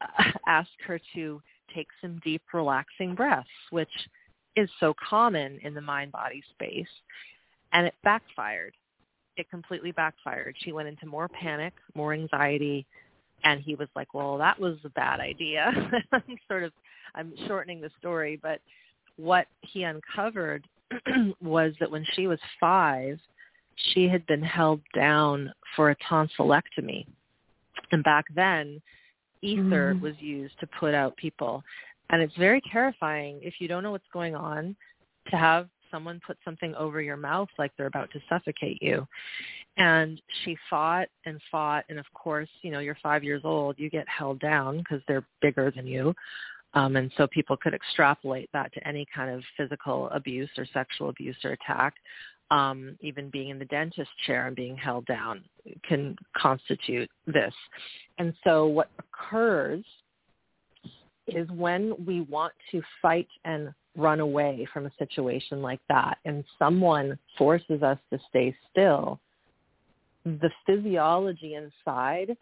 uh, 0.00 0.24
ask 0.46 0.68
her 0.86 1.00
to 1.14 1.40
take 1.74 1.88
some 2.02 2.20
deep 2.22 2.42
relaxing 2.52 3.14
breaths 3.14 3.48
which 3.70 3.88
is 4.56 4.68
so 4.78 4.92
common 5.08 5.58
in 5.62 5.72
the 5.72 5.80
mind 5.80 6.12
body 6.12 6.42
space 6.52 6.84
and 7.72 7.86
it 7.86 7.94
backfired 8.04 8.74
it 9.36 9.48
completely 9.50 9.92
backfired 9.92 10.54
she 10.60 10.72
went 10.72 10.88
into 10.88 11.06
more 11.06 11.28
panic 11.28 11.72
more 11.94 12.12
anxiety 12.12 12.86
and 13.44 13.60
he 13.60 13.74
was 13.74 13.88
like 13.96 14.12
well 14.14 14.38
that 14.38 14.58
was 14.58 14.76
a 14.84 14.90
bad 14.90 15.20
idea 15.20 15.72
i'm 16.12 16.36
sort 16.48 16.62
of 16.62 16.72
i'm 17.14 17.32
shortening 17.46 17.80
the 17.80 17.90
story 17.98 18.38
but 18.42 18.60
what 19.16 19.46
he 19.60 19.82
uncovered 19.82 20.66
was 21.40 21.72
that 21.80 21.90
when 21.90 22.04
she 22.14 22.26
was 22.26 22.38
five 22.60 23.18
she 23.76 24.08
had 24.08 24.26
been 24.26 24.42
held 24.42 24.80
down 24.94 25.52
for 25.76 25.90
a 25.90 25.96
tonsillectomy. 25.96 27.06
And 27.90 28.04
back 28.04 28.26
then, 28.34 28.80
ether 29.42 29.94
mm. 29.94 30.00
was 30.00 30.14
used 30.18 30.58
to 30.60 30.66
put 30.78 30.94
out 30.94 31.16
people. 31.16 31.62
And 32.10 32.22
it's 32.22 32.36
very 32.36 32.62
terrifying 32.70 33.40
if 33.42 33.54
you 33.58 33.68
don't 33.68 33.82
know 33.82 33.90
what's 33.90 34.04
going 34.12 34.34
on 34.34 34.76
to 35.30 35.36
have 35.36 35.68
someone 35.92 36.20
put 36.26 36.36
something 36.44 36.74
over 36.74 37.00
your 37.00 37.16
mouth 37.16 37.48
like 37.58 37.70
they're 37.76 37.86
about 37.86 38.10
to 38.12 38.20
suffocate 38.28 38.82
you. 38.82 39.06
And 39.76 40.20
she 40.42 40.56
fought 40.68 41.08
and 41.24 41.40
fought. 41.50 41.84
And 41.88 41.98
of 42.00 42.06
course, 42.14 42.48
you 42.62 42.72
know, 42.72 42.80
you're 42.80 42.98
five 43.00 43.22
years 43.22 43.42
old, 43.44 43.78
you 43.78 43.88
get 43.88 44.08
held 44.08 44.40
down 44.40 44.78
because 44.78 45.00
they're 45.06 45.24
bigger 45.40 45.70
than 45.70 45.86
you. 45.86 46.12
Um, 46.74 46.96
and 46.96 47.12
so 47.16 47.26
people 47.26 47.56
could 47.56 47.74
extrapolate 47.74 48.48
that 48.52 48.72
to 48.72 48.88
any 48.88 49.06
kind 49.14 49.30
of 49.30 49.42
physical 49.56 50.08
abuse 50.08 50.48
or 50.56 50.66
sexual 50.72 51.10
abuse 51.10 51.36
or 51.44 51.52
attack 51.52 51.94
um, 52.52 52.98
even 53.00 53.30
being 53.30 53.48
in 53.48 53.58
the 53.58 53.64
dentist 53.64 54.10
chair 54.26 54.46
and 54.46 54.54
being 54.54 54.76
held 54.76 55.06
down 55.06 55.42
can 55.88 56.14
constitute 56.36 57.08
this. 57.26 57.54
And 58.18 58.34
so 58.44 58.66
what 58.66 58.90
occurs 58.98 59.82
is 61.26 61.48
when 61.50 61.94
we 62.04 62.20
want 62.20 62.52
to 62.70 62.82
fight 63.00 63.28
and 63.46 63.72
run 63.96 64.20
away 64.20 64.66
from 64.72 64.86
a 64.86 64.92
situation 64.98 65.60
like 65.60 65.80
that 65.88 66.18
and 66.24 66.44
someone 66.58 67.18
forces 67.36 67.82
us 67.82 67.98
to 68.10 68.18
stay 68.28 68.54
still, 68.70 69.20
the 70.24 70.50
physiology 70.66 71.54
inside 71.54 72.36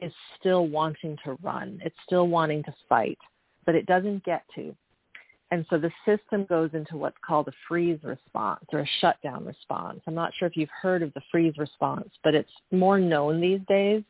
is 0.00 0.12
still 0.38 0.66
wanting 0.66 1.16
to 1.24 1.36
run. 1.42 1.80
It's 1.84 1.96
still 2.04 2.28
wanting 2.28 2.62
to 2.64 2.74
fight, 2.88 3.18
but 3.64 3.74
it 3.74 3.86
doesn't 3.86 4.24
get 4.24 4.44
to. 4.54 4.74
And 5.50 5.64
so 5.70 5.78
the 5.78 5.90
system 6.04 6.46
goes 6.46 6.70
into 6.72 6.96
what's 6.96 7.16
called 7.24 7.48
a 7.48 7.52
freeze 7.68 8.00
response 8.02 8.64
or 8.72 8.80
a 8.80 8.88
shutdown 9.00 9.44
response. 9.44 10.00
I'm 10.06 10.14
not 10.14 10.32
sure 10.34 10.48
if 10.48 10.56
you've 10.56 10.68
heard 10.82 11.02
of 11.02 11.14
the 11.14 11.20
freeze 11.30 11.56
response, 11.58 12.08
but 12.24 12.34
it's 12.34 12.50
more 12.72 12.98
known 12.98 13.40
these 13.40 13.60
days. 13.68 14.02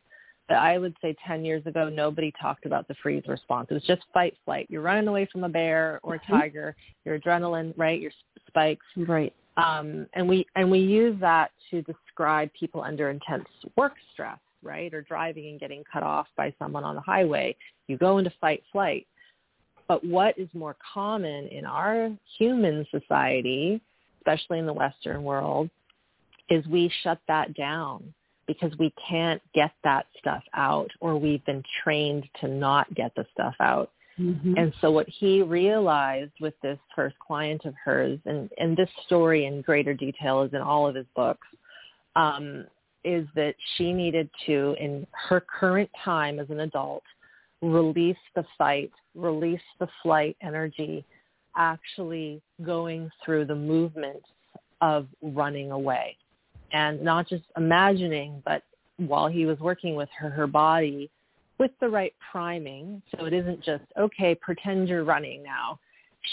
I 0.49 0.77
would 0.77 0.95
say 1.01 1.15
10 1.25 1.43
years 1.43 1.65
ago, 1.65 1.89
nobody 1.89 2.31
talked 2.39 2.65
about 2.65 2.87
the 2.87 2.95
freeze 3.01 3.23
response. 3.27 3.67
It 3.71 3.73
was 3.73 3.83
just 3.83 4.03
fight, 4.13 4.37
flight. 4.45 4.67
You're 4.69 4.81
running 4.81 5.07
away 5.07 5.27
from 5.31 5.43
a 5.43 5.49
bear 5.49 5.99
or 6.03 6.15
a 6.15 6.19
mm-hmm. 6.19 6.33
tiger. 6.33 6.75
Your 7.03 7.19
adrenaline, 7.19 7.73
right? 7.77 7.99
Your 7.99 8.11
spikes. 8.47 8.85
Right. 8.95 9.33
Um, 9.57 10.05
and 10.13 10.27
we 10.27 10.45
and 10.55 10.69
we 10.69 10.79
use 10.79 11.17
that 11.21 11.51
to 11.71 11.81
describe 11.81 12.51
people 12.59 12.81
under 12.81 13.09
intense 13.09 13.45
work 13.77 13.93
stress 14.13 14.37
right? 14.65 14.93
Or 14.93 15.01
driving 15.03 15.47
and 15.47 15.59
getting 15.59 15.83
cut 15.91 16.03
off 16.03 16.27
by 16.35 16.53
someone 16.59 16.83
on 16.83 16.95
the 16.95 17.01
highway. 17.01 17.55
You 17.87 17.97
go 17.97 18.17
into 18.17 18.33
fight 18.41 18.63
flight. 18.71 19.07
But 19.87 20.03
what 20.03 20.37
is 20.37 20.49
more 20.53 20.75
common 20.93 21.47
in 21.47 21.63
our 21.63 22.09
human 22.37 22.85
society, 22.89 23.79
especially 24.19 24.57
in 24.57 24.65
the 24.65 24.73
Western 24.73 25.23
world, 25.23 25.69
is 26.49 26.65
we 26.65 26.91
shut 27.03 27.19
that 27.27 27.53
down 27.53 28.13
because 28.47 28.71
we 28.77 28.93
can't 29.09 29.41
get 29.53 29.71
that 29.83 30.05
stuff 30.19 30.43
out 30.53 30.89
or 30.99 31.17
we've 31.17 31.43
been 31.45 31.63
trained 31.83 32.25
to 32.41 32.47
not 32.47 32.93
get 32.93 33.13
the 33.15 33.25
stuff 33.33 33.55
out. 33.59 33.91
Mm-hmm. 34.19 34.53
And 34.57 34.73
so 34.79 34.91
what 34.91 35.07
he 35.09 35.41
realized 35.41 36.31
with 36.39 36.53
this 36.61 36.79
first 36.95 37.15
client 37.19 37.65
of 37.65 37.73
hers, 37.83 38.19
and, 38.25 38.49
and 38.57 38.77
this 38.77 38.89
story 39.05 39.45
in 39.45 39.61
greater 39.61 39.93
detail 39.93 40.43
is 40.43 40.53
in 40.53 40.61
all 40.61 40.87
of 40.87 40.95
his 40.95 41.05
books, 41.15 41.47
um, 42.15 42.65
is 43.03 43.27
that 43.35 43.55
she 43.75 43.91
needed 43.91 44.29
to, 44.45 44.75
in 44.79 45.05
her 45.11 45.41
current 45.41 45.89
time 46.03 46.39
as 46.39 46.49
an 46.49 46.61
adult, 46.61 47.03
release 47.61 48.17
the 48.35 48.45
fight, 48.57 48.91
release 49.15 49.61
the 49.79 49.87
flight 50.01 50.37
energy, 50.41 51.05
actually 51.57 52.41
going 52.65 53.09
through 53.23 53.45
the 53.45 53.55
movement 53.55 54.23
of 54.81 55.07
running 55.21 55.71
away 55.71 56.17
and 56.71 57.01
not 57.01 57.27
just 57.27 57.43
imagining, 57.57 58.41
but 58.45 58.63
while 58.97 59.27
he 59.27 59.45
was 59.45 59.59
working 59.59 59.95
with 59.95 60.09
her, 60.17 60.29
her 60.29 60.47
body 60.47 61.09
with 61.57 61.71
the 61.79 61.87
right 61.87 62.13
priming. 62.31 63.01
So 63.11 63.25
it 63.25 63.33
isn't 63.33 63.61
just, 63.63 63.83
okay, 63.97 64.35
pretend 64.35 64.89
you're 64.89 65.03
running 65.03 65.43
now. 65.43 65.79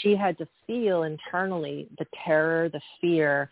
She 0.01 0.17
had 0.17 0.39
to 0.39 0.49
feel 0.67 1.03
internally 1.03 1.89
the 1.99 2.07
terror, 2.25 2.69
the 2.69 2.81
fear, 3.01 3.51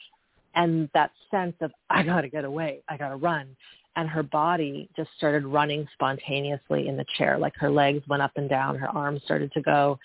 and 0.55 0.89
that 0.95 1.13
sense 1.31 1.55
of, 1.61 1.71
I 1.91 2.03
got 2.03 2.23
to 2.23 2.29
get 2.29 2.45
away. 2.45 2.81
I 2.89 2.97
got 2.97 3.11
to 3.11 3.17
run. 3.17 3.57
And 3.97 4.09
her 4.09 4.23
body 4.23 4.89
just 4.97 5.11
started 5.17 5.45
running 5.45 5.87
spontaneously 5.95 6.89
in 6.89 6.97
the 6.97 7.05
chair. 7.19 7.39
Like 7.39 7.55
her 7.57 7.71
legs 7.71 8.03
went 8.09 8.23
up 8.23 8.33
and 8.37 8.49
down. 8.49 8.77
Her 8.77 8.89
arms 8.89 9.23
started 9.25 9.53
to 9.53 9.61
go. 9.61 9.99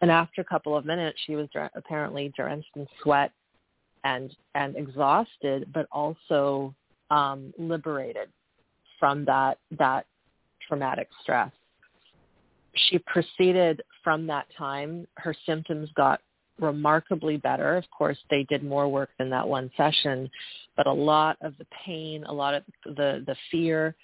And 0.00 0.10
after 0.10 0.40
a 0.40 0.44
couple 0.44 0.76
of 0.76 0.84
minutes, 0.84 1.18
she 1.26 1.36
was 1.36 1.48
apparently 1.74 2.32
drenched 2.36 2.70
in 2.76 2.86
sweat 3.02 3.32
and 4.04 4.34
and 4.54 4.76
exhausted, 4.76 5.70
but 5.72 5.86
also 5.92 6.74
um, 7.10 7.52
liberated 7.58 8.28
from 8.98 9.24
that 9.24 9.58
that 9.78 10.06
traumatic 10.66 11.08
stress. 11.22 11.52
She 12.74 12.98
proceeded 12.98 13.82
from 14.04 14.26
that 14.28 14.46
time. 14.56 15.06
Her 15.16 15.34
symptoms 15.44 15.90
got 15.96 16.20
remarkably 16.60 17.36
better. 17.36 17.76
Of 17.76 17.84
course, 17.90 18.18
they 18.30 18.44
did 18.44 18.62
more 18.62 18.88
work 18.88 19.10
than 19.18 19.30
that 19.30 19.46
one 19.46 19.70
session, 19.76 20.30
but 20.76 20.86
a 20.86 20.92
lot 20.92 21.36
of 21.40 21.56
the 21.58 21.66
pain, 21.84 22.24
a 22.24 22.32
lot 22.32 22.54
of 22.54 22.62
the 22.84 23.24
the 23.26 23.36
fear, 23.50 23.96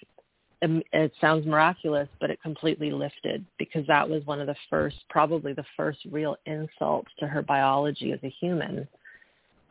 um, 0.63 0.81
it 0.91 1.11
sounds 1.21 1.45
miraculous, 1.45 2.09
but 2.19 2.29
it 2.29 2.41
completely 2.41 2.91
lifted 2.91 3.45
because 3.59 3.85
that 3.87 4.09
was 4.09 4.25
one 4.25 4.41
of 4.41 4.47
the 4.47 4.55
first, 4.69 4.97
probably 5.09 5.53
the 5.53 5.65
first 5.75 5.99
real 6.11 6.35
insults 6.45 7.09
to 7.19 7.27
her 7.27 7.41
biology 7.41 8.11
as 8.11 8.19
a 8.23 8.33
human 8.39 8.87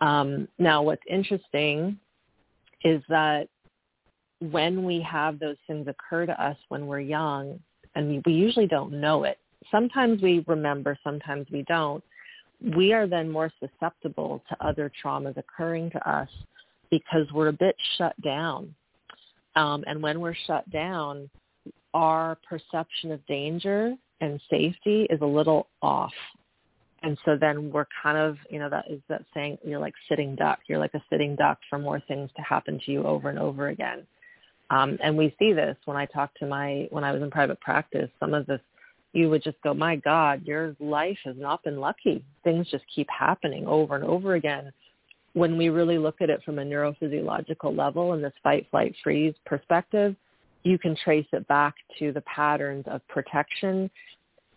um, 0.00 0.48
now, 0.58 0.82
what's 0.82 1.02
interesting 1.08 1.98
is 2.84 3.02
that 3.08 3.48
when 4.40 4.84
we 4.84 5.00
have 5.00 5.38
those 5.38 5.56
things 5.66 5.88
occur 5.88 6.26
to 6.26 6.42
us 6.42 6.56
when 6.68 6.86
we're 6.86 7.00
young, 7.00 7.58
and 7.94 8.22
we, 8.26 8.32
usually 8.32 8.66
don't 8.66 8.92
know 8.92 9.24
it, 9.24 9.38
sometimes 9.70 10.20
we 10.20 10.44
remember, 10.46 10.98
sometimes 11.02 11.46
we 11.50 11.62
don't, 11.62 12.04
we 12.76 12.92
are 12.92 13.06
then 13.06 13.30
more 13.30 13.50
susceptible 13.58 14.42
to 14.48 14.66
other 14.66 14.90
traumas 15.02 15.36
occurring 15.36 15.90
to 15.90 16.10
us 16.10 16.28
because 16.90 17.26
we're 17.32 17.48
a 17.48 17.52
bit 17.52 17.76
shut 17.96 18.14
down. 18.22 18.74
Um, 19.56 19.84
and 19.86 20.02
when 20.02 20.20
we're 20.20 20.36
shut 20.46 20.68
down, 20.70 21.30
our 21.94 22.36
perception 22.46 23.12
of 23.12 23.24
danger 23.26 23.94
and 24.20 24.40
safety 24.50 25.06
is 25.08 25.20
a 25.22 25.26
little 25.26 25.68
off 25.80 26.12
and 27.06 27.16
so 27.24 27.36
then 27.40 27.70
we're 27.70 27.86
kind 28.02 28.18
of 28.18 28.36
you 28.50 28.58
know 28.58 28.68
that 28.68 28.90
is 28.90 29.00
that 29.08 29.24
saying 29.32 29.58
you're 29.64 29.78
like 29.78 29.94
sitting 30.08 30.34
duck. 30.34 30.58
You're 30.66 30.80
like 30.80 30.94
a 30.94 31.02
sitting 31.08 31.36
duck 31.36 31.58
for 31.70 31.78
more 31.78 32.02
things 32.08 32.30
to 32.36 32.42
happen 32.42 32.80
to 32.84 32.92
you 32.92 33.04
over 33.04 33.30
and 33.30 33.38
over 33.38 33.68
again. 33.68 34.04
Um, 34.70 34.98
and 35.00 35.16
we 35.16 35.32
see 35.38 35.52
this 35.52 35.76
when 35.84 35.96
i 35.96 36.06
talk 36.06 36.34
to 36.40 36.46
my 36.46 36.88
when 36.90 37.04
i 37.04 37.12
was 37.12 37.22
in 37.22 37.30
private 37.30 37.60
practice 37.60 38.10
some 38.18 38.34
of 38.34 38.46
this 38.46 38.60
you 39.12 39.30
would 39.30 39.44
just 39.44 39.56
go 39.62 39.72
my 39.72 39.94
god 39.94 40.42
your 40.44 40.74
life 40.80 41.16
has 41.24 41.36
not 41.38 41.62
been 41.62 41.78
lucky. 41.78 42.24
Things 42.42 42.66
just 42.72 42.84
keep 42.92 43.06
happening 43.08 43.64
over 43.68 43.94
and 43.94 44.04
over 44.04 44.34
again. 44.34 44.72
When 45.34 45.56
we 45.56 45.68
really 45.68 45.98
look 45.98 46.16
at 46.20 46.30
it 46.30 46.42
from 46.42 46.58
a 46.58 46.64
neurophysiological 46.64 47.76
level 47.76 48.14
and 48.14 48.24
this 48.24 48.32
fight 48.42 48.66
flight 48.72 48.96
freeze 49.04 49.34
perspective 49.44 50.16
you 50.64 50.76
can 50.76 50.96
trace 50.96 51.28
it 51.32 51.46
back 51.46 51.76
to 52.00 52.10
the 52.10 52.22
patterns 52.22 52.84
of 52.88 53.06
protection 53.06 53.88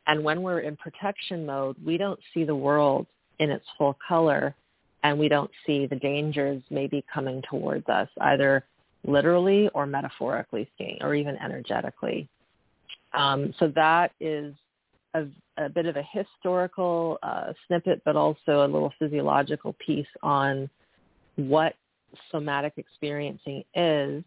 and 0.09 0.23
when 0.23 0.41
we're 0.41 0.61
in 0.61 0.75
protection 0.75 1.45
mode, 1.45 1.75
we 1.85 1.95
don't 1.95 2.19
see 2.33 2.43
the 2.43 2.55
world 2.55 3.05
in 3.37 3.51
its 3.51 3.65
full 3.77 3.95
color 4.07 4.55
and 5.03 5.19
we 5.19 5.29
don't 5.29 5.51
see 5.67 5.85
the 5.85 5.97
dangers 5.97 6.63
maybe 6.71 7.05
coming 7.13 7.43
towards 7.47 7.87
us, 7.87 8.09
either 8.21 8.65
literally 9.05 9.69
or 9.75 9.85
metaphorically 9.85 10.67
speaking, 10.73 10.97
or 11.01 11.13
even 11.13 11.37
energetically. 11.37 12.27
Um, 13.13 13.53
so 13.59 13.71
that 13.75 14.11
is 14.19 14.55
a, 15.13 15.27
a, 15.57 15.69
bit 15.69 15.85
of 15.85 15.95
a 15.95 16.03
historical 16.11 17.19
uh, 17.21 17.53
snippet, 17.67 18.01
but 18.03 18.15
also 18.15 18.65
a 18.65 18.67
little 18.67 18.91
physiological 18.97 19.73
piece 19.73 20.07
on 20.23 20.67
what 21.35 21.75
somatic 22.31 22.73
experiencing 22.77 23.63
is. 23.75 24.23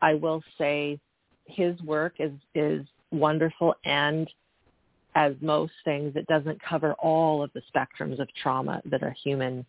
I 0.00 0.14
will 0.14 0.42
say 0.56 0.98
his 1.44 1.78
work 1.82 2.14
is, 2.18 2.32
is 2.54 2.86
wonderful 3.10 3.74
and 3.84 4.26
as 5.14 5.34
most 5.40 5.72
things, 5.84 6.14
it 6.16 6.26
doesn't 6.26 6.60
cover 6.62 6.94
all 6.94 7.42
of 7.42 7.50
the 7.52 7.62
spectrums 7.74 8.18
of 8.18 8.28
trauma 8.34 8.80
that 8.86 9.02
a 9.02 9.12
human 9.22 9.64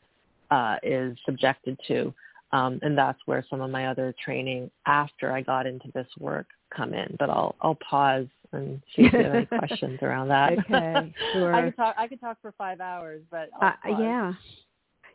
uh, 0.51 0.77
is 0.83 1.17
subjected 1.25 1.79
to. 1.87 2.13
Um, 2.51 2.79
and 2.83 2.95
that's 2.95 3.19
where 3.25 3.43
some 3.49 3.61
of 3.61 3.71
my 3.71 3.87
other 3.87 4.13
training 4.23 4.69
after 4.85 5.31
I 5.31 5.41
got 5.41 5.65
into 5.65 5.89
this 5.93 6.07
work 6.19 6.45
come 6.75 6.93
in. 6.93 7.15
But 7.17 7.29
I'll 7.29 7.55
I'll 7.61 7.79
pause 7.89 8.27
and 8.51 8.79
see 8.95 9.03
if 9.03 9.13
you 9.13 9.23
have 9.23 9.33
any 9.33 9.45
questions 9.59 9.99
around 10.03 10.27
that. 10.27 10.53
Okay, 10.59 11.13
sure. 11.33 11.55
I 11.55 11.63
could 11.63 11.75
talk 11.75 11.95
I 11.97 12.07
could 12.07 12.21
talk 12.21 12.37
for 12.41 12.53
five 12.55 12.79
hours, 12.79 13.21
but 13.31 13.49
uh, 13.59 13.71
yeah, 13.99 14.33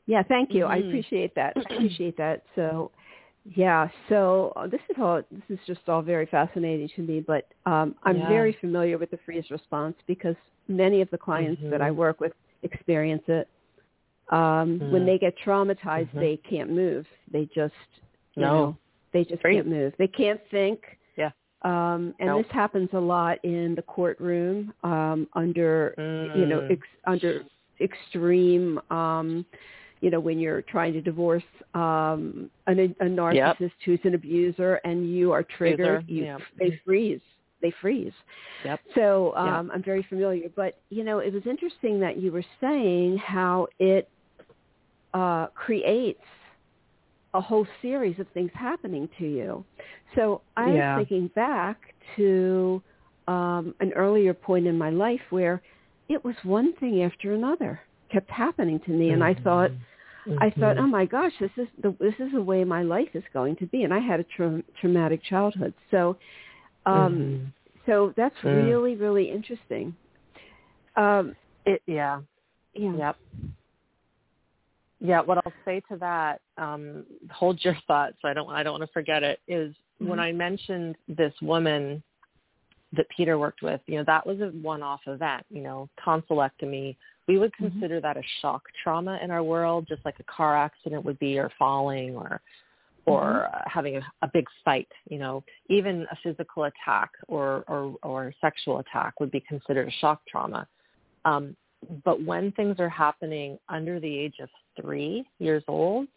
yeah. 0.07 0.23
Thank 0.25 0.53
you. 0.53 0.65
Mm-hmm. 0.65 0.73
I 0.73 0.77
appreciate 0.79 1.35
that. 1.37 1.53
I 1.57 1.61
appreciate 1.75 2.17
that. 2.17 2.43
So 2.57 2.91
yeah, 3.55 3.89
so 4.09 4.53
uh, 4.57 4.67
this 4.67 4.81
is 4.91 4.97
all 5.01 5.23
this 5.31 5.43
is 5.49 5.59
just 5.67 5.81
all 5.89 6.03
very 6.03 6.27
fascinating 6.27 6.89
to 6.97 7.03
me, 7.03 7.21
but 7.21 7.47
um, 7.65 7.95
I'm 8.03 8.19
yeah. 8.19 8.29
very 8.29 8.57
familiar 8.61 8.99
with 8.99 9.11
the 9.11 9.19
freeze 9.25 9.45
response 9.51 9.95
because 10.07 10.35
many 10.67 11.01
of 11.01 11.11
the 11.11 11.19
clients 11.19 11.61
mm-hmm. 11.61 11.71
that 11.71 11.81
I 11.81 11.89
mm-hmm. 11.89 11.99
work 11.99 12.21
with 12.21 12.33
experience 12.63 13.23
it. 13.29 13.49
Um, 14.31 14.81
mm. 14.81 14.91
When 14.91 15.07
they 15.07 15.17
get 15.19 15.35
traumatized, 15.45 16.09
mm-hmm. 16.09 16.21
they 16.21 16.41
can't 16.49 16.71
move. 16.71 17.07
They 17.33 17.47
just 17.55 17.73
you 18.35 18.43
no. 18.43 18.53
know 18.53 18.77
they 19.13 19.25
just 19.25 19.43
can't 19.43 19.67
move. 19.67 19.95
They 19.99 20.09
can't 20.09 20.41
think. 20.51 20.81
Yeah. 21.17 21.31
Um, 21.63 22.15
and 22.21 22.29
nope. 22.29 22.45
this 22.45 22.53
happens 22.53 22.91
a 22.93 23.01
lot 23.01 23.39
in 23.45 23.75
the 23.75 23.83
courtroom 23.83 24.75
um, 24.83 25.27
under 25.33 25.95
mm. 25.97 26.39
you 26.39 26.45
know 26.45 26.61
mm. 26.61 26.73
ex- 26.73 26.89
under 27.07 27.45
extreme 27.81 28.79
um, 28.91 29.47
you 30.01 30.11
know, 30.11 30.21
when 30.21 30.39
you're 30.39 30.63
trying 30.63 30.93
to 30.93 31.01
divorce 31.01 31.43
um, 31.75 32.51
an, 32.67 32.95
a 33.01 33.05
narcissist 33.05 33.61
yep. 33.61 33.71
who's 33.85 34.01
an 34.05 34.15
abuser 34.15 34.77
and 34.85 35.13
you 35.13 35.33
are 35.33 35.43
triggered, 35.43 36.05
you, 36.09 36.25
yep. 36.25 36.41
they 36.59 36.81
freeze. 36.85 37.21
They 37.61 37.73
freeze. 37.81 38.13
Yep. 38.65 38.81
So 38.95 39.35
um, 39.35 39.67
yep. 39.67 39.75
I'm 39.75 39.83
very 39.83 40.07
familiar. 40.09 40.49
But, 40.55 40.79
you 40.91 41.03
know, 41.03 41.19
it 41.19 41.33
was 41.33 41.43
interesting 41.45 41.99
that 42.01 42.17
you 42.17 42.31
were 42.31 42.45
saying 42.61 43.19
how 43.19 43.67
it 43.81 44.09
uh, 45.13 45.49
creates 45.49 46.23
a 47.35 47.41
whole 47.41 47.67
series 47.83 48.19
of 48.21 48.27
things 48.33 48.51
happening 48.55 49.09
to 49.19 49.25
you. 49.25 49.65
So 50.15 50.41
I 50.57 50.73
yeah. 50.73 50.97
was 50.97 51.07
thinking 51.07 51.29
back 51.35 51.95
to 52.17 52.81
um, 53.27 53.75
an 53.81 53.93
earlier 53.95 54.33
point 54.33 54.67
in 54.67 54.79
my 54.79 54.91
life 54.91 55.21
where 55.31 55.61
it 56.09 56.25
was 56.25 56.35
one 56.45 56.75
thing 56.77 57.03
after 57.03 57.35
another 57.35 57.81
kept 58.11 58.31
happening 58.31 58.81
to 58.87 58.91
me, 58.91 59.11
and 59.11 59.23
I 59.23 59.35
thought, 59.35 59.71
mm-hmm. 59.71 60.43
I 60.43 60.51
thought, 60.59 60.79
oh 60.79 60.87
my 60.87 61.05
gosh, 61.05 61.33
this 61.41 61.51
is 61.57 61.69
the 61.83 61.95
this 62.01 62.15
is 62.19 62.33
the 62.33 62.43
way 62.43 62.65
my 62.65 62.83
life 62.83 63.09
is 63.15 63.25
going 63.33 63.57
to 63.57 63.67
be, 63.67 63.83
and 63.83 63.93
I 63.93 63.99
had 63.99 64.21
a 64.21 64.25
tra- 64.25 64.63
traumatic 64.81 65.23
childhood, 65.25 65.75
so, 65.91 66.17
um, 66.87 66.95
mm-hmm. 66.95 67.45
so 67.87 68.13
that's 68.17 68.37
mm. 68.43 68.67
really 68.67 68.97
really 68.97 69.31
interesting. 69.31 69.95
Um, 70.97 71.35
it 71.65 71.83
yeah, 71.87 72.21
yeah, 72.75 72.97
yep. 72.97 73.17
Yeah, 75.01 75.21
what 75.21 75.39
I'll 75.39 75.53
say 75.65 75.81
to 75.93 75.97
that, 75.99 76.41
um, 76.57 77.05
hold 77.31 77.65
your 77.65 77.77
thoughts. 77.87 78.17
I 78.25 78.35
don't, 78.35 78.51
I 78.51 78.65
don't 78.65 78.73
want 78.73 78.83
to 78.83 78.93
forget 78.93 79.23
it. 79.23 79.39
Is 79.47 79.71
mm-hmm. 79.73 80.09
when 80.09 80.19
I 80.19 80.33
mentioned 80.33 80.97
this 81.07 81.33
woman 81.41 82.03
that 82.97 83.07
Peter 83.17 83.39
worked 83.39 83.63
with, 83.63 83.81
you 83.87 83.99
know, 83.99 84.05
that 84.07 84.27
was 84.27 84.41
a 84.41 84.47
one-off 84.47 85.01
event. 85.07 85.47
You 85.51 85.63
know, 85.63 85.89
tonsillectomy, 86.05 86.97
we 87.29 87.39
would 87.39 87.53
mm-hmm. 87.53 87.69
consider 87.69 87.97
mm-hmm. 87.97 88.07
that 88.07 88.17
a 88.17 88.23
shock 88.41 88.63
trauma 88.83 89.21
in 89.23 89.31
our 89.31 89.43
world, 89.43 89.87
just 89.89 90.05
like 90.05 90.17
a 90.19 90.25
car 90.25 90.57
accident 90.57 91.05
would 91.05 91.19
be, 91.19 91.39
or 91.39 91.51
falling, 91.59 92.17
or 92.17 92.41
or 93.07 93.47
Mm-hmm. 93.47 93.55
uh, 93.55 93.61
having 93.67 93.97
a, 93.97 94.03
a 94.23 94.31
big 94.33 94.47
fight. 94.65 94.89
You 95.09 95.19
know, 95.19 95.45
even 95.69 96.07
a 96.11 96.17
physical 96.23 96.65
attack 96.65 97.11
or 97.29 97.65
or, 97.69 97.95
or 98.03 98.35
sexual 98.41 98.79
attack 98.81 99.21
would 99.21 99.31
be 99.31 99.41
considered 99.41 99.89
a 99.89 99.93
shock 100.01 100.21
trauma. 100.27 100.67
Um, 101.25 101.57
but 102.05 102.23
when 102.25 102.51
things 102.53 102.77
are 102.81 102.89
happening 102.89 103.59
under 103.69 104.01
the 104.01 104.19
age 104.19 104.35
of 104.41 104.49
three 104.81 105.25
years 105.39 105.63
old, 105.69 106.09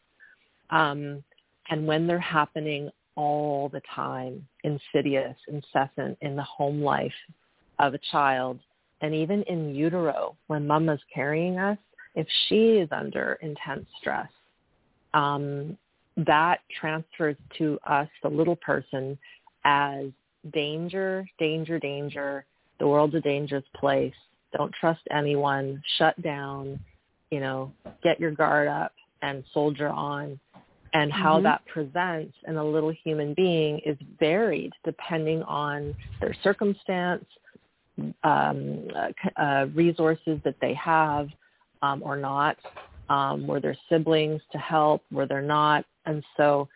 um, 0.72 1.24
and 1.70 1.86
when 1.86 2.08
they're 2.08 2.20
happening 2.20 2.90
all 3.16 3.70
the 3.70 3.82
time, 3.94 4.46
insidious, 4.64 5.36
incessant 5.48 6.18
in 6.22 6.36
the 6.36 6.44
home 6.44 6.82
life 6.82 7.14
of 7.80 7.94
a 7.94 8.00
child, 8.12 8.60
and 9.02 9.14
even 9.14 9.44
in 9.44 9.74
utero 9.76 10.36
when 10.48 10.68
mama's 10.68 11.02
carrying 11.14 11.58
us, 11.58 11.78
if 12.16 12.28
she 12.48 12.78
is 12.78 12.90
under 12.92 13.38
intense 13.42 13.86
stress, 14.00 14.30
um, 15.14 15.78
that 16.18 16.60
transfers 16.80 17.38
to 17.58 17.80
us, 17.88 18.08
the 18.22 18.30
little 18.30 18.58
person, 18.58 19.18
as 19.64 20.08
danger, 20.54 21.26
danger, 21.40 21.80
danger. 21.80 22.46
The 22.80 22.88
world's 22.88 23.16
a 23.16 23.22
dangerous 23.22 23.64
place. 23.76 24.14
Don't 24.58 24.74
trust 24.80 25.02
anyone. 25.12 25.82
Shut 25.98 26.20
down. 26.22 26.80
You 27.30 27.40
know, 27.40 27.72
get 28.04 28.20
your 28.20 28.32
guard 28.32 28.68
up 28.68 28.94
and 29.22 29.44
soldier 29.54 29.90
on. 29.90 30.40
And 30.94 31.14
how 31.14 31.40
Mhm. 31.40 31.44
that 31.44 31.66
presents 31.68 32.36
in 32.46 32.58
a 32.58 32.64
little 32.64 32.90
human 32.90 33.34
being 33.34 33.80
is 33.80 33.98
varied 34.20 34.74
depending 34.84 35.42
on 35.44 35.96
their 36.20 36.34
circumstance, 36.34 37.26
um, 38.24 38.88
uh, 38.96 39.42
uh, 39.42 39.66
resources 39.74 40.40
that 40.44 40.56
they 40.62 40.74
have 40.74 41.30
um, 41.82 42.02
or 42.04 42.18
not. 42.18 42.58
Um, 43.10 43.46
were 43.48 43.60
there 43.60 43.78
siblings 43.90 44.42
to 44.52 44.58
help? 44.58 45.04
Were 45.12 45.26
there 45.26 45.42
not? 45.42 45.86
And 46.06 46.24
so 46.38 46.68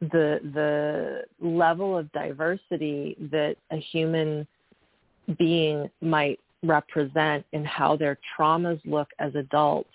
the 0.00 0.40
the 0.54 1.24
level 1.40 1.96
of 1.98 2.10
diversity 2.12 3.16
that 3.30 3.56
a 3.70 3.76
human 3.76 4.46
being 5.38 5.90
might 6.00 6.40
represent 6.62 7.44
in 7.52 7.64
how 7.64 7.96
their 7.96 8.18
traumas 8.36 8.80
look 8.84 9.08
as 9.18 9.34
adults 9.34 9.90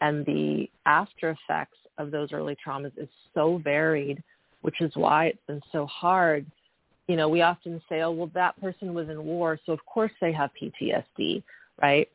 and 0.00 0.24
the 0.26 0.68
after 0.86 1.30
effects 1.30 1.76
of 1.98 2.10
those 2.10 2.32
early 2.32 2.56
traumas 2.64 2.92
is 2.96 3.08
so 3.34 3.60
varied, 3.62 4.22
which 4.62 4.80
is 4.80 4.92
why 4.94 5.26
it's 5.26 5.46
been 5.46 5.62
so 5.72 5.86
hard. 5.86 6.46
You 7.08 7.16
know, 7.16 7.28
we 7.28 7.42
often 7.42 7.80
say, 7.88 8.02
oh, 8.02 8.10
well, 8.10 8.30
that 8.34 8.60
person 8.60 8.94
was 8.94 9.08
in 9.08 9.24
war, 9.24 9.58
so 9.66 9.72
of 9.72 9.84
course 9.86 10.12
they 10.20 10.32
have 10.32 10.50
PTSD, 10.60 11.42
right? 11.80 12.08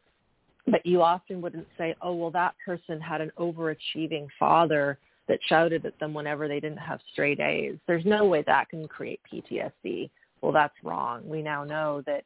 But 0.67 0.85
you 0.85 1.01
often 1.01 1.41
wouldn't 1.41 1.67
say, 1.77 1.95
oh, 2.01 2.13
well, 2.13 2.31
that 2.31 2.55
person 2.65 3.01
had 3.01 3.19
an 3.19 3.31
overachieving 3.37 4.27
father 4.39 4.97
that 5.27 5.39
shouted 5.47 5.85
at 5.85 5.97
them 5.99 6.13
whenever 6.13 6.47
they 6.47 6.59
didn't 6.59 6.77
have 6.77 6.99
straight 7.11 7.39
A's. 7.39 7.77
There's 7.87 8.05
no 8.05 8.25
way 8.25 8.43
that 8.45 8.69
can 8.69 8.87
create 8.87 9.19
PTSD. 9.31 10.09
Well, 10.41 10.51
that's 10.51 10.75
wrong. 10.83 11.27
We 11.27 11.41
now 11.41 11.63
know 11.63 12.03
that 12.05 12.23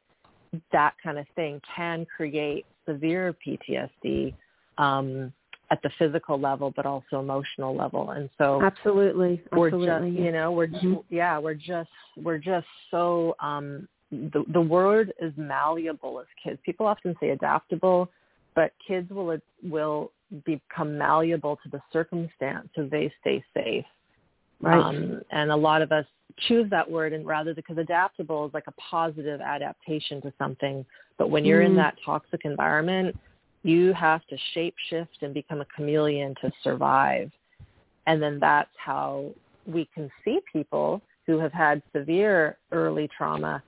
that 0.72 0.94
kind 1.02 1.18
of 1.18 1.26
thing 1.36 1.60
can 1.74 2.06
create 2.16 2.66
severe 2.86 3.34
PTSD 3.46 4.34
um, 4.78 5.32
at 5.70 5.82
the 5.82 5.90
physical 5.98 6.38
level, 6.40 6.72
but 6.74 6.86
also 6.86 7.20
emotional 7.20 7.76
level. 7.76 8.10
And 8.10 8.30
so 8.38 8.60
Absolutely. 8.62 9.42
we're 9.52 9.66
Absolutely. 9.68 10.10
just, 10.10 10.20
you 10.20 10.32
know, 10.32 10.52
we're 10.52 10.68
Mhm. 10.68 11.04
yeah, 11.10 11.38
we're 11.38 11.54
just 11.54 11.90
we're 12.16 12.38
just 12.38 12.66
so 12.90 13.36
um, 13.40 13.88
the 14.10 14.44
the 14.48 14.60
word 14.60 15.12
is 15.20 15.32
malleable 15.36 16.20
as 16.20 16.26
kids. 16.42 16.58
People 16.64 16.86
often 16.86 17.14
say 17.20 17.30
adaptable, 17.30 18.08
but 18.54 18.72
kids 18.86 19.10
will 19.10 19.30
it 19.32 19.42
will 19.62 20.10
become 20.44 20.96
malleable 20.98 21.56
to 21.62 21.68
the 21.70 21.80
circumstance 21.92 22.68
so 22.74 22.84
they 22.84 23.12
stay 23.20 23.44
safe. 23.54 23.84
right. 24.60 24.84
Um, 24.84 25.22
and 25.30 25.50
a 25.50 25.56
lot 25.56 25.82
of 25.82 25.92
us 25.92 26.06
choose 26.46 26.68
that 26.70 26.88
word 26.88 27.12
and 27.12 27.26
rather 27.26 27.54
because 27.54 27.78
adaptable 27.78 28.46
is 28.46 28.54
like 28.54 28.66
a 28.66 28.72
positive 28.72 29.40
adaptation 29.40 30.20
to 30.22 30.32
something. 30.38 30.84
But 31.16 31.30
when 31.30 31.44
you're 31.44 31.62
in 31.62 31.72
Mm. 31.72 31.76
that 31.76 31.96
toxic 32.04 32.44
environment, 32.44 33.16
you 33.62 33.92
have 33.92 34.26
to 34.28 34.36
shape 34.54 34.74
shift 34.88 35.18
and 35.22 35.34
become 35.34 35.60
a 35.60 35.66
chameleon 35.76 36.34
to 36.40 36.50
survive. 36.62 37.30
And 38.06 38.22
then 38.22 38.38
that's 38.40 38.70
how 38.82 39.30
we 39.66 39.88
can 39.94 40.10
see 40.24 40.40
people 40.50 41.02
who 41.26 41.38
have 41.38 41.52
had 41.52 41.82
severe 41.94 42.56
early 42.72 43.08
trauma 43.16 43.62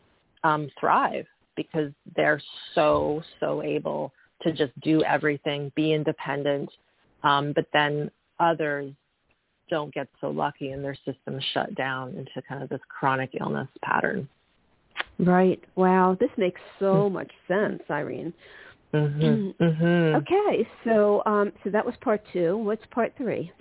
um, 0.45 0.71
thrive 0.79 1.27
because 1.57 1.93
they're 2.17 2.41
so, 2.75 3.23
so 3.39 3.63
able 3.63 4.13
to 4.43 4.53
just 4.53 4.73
do 4.81 5.03
everything, 5.03 5.71
be 5.77 5.93
independent. 5.93 6.71
Um, 7.23 7.53
but 7.55 7.67
then 7.73 8.11
others 8.39 8.95
don't 9.69 9.93
get 9.93 10.09
so 10.21 10.31
lucky 10.31 10.71
and 10.71 10.83
their 10.83 10.97
systems 11.05 11.45
shut 11.53 11.75
down 11.75 12.15
into 12.15 12.43
kind 12.49 12.63
of 12.63 12.69
this 12.71 12.81
chronic 12.89 13.31
illness 13.39 13.69
pattern. 13.83 14.29
Right. 15.19 15.63
Wow. 15.77 16.17
This 16.19 16.31
makes 16.39 16.61
so 16.79 17.11
much 17.11 17.31
sense, 17.47 17.83
Irene. 17.91 18.33
Mhm. 18.93 19.55
Mhm. 19.57 20.15
Okay. 20.17 20.69
So 20.85 21.23
um 21.27 21.53
so 21.63 21.71
that 21.71 21.85
was 21.85 21.95
part 22.01 22.23
two. 22.33 22.57
What's 22.57 22.85
part 22.87 23.13
three? 23.17 23.53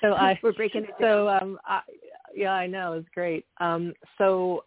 So 0.00 0.12
I 0.14 0.38
We're 0.42 0.52
breaking 0.52 0.84
it 0.84 0.90
down. 1.00 1.00
so 1.00 1.28
um 1.28 1.58
I, 1.64 1.80
yeah, 2.34 2.52
I 2.52 2.66
know, 2.66 2.94
it's 2.94 3.08
great. 3.14 3.46
Um 3.60 3.94
so 4.18 4.64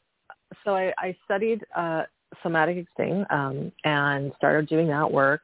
so 0.63 0.75
I, 0.75 0.93
I 0.97 1.15
studied 1.25 1.65
uh 1.75 2.03
somatic 2.43 2.77
experiencing 2.77 3.25
um 3.29 3.71
and 3.83 4.31
started 4.38 4.67
doing 4.69 4.88
that 4.88 5.12
work 5.12 5.41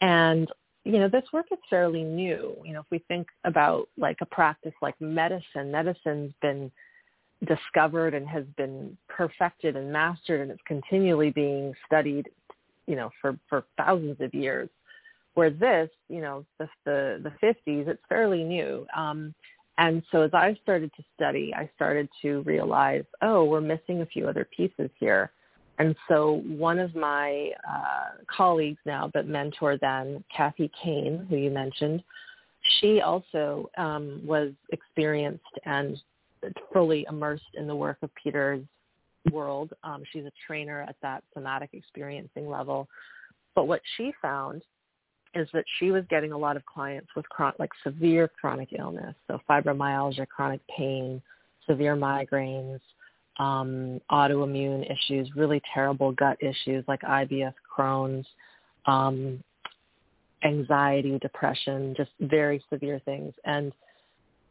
and 0.00 0.48
you 0.84 0.98
know, 0.98 1.08
this 1.08 1.22
work 1.32 1.46
is 1.52 1.58
fairly 1.70 2.02
new. 2.02 2.56
You 2.64 2.72
know, 2.72 2.80
if 2.80 2.86
we 2.90 2.98
think 3.06 3.28
about 3.44 3.88
like 3.96 4.16
a 4.20 4.26
practice 4.26 4.72
like 4.82 5.00
medicine, 5.00 5.70
medicine's 5.70 6.32
been 6.42 6.72
discovered 7.46 8.14
and 8.14 8.26
has 8.28 8.44
been 8.56 8.96
perfected 9.08 9.76
and 9.76 9.92
mastered 9.92 10.40
and 10.40 10.50
it's 10.50 10.62
continually 10.66 11.30
being 11.30 11.74
studied, 11.86 12.28
you 12.86 12.96
know, 12.96 13.10
for, 13.20 13.38
for 13.48 13.64
thousands 13.76 14.20
of 14.20 14.32
years. 14.34 14.68
Where 15.34 15.50
this, 15.50 15.88
you 16.10 16.20
know, 16.20 16.44
the 16.58 16.68
the, 16.84 17.22
the 17.22 17.32
50s, 17.42 17.88
it's 17.88 18.02
fairly 18.06 18.44
new. 18.44 18.86
Um, 18.94 19.34
and 19.78 20.02
so 20.12 20.20
as 20.20 20.34
I 20.34 20.56
started 20.62 20.92
to 20.96 21.04
study, 21.14 21.54
I 21.56 21.70
started 21.74 22.08
to 22.20 22.42
realize, 22.42 23.04
oh, 23.22 23.44
we're 23.44 23.62
missing 23.62 24.02
a 24.02 24.06
few 24.06 24.28
other 24.28 24.46
pieces 24.54 24.90
here. 25.00 25.32
And 25.78 25.96
so 26.06 26.42
one 26.46 26.78
of 26.78 26.94
my 26.94 27.50
uh, 27.68 28.22
colleagues 28.26 28.78
now, 28.84 29.10
but 29.12 29.26
mentor 29.26 29.78
then, 29.78 30.22
Kathy 30.34 30.70
Kain, 30.82 31.26
who 31.30 31.36
you 31.36 31.50
mentioned, 31.50 32.02
she 32.78 33.00
also 33.00 33.70
um, 33.78 34.20
was 34.24 34.52
experienced 34.70 35.58
and 35.64 35.98
fully 36.72 37.06
immersed 37.08 37.54
in 37.54 37.66
the 37.66 37.76
work 37.76 37.98
of 38.02 38.10
Peter's 38.14 38.64
world. 39.30 39.72
Um, 39.84 40.02
she's 40.12 40.24
a 40.24 40.32
trainer 40.46 40.82
at 40.82 40.96
that 41.02 41.22
somatic 41.34 41.70
experiencing 41.72 42.48
level. 42.48 42.88
But 43.54 43.66
what 43.68 43.80
she 43.96 44.12
found 44.20 44.62
is 45.34 45.48
that 45.52 45.64
she 45.78 45.90
was 45.90 46.04
getting 46.10 46.32
a 46.32 46.38
lot 46.38 46.56
of 46.56 46.64
clients 46.66 47.08
with 47.16 47.28
chron- 47.28 47.54
like 47.58 47.70
severe 47.84 48.28
chronic 48.28 48.70
illness, 48.78 49.14
so 49.28 49.40
fibromyalgia, 49.48 50.28
chronic 50.28 50.60
pain, 50.76 51.22
severe 51.66 51.96
migraines, 51.96 52.80
um, 53.38 54.00
autoimmune 54.10 54.90
issues, 54.90 55.30
really 55.34 55.62
terrible 55.72 56.12
gut 56.12 56.36
issues 56.40 56.84
like 56.86 57.00
IBS, 57.02 57.54
Crohn's, 57.76 58.26
um, 58.86 59.42
anxiety, 60.44 61.18
depression, 61.20 61.94
just 61.96 62.10
very 62.20 62.62
severe 62.70 63.00
things. 63.04 63.32
And 63.44 63.72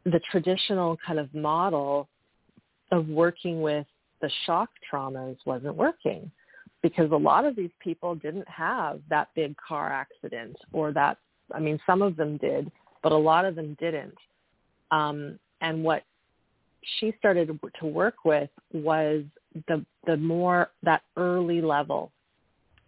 the 0.05 0.19
traditional 0.31 0.97
kind 1.05 1.19
of 1.19 1.33
model 1.33 2.07
of 2.91 3.07
working 3.07 3.61
with 3.61 3.85
the 4.21 4.29
shock 4.45 4.69
traumas 4.91 5.37
wasn't 5.45 5.75
working 5.75 6.31
because 6.81 7.11
a 7.11 7.15
lot 7.15 7.45
of 7.45 7.55
these 7.55 7.69
people 7.79 8.15
didn't 8.15 8.47
have 8.47 9.01
that 9.09 9.29
big 9.35 9.55
car 9.57 9.91
accident 9.91 10.55
or 10.73 10.91
that, 10.91 11.17
I 11.53 11.59
mean, 11.59 11.79
some 11.85 12.01
of 12.01 12.15
them 12.15 12.37
did, 12.37 12.71
but 13.03 13.11
a 13.11 13.17
lot 13.17 13.45
of 13.45 13.55
them 13.55 13.77
didn't. 13.79 14.17
Um, 14.89 15.39
and 15.61 15.83
what 15.83 16.03
she 16.99 17.13
started 17.19 17.59
to 17.79 17.85
work 17.85 18.25
with 18.25 18.49
was 18.73 19.23
the, 19.67 19.85
the 20.07 20.17
more, 20.17 20.71
that 20.83 21.03
early 21.17 21.61
level, 21.61 22.11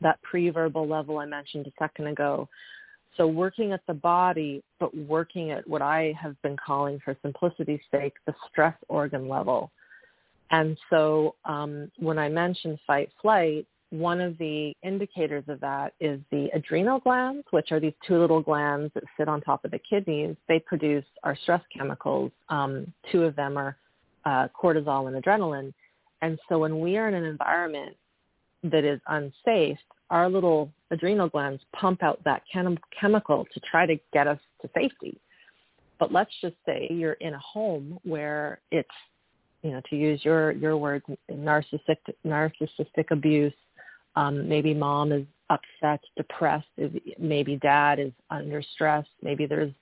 that 0.01 0.21
pre-verbal 0.23 0.87
level 0.87 1.19
I 1.19 1.25
mentioned 1.25 1.67
a 1.67 1.71
second 1.77 2.07
ago. 2.07 2.49
So 3.17 3.27
working 3.27 3.71
at 3.73 3.81
the 3.87 3.93
body, 3.93 4.63
but 4.79 4.95
working 4.95 5.51
at 5.51 5.67
what 5.67 5.81
I 5.81 6.13
have 6.19 6.41
been 6.41 6.57
calling 6.57 6.99
for 7.03 7.15
simplicity's 7.21 7.81
sake, 7.91 8.13
the 8.25 8.33
stress 8.49 8.75
organ 8.87 9.27
level. 9.27 9.71
And 10.51 10.77
so 10.89 11.35
um, 11.45 11.91
when 11.97 12.17
I 12.17 12.29
mentioned 12.29 12.79
fight 12.85 13.09
flight, 13.21 13.65
one 13.89 14.19
of 14.21 14.37
the 14.39 14.73
indicators 14.81 15.43
of 15.47 15.59
that 15.59 15.93
is 15.99 16.19
the 16.31 16.49
adrenal 16.55 16.99
glands, 16.99 17.45
which 17.51 17.71
are 17.71 17.79
these 17.79 17.93
two 18.07 18.17
little 18.17 18.41
glands 18.41 18.91
that 18.95 19.03
sit 19.17 19.27
on 19.27 19.39
top 19.41 19.63
of 19.65 19.71
the 19.71 19.79
kidneys. 19.79 20.35
They 20.47 20.59
produce 20.59 21.05
our 21.23 21.35
stress 21.35 21.61
chemicals. 21.75 22.31
Um, 22.49 22.91
two 23.11 23.23
of 23.23 23.35
them 23.35 23.55
are 23.55 23.77
uh, 24.25 24.47
cortisol 24.59 25.07
and 25.07 25.23
adrenaline. 25.23 25.73
And 26.23 26.39
so 26.49 26.57
when 26.57 26.79
we 26.79 26.97
are 26.97 27.07
in 27.07 27.13
an 27.13 27.25
environment 27.25 27.95
that 28.63 28.83
is 28.83 28.99
unsafe, 29.07 29.77
our 30.13 30.29
little 30.29 30.71
adrenal 30.91 31.27
glands 31.27 31.63
pump 31.75 32.03
out 32.03 32.23
that 32.23 32.43
chem- 32.51 32.77
chemical 32.97 33.47
to 33.51 33.59
try 33.59 33.87
to 33.87 33.97
get 34.13 34.27
us 34.27 34.37
to 34.61 34.69
safety. 34.75 35.19
But 35.99 36.13
let's 36.13 36.31
just 36.39 36.55
say 36.67 36.87
you're 36.91 37.13
in 37.13 37.33
a 37.33 37.39
home 37.39 37.97
where 38.03 38.59
it's, 38.71 38.87
you 39.63 39.71
know, 39.71 39.81
to 39.89 39.95
use 39.95 40.23
your 40.23 40.51
your 40.51 40.77
words, 40.77 41.03
narcissistic 41.31 41.97
narcissistic 42.25 43.09
abuse. 43.09 43.53
Um, 44.15 44.47
maybe 44.47 44.73
mom 44.75 45.11
is 45.11 45.25
upset, 45.49 46.01
depressed. 46.15 46.67
Maybe 47.17 47.55
dad 47.55 47.97
is 47.97 48.11
under 48.29 48.61
stress. 48.61 49.07
Maybe 49.23 49.47
there's 49.47 49.73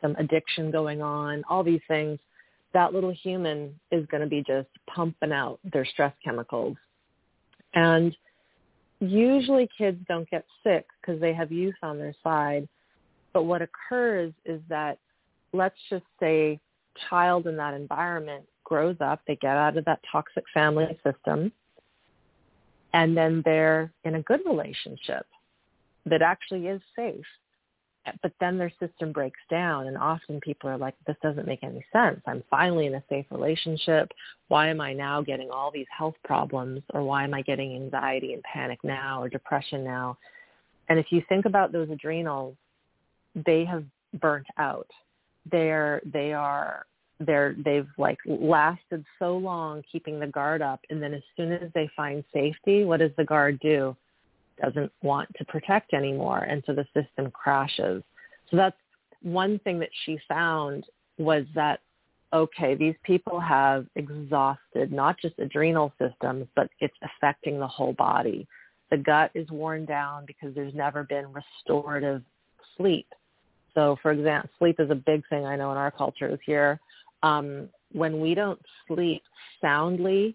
some 0.00 0.16
addiction 0.16 0.70
going 0.70 1.02
on. 1.02 1.44
All 1.48 1.62
these 1.62 1.82
things. 1.88 2.18
That 2.72 2.94
little 2.94 3.12
human 3.12 3.78
is 3.90 4.06
going 4.06 4.22
to 4.22 4.28
be 4.28 4.42
just 4.46 4.68
pumping 4.94 5.32
out 5.32 5.58
their 5.72 5.84
stress 5.84 6.12
chemicals, 6.24 6.76
and 7.74 8.16
usually 9.00 9.68
kids 9.76 9.98
don't 10.08 10.28
get 10.30 10.44
sick 10.62 10.86
because 11.00 11.20
they 11.20 11.32
have 11.32 11.52
youth 11.52 11.74
on 11.82 11.98
their 11.98 12.14
side. 12.22 12.68
But 13.32 13.44
what 13.44 13.62
occurs 13.62 14.32
is 14.44 14.60
that 14.68 14.98
let's 15.52 15.76
just 15.88 16.04
say 16.18 16.58
child 17.08 17.46
in 17.46 17.56
that 17.56 17.74
environment 17.74 18.44
grows 18.64 18.96
up, 19.00 19.20
they 19.26 19.36
get 19.36 19.56
out 19.56 19.76
of 19.76 19.84
that 19.84 20.00
toxic 20.10 20.44
family 20.52 20.98
system, 21.04 21.52
and 22.92 23.16
then 23.16 23.42
they're 23.44 23.92
in 24.04 24.16
a 24.16 24.22
good 24.22 24.40
relationship 24.46 25.26
that 26.06 26.22
actually 26.22 26.66
is 26.66 26.80
safe. 26.96 27.24
But 28.22 28.32
then 28.40 28.58
their 28.58 28.72
system 28.80 29.12
breaks 29.12 29.40
down 29.50 29.86
and 29.86 29.96
often 29.96 30.40
people 30.40 30.70
are 30.70 30.78
like, 30.78 30.94
this 31.06 31.16
doesn't 31.22 31.46
make 31.46 31.62
any 31.62 31.84
sense. 31.92 32.20
I'm 32.26 32.42
finally 32.50 32.86
in 32.86 32.94
a 32.94 33.04
safe 33.08 33.26
relationship. 33.30 34.10
Why 34.48 34.68
am 34.68 34.80
I 34.80 34.92
now 34.92 35.22
getting 35.22 35.50
all 35.50 35.70
these 35.70 35.86
health 35.96 36.16
problems 36.24 36.82
or 36.94 37.02
why 37.02 37.24
am 37.24 37.34
I 37.34 37.42
getting 37.42 37.74
anxiety 37.74 38.34
and 38.34 38.42
panic 38.42 38.78
now 38.82 39.22
or 39.22 39.28
depression 39.28 39.84
now? 39.84 40.18
And 40.88 40.98
if 40.98 41.06
you 41.10 41.22
think 41.28 41.44
about 41.44 41.72
those 41.72 41.90
adrenals, 41.90 42.56
they 43.34 43.64
have 43.64 43.84
burnt 44.14 44.46
out 44.56 44.86
they're 45.50 46.00
they 46.04 46.32
are 46.32 46.86
they're 47.20 47.54
they've 47.64 47.88
like 47.98 48.18
lasted 48.26 49.04
so 49.18 49.36
long 49.36 49.82
keeping 49.90 50.20
the 50.20 50.26
guard 50.26 50.62
up 50.62 50.80
and 50.90 51.02
then 51.02 51.14
as 51.14 51.22
soon 51.36 51.52
as 51.52 51.70
they 51.74 51.90
find 51.96 52.24
safety 52.32 52.84
what 52.84 53.00
does 53.00 53.10
the 53.16 53.24
guard 53.24 53.58
do 53.60 53.96
doesn't 54.60 54.92
want 55.02 55.28
to 55.36 55.44
protect 55.44 55.92
anymore 55.94 56.40
and 56.40 56.62
so 56.66 56.74
the 56.74 56.86
system 56.94 57.30
crashes. 57.30 58.02
So 58.50 58.56
that's 58.56 58.76
one 59.22 59.58
thing 59.60 59.78
that 59.80 59.90
she 60.04 60.18
found 60.28 60.84
was 61.18 61.44
that 61.54 61.80
okay 62.32 62.74
these 62.74 62.94
people 63.04 63.40
have 63.40 63.86
exhausted 63.96 64.92
not 64.92 65.16
just 65.18 65.38
adrenal 65.38 65.92
systems 65.98 66.46
but 66.54 66.68
it's 66.80 66.96
affecting 67.02 67.58
the 67.58 67.66
whole 67.66 67.94
body. 67.94 68.46
The 68.90 68.98
gut 68.98 69.30
is 69.34 69.48
worn 69.50 69.84
down 69.84 70.24
because 70.26 70.54
there's 70.54 70.74
never 70.74 71.04
been 71.04 71.26
restorative 71.32 72.22
sleep. 72.78 73.06
So, 73.74 73.96
for 74.02 74.12
example, 74.12 74.48
sleep 74.58 74.80
is 74.80 74.90
a 74.90 74.94
big 74.94 75.22
thing 75.28 75.44
I 75.44 75.56
know 75.56 75.70
in 75.70 75.76
our 75.76 75.90
cultures 75.90 76.38
here. 76.46 76.80
Um, 77.22 77.68
when 77.92 78.20
we 78.20 78.34
don't 78.34 78.60
sleep 78.86 79.22
soundly 79.60 80.34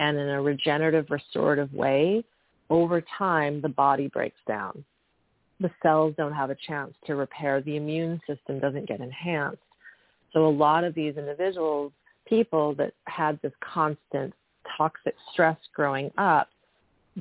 and 0.00 0.18
in 0.18 0.28
a 0.28 0.42
regenerative, 0.42 1.06
restorative 1.10 1.72
way, 1.72 2.24
over 2.70 3.02
time 3.18 3.60
the 3.60 3.68
body 3.68 4.08
breaks 4.08 4.40
down. 4.46 4.84
The 5.60 5.70
cells 5.82 6.14
don't 6.16 6.32
have 6.32 6.50
a 6.50 6.56
chance 6.66 6.94
to 7.06 7.14
repair. 7.14 7.60
The 7.60 7.76
immune 7.76 8.20
system 8.26 8.58
doesn't 8.58 8.88
get 8.88 9.00
enhanced. 9.00 9.62
So 10.32 10.46
a 10.46 10.50
lot 10.50 10.84
of 10.84 10.94
these 10.94 11.16
individuals, 11.16 11.92
people 12.26 12.74
that 12.74 12.92
had 13.06 13.40
this 13.40 13.52
constant 13.60 14.34
toxic 14.76 15.14
stress 15.32 15.56
growing 15.74 16.10
up, 16.18 16.48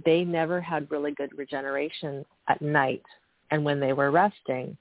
they 0.06 0.24
never 0.24 0.60
had 0.60 0.90
really 0.90 1.12
good 1.12 1.38
regeneration 1.38 2.26
at 2.48 2.62
night 2.62 3.04
and 3.52 3.64
when 3.64 3.80
they 3.80 3.94
were 3.94 4.12
resting 4.12 4.76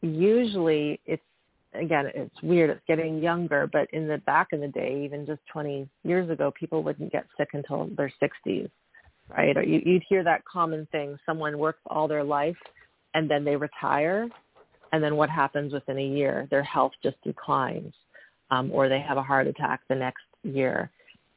usually 0.00 0.98
it's 1.06 1.22
again 1.74 2.10
it's 2.14 2.42
weird 2.42 2.70
it's 2.70 2.80
getting 2.88 3.22
younger 3.22 3.68
but 3.70 3.88
in 3.92 4.08
the 4.08 4.18
back 4.18 4.48
in 4.52 4.60
the 4.60 4.68
day 4.68 5.02
even 5.04 5.26
just 5.26 5.40
20 5.52 5.88
years 6.04 6.28
ago 6.30 6.52
people 6.58 6.82
wouldn't 6.82 7.12
get 7.12 7.26
sick 7.36 7.50
until 7.52 7.88
their 7.96 8.12
60s 8.20 8.70
right? 9.36 9.56
Or 9.56 9.62
you, 9.62 9.80
you'd 9.84 10.04
hear 10.08 10.24
that 10.24 10.44
common 10.44 10.86
thing 10.92 11.18
someone 11.26 11.58
works 11.58 11.80
all 11.86 12.08
their 12.08 12.24
life 12.24 12.56
and 13.14 13.30
then 13.30 13.44
they 13.44 13.56
retire 13.56 14.28
and 14.92 15.02
then 15.02 15.16
what 15.16 15.30
happens 15.30 15.72
within 15.72 15.98
a 15.98 16.06
year? 16.06 16.48
Their 16.50 16.62
health 16.62 16.92
just 17.02 17.16
declines 17.22 17.94
um, 18.50 18.70
or 18.72 18.88
they 18.88 19.00
have 19.00 19.16
a 19.16 19.22
heart 19.22 19.46
attack 19.46 19.80
the 19.88 19.94
next 19.94 20.24
year. 20.42 20.90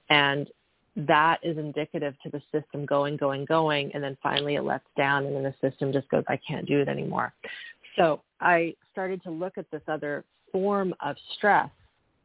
And 0.09 0.47
that 0.95 1.39
is 1.43 1.57
indicative 1.57 2.15
to 2.23 2.29
the 2.29 2.41
system 2.51 2.85
going 2.85 3.17
going 3.17 3.45
going 3.45 3.91
and 3.93 4.03
then 4.03 4.15
finally 4.21 4.55
it 4.55 4.63
lets 4.63 4.85
down 4.95 5.25
and 5.25 5.35
then 5.35 5.41
the 5.43 5.55
system 5.67 5.91
just 5.91 6.07
goes 6.09 6.23
i 6.27 6.39
can't 6.47 6.67
do 6.67 6.79
it 6.79 6.87
anymore. 6.87 7.33
So 7.95 8.21
I 8.39 8.75
started 8.91 9.23
to 9.23 9.31
look 9.31 9.57
at 9.57 9.69
this 9.71 9.81
other 9.87 10.23
form 10.51 10.93
of 11.03 11.15
stress, 11.35 11.69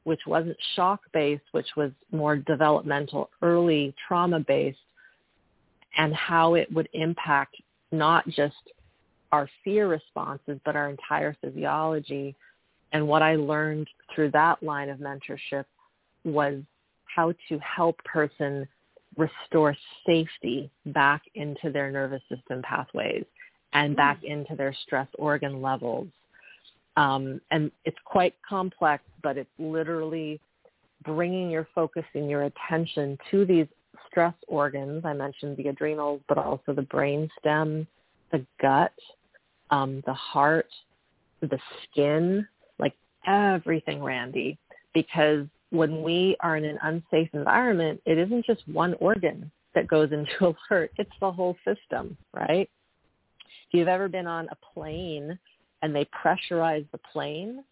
which 0.05 0.21
wasn't 0.27 0.57
shock 0.77 1.01
based, 1.13 1.45
which 1.53 1.69
was 1.77 1.91
more 2.13 2.37
developmental, 2.37 3.31
early 3.43 3.95
trauma 4.07 4.41
based, 4.41 4.79
and 5.97 6.15
how 6.15 6.55
it 6.55 6.73
would 6.73 6.89
impact 6.93 7.57
not 7.93 8.27
just 8.29 8.55
our 9.33 9.49
fear 9.65 9.89
responses, 9.89 10.59
but 10.65 10.77
our 10.77 10.89
entire 10.89 11.37
physiology. 11.41 12.35
And 12.93 13.07
what 13.07 13.23
I 13.23 13.37
learned 13.37 13.89
through 14.15 14.31
that 14.33 14.63
line 14.63 14.89
of 14.89 14.99
mentorship 14.99 15.65
was 16.25 16.61
how 17.05 17.33
to 17.49 17.59
help 17.59 18.03
person 18.05 18.67
restore 19.17 19.77
safety 20.07 20.71
back 20.87 21.23
into 21.35 21.71
their 21.71 21.91
nervous 21.91 22.23
system 22.29 22.63
pathways 22.63 23.25
and 23.73 23.97
back 23.97 24.23
mm. 24.23 24.31
into 24.31 24.55
their 24.55 24.75
stress 24.85 25.09
organ 25.19 25.61
levels. 25.61 26.09
Um, 26.97 27.41
and 27.51 27.71
it's 27.85 27.99
quite 28.05 28.35
complex, 28.49 29.05
but 29.23 29.37
it's 29.37 29.51
literally 29.59 30.41
bringing 31.05 31.51
your 31.51 31.67
focus 31.75 32.05
and 32.15 32.29
your 32.29 32.45
attention 32.45 33.19
to 33.31 33.45
these 33.45 33.67
stress 34.11 34.35
organs. 34.47 35.05
I 35.05 35.13
mentioned 35.13 35.57
the 35.57 35.69
adrenals, 35.69 36.21
but 36.29 36.39
also 36.39 36.73
the 36.73 36.83
brain 36.83 37.29
stem, 37.39 37.87
the 38.33 38.45
gut, 38.61 38.93
um, 39.71 40.03
the 40.07 40.15
heart, 40.15 40.69
the 41.41 41.59
skin, 41.85 42.47
like 42.79 42.95
everything, 43.27 44.03
Randy. 44.03 44.59
Because 44.95 45.47
when 45.71 46.03
we 46.03 46.37
are 46.41 46.57
in 46.57 46.65
an 46.65 46.79
unsafe 46.83 47.29
environment, 47.33 48.01
it 48.07 48.19
isn't 48.19 48.47
just 48.47 48.67
one 48.69 48.95
organ 48.95 49.51
that 49.75 49.89
goes 49.89 50.11
into 50.13 50.57
alert. 50.71 50.91
It's 50.99 51.11
the 51.21 51.31
whole 51.31 51.57
system, 51.65 52.17
right? 52.35 52.69
If 53.69 53.75
you've 53.79 53.89
ever 53.89 54.09
been 54.09 54.27
on 54.27 54.49
a 54.51 54.57
plane 54.75 55.39
and 55.83 55.95
they 55.95 56.07
pressurize 56.07 56.87
the 56.91 56.99
plane 57.13 57.63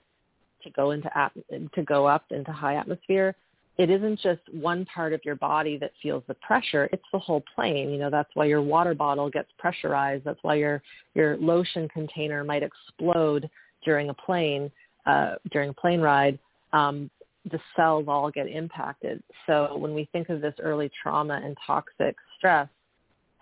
to 0.63 0.71
go 0.71 0.91
into 0.91 1.17
at- 1.17 1.33
to 1.75 1.83
go 1.83 2.07
up 2.07 2.25
into 2.31 2.53
high 2.53 2.75
atmosphere, 2.75 3.35
it 3.79 3.91
isn't 3.91 4.21
just 4.21 4.41
one 4.53 4.87
part 4.87 5.13
of 5.13 5.21
your 5.25 5.37
body 5.37 5.77
that 5.79 5.93
feels 6.03 6.23
the 6.29 6.35
pressure, 6.35 6.89
it's 6.93 7.05
the 7.13 7.19
whole 7.19 7.43
plane. 7.55 7.91
You 7.91 7.99
know, 7.99 8.11
that's 8.11 8.31
why 8.35 8.47
your 8.47 8.63
water 8.63 8.95
bottle 8.95 9.29
gets 9.29 9.49
pressurized. 9.59 10.25
That's 10.25 10.39
why 10.43 10.55
your 10.55 10.83
your 11.15 11.37
lotion 11.37 11.89
container 11.89 12.43
might 12.43 12.63
explode 12.63 13.51
during 13.85 14.09
a 14.09 14.15
plane 14.15 14.71
uh, 15.05 15.35
during 15.53 15.71
a 15.71 15.75
plane 15.75 16.01
ride. 16.01 16.39
Um, 16.73 17.11
the 17.51 17.61
cells 17.77 18.07
all 18.09 18.31
get 18.31 18.49
impacted. 18.49 19.23
So 19.47 19.77
when 19.77 19.95
we 19.95 20.09
think 20.11 20.31
of 20.31 20.41
this 20.41 20.55
early 20.59 20.91
trauma 21.01 21.41
and 21.45 21.57
toxic 21.65 22.17
stress, 22.37 22.69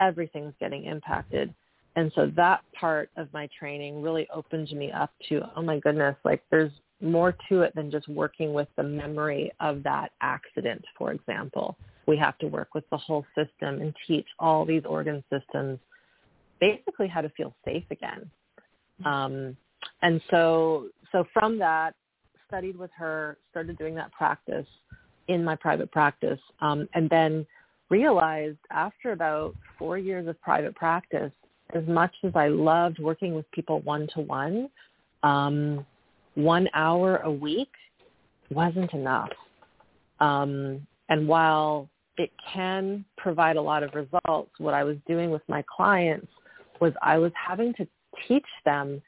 everything's 0.01 0.53
getting 0.61 0.85
impacted. 0.85 1.55
And 1.97 2.13
so 2.15 2.31
that 2.37 2.61
part 2.79 3.09
of 3.17 3.33
my 3.33 3.49
training 3.59 4.03
really 4.03 4.27
opened 4.35 4.71
me 4.73 4.91
up 4.91 5.11
to, 5.29 5.43
oh 5.57 5.63
my 5.63 5.79
goodness, 5.79 6.17
like 6.25 6.43
there's 6.51 6.73
more 7.01 7.37
to 7.49 7.63
it 7.63 7.75
than 7.75 7.91
just 7.91 8.09
working 8.09 8.53
with 8.53 8.69
the 8.77 8.83
memory 8.83 9.53
of 9.61 9.83
that 9.83 10.13
accident, 10.21 10.85
for 10.97 11.13
example. 11.13 11.77
We 12.07 12.17
have 12.19 12.39
to 12.39 12.47
work 12.47 12.75
with 12.75 12.89
the 12.91 12.97
whole 12.97 13.25
system 13.35 13.81
and 13.81 13.95
teach 14.07 14.27
all 14.39 14.65
these 14.65 14.83
organ 14.85 15.23
systems 15.31 15.79
basically 16.61 17.09
how 17.09 17.21
to 17.21 17.29
feel 17.31 17.55
safe 17.65 17.85
again. 17.91 18.31
Um, 19.05 19.57
and 20.03 20.21
so, 20.31 20.89
so 21.13 21.25
from 21.33 21.59
that, 21.59 21.95
studied 22.47 22.77
with 22.77 22.91
her, 22.97 23.39
started 23.51 23.77
doing 23.79 23.95
that 23.97 24.13
practice 24.13 24.67
in 25.29 25.43
my 25.43 25.57
private 25.57 25.91
practice, 25.91 26.39
um, 26.61 26.89
and 26.95 27.09
then 27.11 27.47
realized 27.91 28.59
after 28.71 29.13
about 29.13 29.55
four 29.79 29.99
years 29.99 30.29
of 30.29 30.41
private 30.41 30.75
practice 30.75 31.33
as 31.75 31.87
much 31.87 32.15
as 32.23 32.33
I 32.35 32.49
loved 32.49 32.99
working 32.99 33.35
with 33.35 33.51
people 33.51 33.81
one 33.81 34.07
to 34.15 34.21
one, 34.21 34.69
one 36.35 36.69
hour 36.75 37.19
a 37.19 37.31
week 37.31 37.71
wasn't 38.51 38.93
enough. 38.93 39.31
Um, 40.21 40.87
and 41.09 41.29
while 41.29 41.89
it 42.17 42.31
can 42.53 43.05
provide 43.17 43.57
a 43.57 43.63
lot 43.63 43.83
of 43.83 43.95
results, 43.95 44.51
what 44.59 44.75
I 44.75 44.85
was 44.85 44.97
doing 45.07 45.31
with 45.31 45.43
my 45.49 45.65
clients 45.75 46.29
was 46.81 46.93
I 47.03 47.19
was 47.19 47.33
having 47.35 47.75
to 47.75 47.87
teach 48.29 48.47
them 48.65 49.03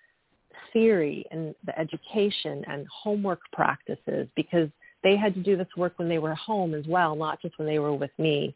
theory 0.72 1.24
and 1.30 1.54
the 1.64 1.78
education 1.78 2.64
and 2.68 2.86
homework 2.92 3.40
practices 3.52 4.28
because 4.36 4.68
they 5.02 5.16
had 5.16 5.34
to 5.34 5.42
do 5.42 5.56
this 5.56 5.68
work 5.76 5.94
when 5.96 6.08
they 6.08 6.18
were 6.18 6.34
home 6.34 6.74
as 6.74 6.84
well, 6.86 7.14
not 7.14 7.40
just 7.40 7.58
when 7.58 7.68
they 7.68 7.78
were 7.78 7.94
with 7.94 8.10
me. 8.18 8.54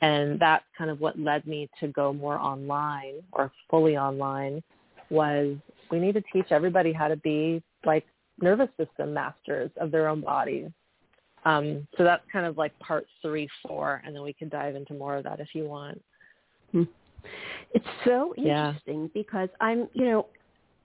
And 0.00 0.38
that's 0.40 0.64
kind 0.76 0.90
of 0.90 1.00
what 1.00 1.18
led 1.18 1.46
me 1.46 1.70
to 1.80 1.88
go 1.88 2.12
more 2.12 2.38
online 2.38 3.22
or 3.32 3.52
fully 3.70 3.96
online 3.96 4.62
was 5.10 5.56
we 5.90 6.00
need 6.00 6.14
to 6.14 6.22
teach 6.32 6.46
everybody 6.50 6.92
how 6.92 7.08
to 7.08 7.16
be 7.16 7.62
like 7.86 8.06
nervous 8.40 8.68
system 8.76 9.14
masters 9.14 9.70
of 9.80 9.90
their 9.90 10.08
own 10.08 10.20
bodies. 10.20 10.70
Um, 11.44 11.86
so 11.96 12.04
that's 12.04 12.24
kind 12.32 12.46
of 12.46 12.56
like 12.56 12.76
part 12.78 13.06
three, 13.20 13.48
four, 13.66 14.02
and 14.04 14.14
then 14.14 14.22
we 14.22 14.32
can 14.32 14.48
dive 14.48 14.76
into 14.76 14.94
more 14.94 15.16
of 15.16 15.24
that 15.24 15.40
if 15.40 15.54
you 15.54 15.66
want. 15.66 16.02
Hmm. 16.72 16.84
It's 17.72 17.86
so 18.04 18.34
Yeah. 18.36 18.68
interesting 18.68 19.10
because 19.14 19.48
I'm, 19.60 19.88
you 19.92 20.06
know, 20.06 20.26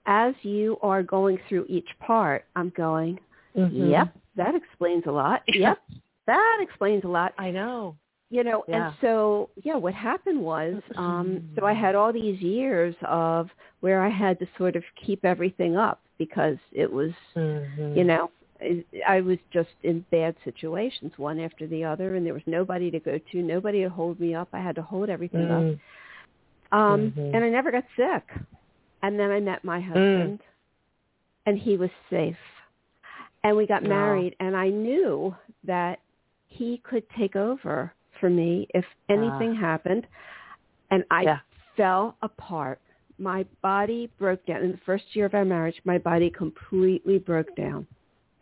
as 0.06 0.34
you 0.42 0.78
are 0.82 1.02
going 1.02 1.38
through 1.48 1.66
each 1.68 1.88
part, 1.98 2.44
I'm 2.56 2.70
going, 2.70 3.20
Mhm. 3.56 3.90
yep, 3.90 4.08
that 4.36 4.54
explains 4.54 5.06
a 5.06 5.12
lot. 5.12 5.42
Yep, 5.54 5.78
that 6.26 6.58
explains 6.60 7.04
a 7.04 7.08
lot. 7.08 7.34
I 7.38 7.50
know. 7.50 7.96
You 8.32 8.44
know, 8.44 8.64
Yeah. 8.68 8.86
and 8.86 8.94
so 9.00 9.50
yeah, 9.64 9.74
what 9.74 9.92
happened 9.92 10.40
was, 10.40 10.80
um, 10.96 11.42
so 11.58 11.66
I 11.66 11.72
had 11.72 11.96
all 11.96 12.12
these 12.12 12.40
years 12.40 12.94
of 13.02 13.50
where 13.80 14.02
I 14.02 14.08
had 14.08 14.38
to 14.38 14.46
sort 14.56 14.76
of 14.76 14.84
keep 15.04 15.24
everything 15.24 15.76
up 15.76 16.00
because 16.16 16.56
it 16.72 16.90
was, 16.90 17.12
Mhm. 17.34 17.96
you 17.96 18.04
know, 18.04 18.30
I- 19.06 19.20
was 19.22 19.38
just 19.50 19.70
in 19.82 20.04
bad 20.10 20.36
situations, 20.44 21.18
one 21.18 21.40
after 21.40 21.66
the 21.66 21.82
other, 21.82 22.14
and 22.14 22.24
there 22.24 22.34
was 22.34 22.46
nobody 22.46 22.90
to 22.90 23.00
go 23.00 23.18
to, 23.18 23.42
nobody 23.42 23.82
to 23.82 23.88
hold 23.88 24.20
me 24.20 24.34
up. 24.34 24.48
I 24.52 24.60
had 24.60 24.76
to 24.76 24.82
hold 24.82 25.08
everything 25.08 25.50
up. 25.50 25.62
Mm. 25.62 25.80
Um, 26.72 27.10
Mhm. 27.12 27.34
And 27.34 27.44
I 27.44 27.48
never 27.48 27.72
got 27.72 27.84
sick. 27.96 28.30
And 29.02 29.18
then 29.18 29.30
I 29.32 29.40
met 29.40 29.64
my 29.64 29.80
husband, 29.80 30.40
and 31.46 31.58
he 31.58 31.76
was 31.76 31.90
safe. 32.10 32.38
And 33.42 33.56
we 33.56 33.66
got 33.66 33.82
Wow. 33.82 33.88
married, 33.88 34.36
and 34.38 34.54
I 34.54 34.68
knew 34.68 35.34
that 35.64 35.98
he 36.46 36.78
could 36.78 37.08
take 37.10 37.34
over 37.34 37.92
for 38.20 38.30
me 38.30 38.66
if 38.74 38.84
anything 39.08 39.54
happened. 39.54 40.06
And 40.90 41.04
I 41.10 41.22
Yeah. 41.24 41.38
fell 41.76 42.16
apart. 42.22 42.80
My 43.18 43.44
body 43.62 44.10
broke 44.18 44.44
down. 44.46 44.62
In 44.62 44.72
the 44.72 44.78
first 44.86 45.04
year 45.14 45.26
of 45.26 45.34
our 45.34 45.44
marriage, 45.44 45.80
my 45.84 45.98
body 45.98 46.30
completely 46.30 47.18
broke 47.18 47.54
down. 47.56 47.86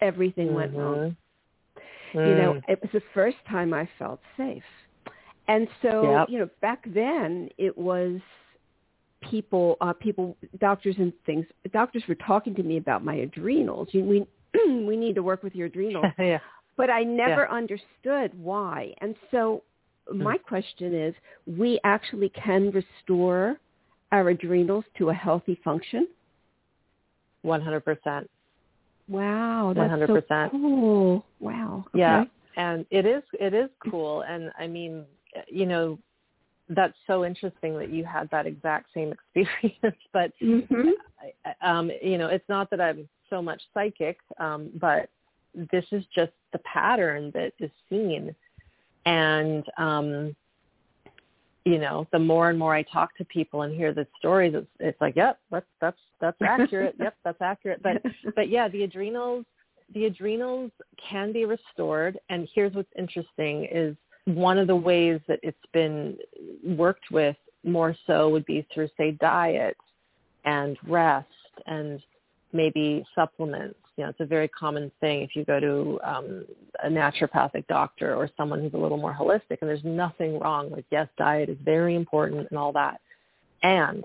Everything 0.00 0.54
went 0.54 0.74
wrong 0.74 0.96
Mhm. 0.96 1.16
you 2.14 2.34
know 2.34 2.54
Mm. 2.54 2.62
it 2.68 2.80
was 2.80 2.90
the 2.92 3.02
first 3.12 3.36
time 3.48 3.74
i 3.74 3.86
felt 3.98 4.20
safe 4.36 4.62
and 5.46 5.68
so 5.82 6.02
Yep. 6.02 6.28
you 6.30 6.38
know 6.38 6.48
back 6.60 6.82
then 6.94 7.48
it 7.58 7.76
was 7.76 8.20
people 9.20 9.76
uh 9.80 9.92
people 9.92 10.36
doctors 10.60 10.96
and 10.98 11.12
things 11.26 11.44
doctors 11.72 12.02
were 12.08 12.14
talking 12.14 12.54
to 12.54 12.62
me 12.62 12.76
about 12.76 13.04
my 13.04 13.16
adrenals 13.16 13.88
you, 13.92 14.04
we 14.04 14.24
we 14.86 14.96
need 14.96 15.14
to 15.14 15.22
work 15.22 15.42
with 15.42 15.54
your 15.54 15.66
adrenals 15.66 16.06
yeah. 16.18 16.38
but 16.76 16.88
i 16.90 17.02
never 17.02 17.50
understood 17.50 18.32
why 18.40 18.94
and 19.00 19.14
so 19.30 19.62
my 20.12 20.38
question 20.38 20.94
is 20.94 21.14
we 21.46 21.78
actually 21.84 22.30
can 22.30 22.70
restore 22.70 23.56
our 24.12 24.28
adrenals 24.30 24.84
to 24.96 25.10
a 25.10 25.14
healthy 25.14 25.60
function 25.62 26.08
One 27.42 27.60
hundred 27.60 27.84
percent. 27.84 28.28
wow 29.08 29.72
that's 29.76 29.90
100%. 29.92 30.50
cool 30.50 31.24
wow 31.40 31.84
okay. 31.88 31.98
Yeah. 32.00 32.24
And 32.56 32.84
it 32.90 33.06
is 33.06 33.22
it 33.38 33.54
is 33.54 33.70
cool 33.90 34.22
and 34.22 34.50
I 34.58 34.66
mean, 34.66 35.04
you 35.48 35.66
know, 35.66 35.98
that's 36.70 36.96
so 37.06 37.24
interesting 37.24 37.78
that 37.78 37.90
you 37.90 38.04
had 38.04 38.28
that 38.30 38.46
exact 38.46 38.88
same 38.92 39.14
experience. 39.34 39.96
But 40.12 40.32
mhm 40.42 40.90
um, 41.62 41.90
you 42.02 42.18
know, 42.18 42.26
it's 42.28 42.48
not 42.48 42.70
that 42.70 42.80
I'm 42.80 43.08
so 43.30 43.42
much 43.42 43.60
psychic, 43.74 44.18
um, 44.38 44.70
but 44.80 45.08
this 45.72 45.84
is 45.92 46.04
just 46.14 46.32
the 46.52 46.58
pattern 46.60 47.30
that 47.34 47.52
is 47.58 47.70
seen. 47.90 48.34
And 49.06 49.64
um, 49.78 50.36
you 51.64 51.78
know, 51.78 52.06
the 52.12 52.18
more 52.18 52.50
and 52.50 52.58
more 52.58 52.74
I 52.74 52.82
talk 52.82 53.16
to 53.16 53.24
people 53.24 53.62
and 53.62 53.74
hear 53.74 53.92
the 53.92 54.06
stories, 54.18 54.54
it's 54.54 54.66
it's 54.80 55.00
like, 55.00 55.16
yep, 55.16 55.38
that's 55.50 55.66
that's 55.80 55.98
that's 56.20 56.38
accurate. 56.42 56.94
yep, 56.98 57.14
that's 57.24 57.40
accurate. 57.40 57.82
But 57.82 58.02
but 58.34 58.48
yeah, 58.48 58.68
the 58.68 58.84
adrenals 58.84 59.44
the 59.94 60.04
adrenals 60.04 60.70
can 61.10 61.32
be 61.32 61.44
restored 61.44 62.18
and 62.28 62.48
here's 62.54 62.74
what's 62.74 62.92
interesting 62.98 63.66
is 63.70 63.96
one 64.26 64.58
of 64.58 64.66
the 64.66 64.76
ways 64.76 65.20
that 65.28 65.40
it's 65.42 65.56
been 65.72 66.16
worked 66.62 67.10
with 67.10 67.36
more 67.64 67.96
so 68.06 68.28
would 68.28 68.44
be 68.44 68.66
through 68.72 68.88
say 68.96 69.12
diet 69.12 69.76
and 70.44 70.76
rest 70.86 71.26
and 71.66 72.00
maybe 72.52 73.04
supplements 73.14 73.78
you 73.98 74.04
know 74.04 74.10
it's 74.10 74.20
a 74.20 74.26
very 74.26 74.48
common 74.48 74.90
thing 75.00 75.22
if 75.22 75.34
you 75.34 75.44
go 75.44 75.58
to 75.58 75.98
um, 76.04 76.46
a 76.84 76.88
naturopathic 76.88 77.66
doctor 77.66 78.14
or 78.14 78.30
someone 78.36 78.60
who's 78.60 78.72
a 78.72 78.78
little 78.78 78.96
more 78.96 79.12
holistic 79.12 79.58
and 79.60 79.68
there's 79.68 79.84
nothing 79.84 80.38
wrong 80.38 80.70
like 80.70 80.84
yes 80.90 81.08
diet 81.18 81.48
is 81.48 81.58
very 81.64 81.96
important 81.96 82.46
and 82.48 82.58
all 82.58 82.72
that. 82.72 83.00
And 83.64 84.04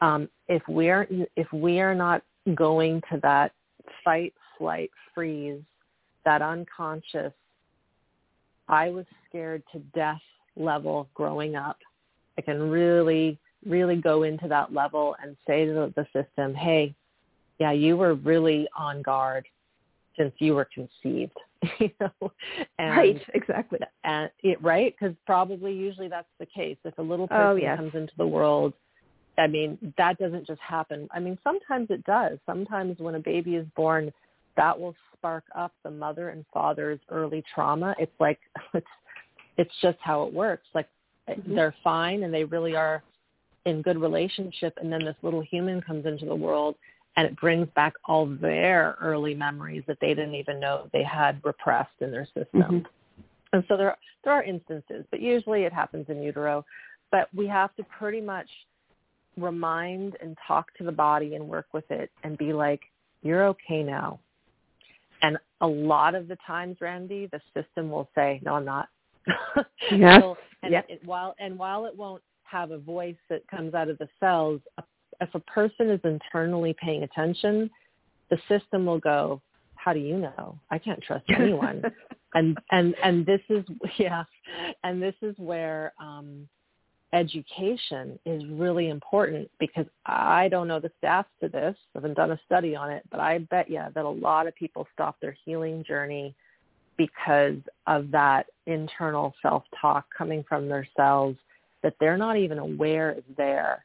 um, 0.00 0.28
if 0.48 0.62
we 0.68 0.88
are 0.90 1.08
if 1.36 1.52
we 1.52 1.80
are 1.80 1.94
not 1.94 2.22
going 2.54 3.02
to 3.12 3.18
that 3.22 3.52
fight 4.04 4.32
flight 4.56 4.90
freeze 5.14 5.60
that 6.24 6.40
unconscious 6.42 7.32
i 8.68 8.88
was 8.88 9.04
scared 9.28 9.62
to 9.72 9.78
death 9.94 10.20
level 10.56 11.08
growing 11.14 11.56
up 11.56 11.78
i 12.38 12.40
can 12.40 12.70
really 12.70 13.38
really 13.66 13.96
go 13.96 14.22
into 14.22 14.48
that 14.48 14.72
level 14.72 15.16
and 15.22 15.36
say 15.46 15.66
to 15.66 15.92
the 15.96 16.06
system 16.12 16.54
hey 16.54 16.94
yeah 17.60 17.70
you 17.72 17.96
were 17.96 18.14
really 18.14 18.66
on 18.76 19.02
guard 19.02 19.46
since 20.16 20.32
you 20.38 20.54
were 20.54 20.68
conceived 20.74 21.36
you 21.78 21.90
know 22.00 22.32
and 22.78 22.90
right 22.96 23.22
exactly. 23.34 23.78
and 24.04 24.30
it 24.42 24.60
right? 24.62 24.94
Because 24.98 25.14
probably 25.26 25.72
usually 25.72 26.08
that's 26.08 26.26
the 26.38 26.46
case. 26.46 26.78
If 26.84 26.96
a 26.98 27.02
little 27.02 27.28
Oh, 27.30 27.54
person 27.54 27.62
yes. 27.62 27.76
comes 27.76 27.94
into 27.94 28.12
the 28.16 28.26
world 28.26 28.72
i 29.38 29.46
mean 29.46 29.78
that 29.96 30.18
doesn't 30.18 30.46
just 30.46 30.60
happen. 30.60 31.08
I 31.12 31.20
mean 31.20 31.38
sometimes 31.44 31.88
it 31.90 32.02
does. 32.04 32.38
Sometimes 32.46 32.98
when 32.98 33.14
a 33.14 33.20
baby 33.20 33.54
is 33.56 33.66
born 33.76 34.12
that 34.56 34.78
will 34.78 34.94
spark 35.16 35.44
up 35.54 35.72
the 35.84 35.90
mother 35.90 36.30
and 36.30 36.44
father's 36.52 36.98
early 37.10 37.42
trauma. 37.54 37.94
It's 37.98 38.18
like 38.18 38.40
it's 38.74 38.86
it's 39.56 39.74
just 39.82 39.98
how 40.00 40.24
it 40.24 40.32
works. 40.32 40.66
Like 40.74 40.88
Mhm. 41.28 41.54
they're 41.54 41.74
fine 41.84 42.24
and 42.24 42.34
they 42.34 42.44
really 42.44 42.74
are 42.74 43.02
in 43.66 43.82
good 43.82 43.98
relationship 44.00 44.76
and 44.80 44.90
then 44.92 45.04
this 45.04 45.14
little 45.22 45.42
human 45.42 45.80
comes 45.82 46.06
into 46.06 46.24
the 46.26 46.34
world 46.34 46.74
and 47.20 47.28
it 47.28 47.36
brings 47.38 47.68
back 47.76 47.92
all 48.06 48.24
their 48.24 48.96
early 49.02 49.34
memories 49.34 49.82
that 49.86 49.98
they 50.00 50.14
didn't 50.14 50.34
even 50.34 50.58
know 50.58 50.88
they 50.94 51.02
had 51.02 51.38
repressed 51.44 52.00
in 52.00 52.10
their 52.10 52.24
system 52.24 52.62
Mhm. 52.62 52.86
and 53.52 53.64
so 53.68 53.76
there 53.76 53.94
there 54.22 54.32
are 54.34 54.42
instances, 54.42 55.04
but 55.10 55.20
usually 55.20 55.64
it 55.64 55.72
happens 55.72 56.08
in 56.10 56.22
utero. 56.22 56.64
But 57.10 57.28
we 57.34 57.46
have 57.46 57.74
to 57.76 57.84
pretty 57.84 58.20
much 58.20 58.48
remind 59.38 60.16
and 60.20 60.36
talk 60.46 60.72
to 60.74 60.84
the 60.84 60.92
body 60.92 61.36
and 61.36 61.48
work 61.48 61.66
with 61.72 61.90
it 61.90 62.10
and 62.22 62.36
be 62.36 62.52
like, 62.52 62.82
"You're 63.22 63.44
okay 63.46 63.82
now." 63.82 64.20
And 65.22 65.38
a 65.62 65.66
lot 65.66 66.14
of 66.14 66.28
the 66.28 66.36
times, 66.46 66.80
Randy, 66.82 67.26
the 67.26 67.40
system 67.54 67.90
will 67.90 68.08
say, 68.14 68.40
"No, 68.42 68.54
I'm 68.56 68.64
not." 68.64 68.88
Yes. 69.90 70.18
It'll- 70.18 70.38
and 70.62 70.72
Yep. 70.72 70.86
it, 70.90 71.04
while 71.04 71.34
and 71.38 71.58
while 71.58 71.86
it 71.86 71.96
won't 71.96 72.22
have 72.44 72.70
a 72.72 72.78
voice 72.78 73.16
that 73.30 73.46
comes 73.48 73.72
out 73.74 73.88
of 73.88 73.96
the 73.98 74.08
cells, 74.20 74.60
a- 74.76 74.84
if 75.20 75.34
a 75.34 75.40
person 75.40 75.90
is 75.90 76.00
internally 76.04 76.74
paying 76.80 77.02
attention, 77.02 77.70
the 78.30 78.38
system 78.48 78.86
will 78.86 79.00
go, 79.00 79.40
"How 79.74 79.92
do 79.92 80.00
you 80.00 80.18
know? 80.18 80.58
I 80.70 80.78
can't 80.78 81.02
trust 81.02 81.24
anyone." 81.36 81.82
and 82.34 82.58
and 82.70 82.94
and 83.02 83.26
this 83.26 83.40
is 83.48 83.64
yeah 83.98 84.24
and 84.84 85.02
this 85.02 85.14
is 85.22 85.34
where 85.38 85.92
um 86.00 86.48
education 87.12 88.18
is 88.24 88.44
really 88.50 88.88
important 88.88 89.50
because 89.58 89.86
i 90.06 90.48
don't 90.48 90.68
know 90.68 90.78
the 90.78 90.90
stats 91.02 91.24
to 91.40 91.48
this 91.48 91.74
i 91.94 91.98
haven't 91.98 92.14
done 92.14 92.30
a 92.30 92.40
study 92.46 92.76
on 92.76 92.88
it 92.90 93.02
but 93.10 93.18
i 93.18 93.38
bet 93.38 93.68
you 93.68 93.82
that 93.94 94.04
a 94.04 94.08
lot 94.08 94.46
of 94.46 94.54
people 94.54 94.86
stop 94.92 95.16
their 95.20 95.36
healing 95.44 95.82
journey 95.86 96.34
because 96.96 97.56
of 97.88 98.10
that 98.12 98.46
internal 98.66 99.34
self 99.42 99.64
talk 99.80 100.06
coming 100.16 100.44
from 100.48 100.68
their 100.68 100.86
cells 100.96 101.34
that 101.82 101.94
they're 101.98 102.18
not 102.18 102.36
even 102.36 102.58
aware 102.58 103.12
is 103.12 103.24
there 103.36 103.84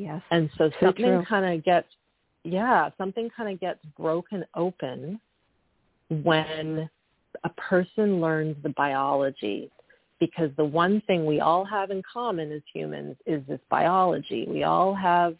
yes 0.00 0.22
and 0.30 0.48
so 0.56 0.70
So 0.80 0.86
something 0.86 1.24
kind 1.28 1.54
of 1.54 1.64
gets, 1.64 1.88
yeah, 2.44 2.90
something 2.96 3.28
kind 3.36 3.52
of 3.52 3.60
gets 3.60 3.80
broken 3.96 4.44
open 4.54 5.20
when 6.08 6.88
a 7.44 7.48
person 7.50 8.20
learns 8.20 8.56
the 8.62 8.70
biology. 8.70 9.70
Because 10.18 10.50
the 10.58 10.64
one 10.64 11.00
thing 11.06 11.24
we 11.24 11.40
all 11.40 11.64
have 11.64 11.90
in 11.90 12.02
common 12.12 12.52
as 12.52 12.60
humans 12.74 13.16
is 13.24 13.42
this 13.48 13.60
biology. 13.70 14.46
We 14.48 14.64
all 14.64 14.94
have 14.94 15.34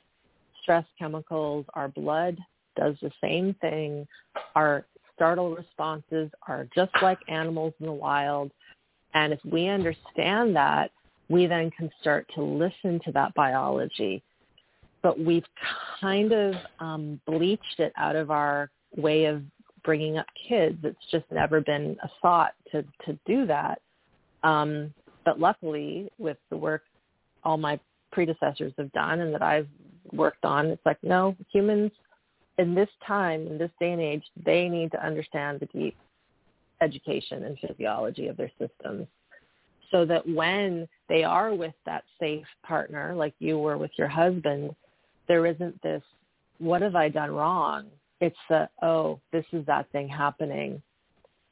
stress 0.62 0.84
chemicals. 0.98 1.66
Our 1.74 1.88
blood 1.88 2.38
does 2.76 2.96
the 3.02 3.10
same 3.20 3.54
thing. 3.60 4.06
Our 4.54 4.86
startle 5.14 5.54
responses 5.54 6.30
are 6.48 6.66
just 6.74 6.92
like 7.02 7.18
animals 7.28 7.74
in 7.78 7.86
the 7.86 7.92
wild. 7.92 8.52
And 9.12 9.34
if 9.34 9.40
we 9.44 9.68
understand 9.68 10.56
that, 10.56 10.92
we 11.28 11.46
then 11.46 11.70
can 11.72 11.90
start 12.00 12.26
to 12.34 12.42
listen 12.42 13.00
to 13.04 13.12
that 13.12 13.34
biology 13.34 14.22
but 15.02 15.18
we've 15.18 15.44
kind 16.00 16.32
of 16.32 16.54
um, 16.78 17.20
bleached 17.26 17.78
it 17.78 17.92
out 17.96 18.16
of 18.16 18.30
our 18.30 18.70
way 18.96 19.24
of 19.26 19.42
bringing 19.84 20.18
up 20.18 20.26
kids. 20.48 20.78
It's 20.82 20.98
just 21.10 21.24
never 21.30 21.60
been 21.60 21.96
a 22.02 22.08
thought 22.20 22.52
to 22.72 22.82
to 23.06 23.18
do 23.26 23.46
that. 23.46 23.80
Um, 24.42 24.92
but 25.24 25.38
luckily, 25.38 26.10
with 26.18 26.38
the 26.50 26.56
work 26.56 26.82
all 27.44 27.56
my 27.56 27.78
predecessors 28.12 28.72
have 28.76 28.92
done 28.92 29.20
and 29.20 29.32
that 29.32 29.42
I've 29.42 29.68
worked 30.12 30.44
on, 30.44 30.66
it's 30.66 30.84
like 30.84 30.98
no 31.02 31.36
humans. 31.52 31.90
in 32.58 32.74
this 32.74 32.88
time, 33.06 33.46
in 33.46 33.56
this 33.56 33.70
day 33.80 33.92
and 33.92 34.00
age, 34.02 34.24
they 34.44 34.68
need 34.68 34.90
to 34.92 35.04
understand 35.04 35.60
the 35.60 35.66
deep 35.66 35.96
education 36.82 37.44
and 37.44 37.58
physiology 37.58 38.26
of 38.26 38.36
their 38.36 38.50
systems 38.58 39.06
so 39.90 40.04
that 40.04 40.28
when 40.28 40.86
they 41.08 41.24
are 41.24 41.54
with 41.54 41.74
that 41.86 42.04
safe 42.18 42.44
partner, 42.62 43.14
like 43.14 43.34
you 43.38 43.58
were 43.58 43.78
with 43.78 43.90
your 43.96 44.08
husband, 44.08 44.74
there 45.30 45.46
isn't 45.46 45.80
this, 45.82 46.02
what 46.58 46.82
have 46.82 46.96
I 46.96 47.08
done 47.08 47.30
wrong? 47.30 47.86
It's 48.20 48.36
the, 48.48 48.68
oh, 48.82 49.20
this 49.30 49.44
is 49.52 49.64
that 49.66 49.88
thing 49.92 50.08
happening. 50.08 50.82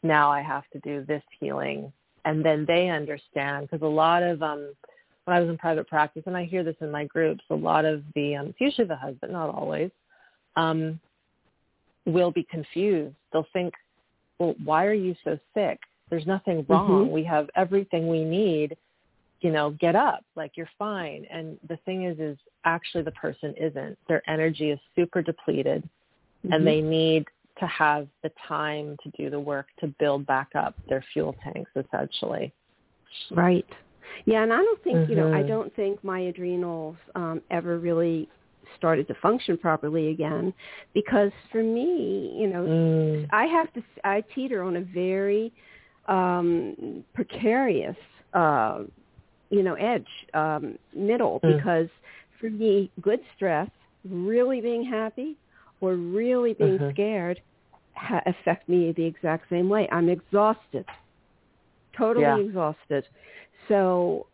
Now 0.03 0.33
I 0.33 0.43
have 0.43 0.65
to 0.73 0.81
do 0.81 1.05
this 1.07 1.23
healing. 1.39 1.93
And 2.25 2.45
then 2.45 2.65
they 2.67 2.89
understand 2.89 3.69
because 3.71 3.87
a 3.87 3.87
lot 3.87 4.25
of, 4.25 4.43
um, 4.43 4.75
when 5.25 5.37
I 5.37 5.41
was 5.41 5.49
in 5.49 5.57
private 5.59 5.87
practice, 5.87 6.25
and 6.27 6.37
I 6.37 6.45
hear 6.45 6.65
this 6.65 6.75
in 6.81 6.91
my 6.91 7.05
groups, 7.05 7.45
a 7.51 7.55
lot 7.55 7.85
of 7.85 8.03
the, 8.17 8.35
um, 8.35 8.47
it's 8.49 8.61
usually 8.61 8.89
the 8.89 8.97
husband, 8.97 9.33
not 9.33 9.55
always, 9.55 9.93
um, 10.57 10.99
will 12.05 12.33
be 12.33 12.43
confused. 12.51 13.15
They'll 13.33 13.47
think, 13.53 13.75
well, 14.41 14.57
why 14.65 14.87
are 14.87 14.93
you 14.93 15.15
so 15.23 15.39
sick? 15.55 15.79
There's 16.11 16.27
nothing 16.27 16.67
wrong. 16.69 17.05
Mm-hmm. 17.05 17.13
We 17.13 17.23
have 17.25 17.49
everything 17.55 18.09
we 18.09 18.25
need. 18.25 18.77
You 19.41 19.53
know, 19.53 19.71
get 19.71 19.95
up, 19.95 20.25
like 20.35 20.53
you're 20.57 20.71
fine. 20.79 21.25
And 21.31 21.59
the 21.69 21.77
thing 21.85 22.05
is, 22.05 22.19
is 22.19 22.37
actually 22.65 23.05
the 23.05 23.13
person 23.13 23.55
isn't. 23.57 23.97
Their 24.09 24.23
energy 24.29 24.71
is 24.71 24.81
super 24.97 25.23
depleted, 25.23 25.83
mm-hmm. 25.83 26.53
and 26.53 26.67
they 26.67 26.81
need 26.81 27.25
to 27.61 27.67
have 27.67 28.09
the 28.23 28.31
time 28.47 28.97
to 29.03 29.11
do 29.17 29.31
the 29.31 29.39
work 29.39 29.67
to 29.81 29.89
build 29.99 30.27
back 30.27 30.49
up 30.57 30.75
their 30.89 31.05
fuel 31.13 31.37
tanks, 31.45 31.71
essentially. 31.77 32.53
Right. 33.31 33.67
Yeah, 34.25 34.43
and 34.43 34.53
I 34.53 34.57
don't 34.57 34.83
think 34.83 34.97
mm-hmm. 34.97 35.11
you 35.11 35.17
know 35.17 35.29
I 35.29 35.39
mm-hmm. 35.39 35.49
don't 35.49 35.77
think 35.77 36.03
my 36.03 36.21
adrenals 36.21 36.97
um, 37.15 37.43
ever 37.51 37.79
really 37.79 38.29
started 38.77 39.09
to 39.09 39.15
function 39.15 39.57
properly 39.57 40.09
again 40.09 40.53
because 40.95 41.31
for 41.51 41.63
me, 41.63 42.37
you 42.39 42.47
know, 42.47 42.65
mm. 42.65 43.27
I 43.31 43.47
have 43.47 43.73
to 43.75 43.83
I 44.05 44.23
teeter 44.35 44.63
on 44.63 44.77
a 44.77 44.81
very 44.81 45.53
um, 46.07 47.05
precarious, 47.15 47.97
uh, 48.35 48.81
you 49.51 49.63
know, 49.63 49.75
edge, 49.75 50.07
um, 50.35 50.79
middle, 50.95 51.41
mm. 51.41 51.57
because 51.57 51.89
for 52.41 52.51
me, 52.51 52.91
good 53.01 53.21
stress, 53.37 53.71
really 54.09 54.61
being 54.61 54.85
happy 54.85 55.37
or 55.81 55.95
really 55.95 56.55
being 56.55 56.77
uh-huh. 56.77 56.91
scared 56.93 57.41
ha- 57.95 58.23
affect 58.27 58.69
me 58.69 58.93
the 58.93 59.05
exact 59.05 59.49
same 59.51 59.69
way. 59.69 59.89
I'm 59.91 60.09
exhausted, 60.09 60.85
totally 61.97 62.25
yeah. 62.25 62.39
exhausted. 62.39 63.05
So, 63.69 64.27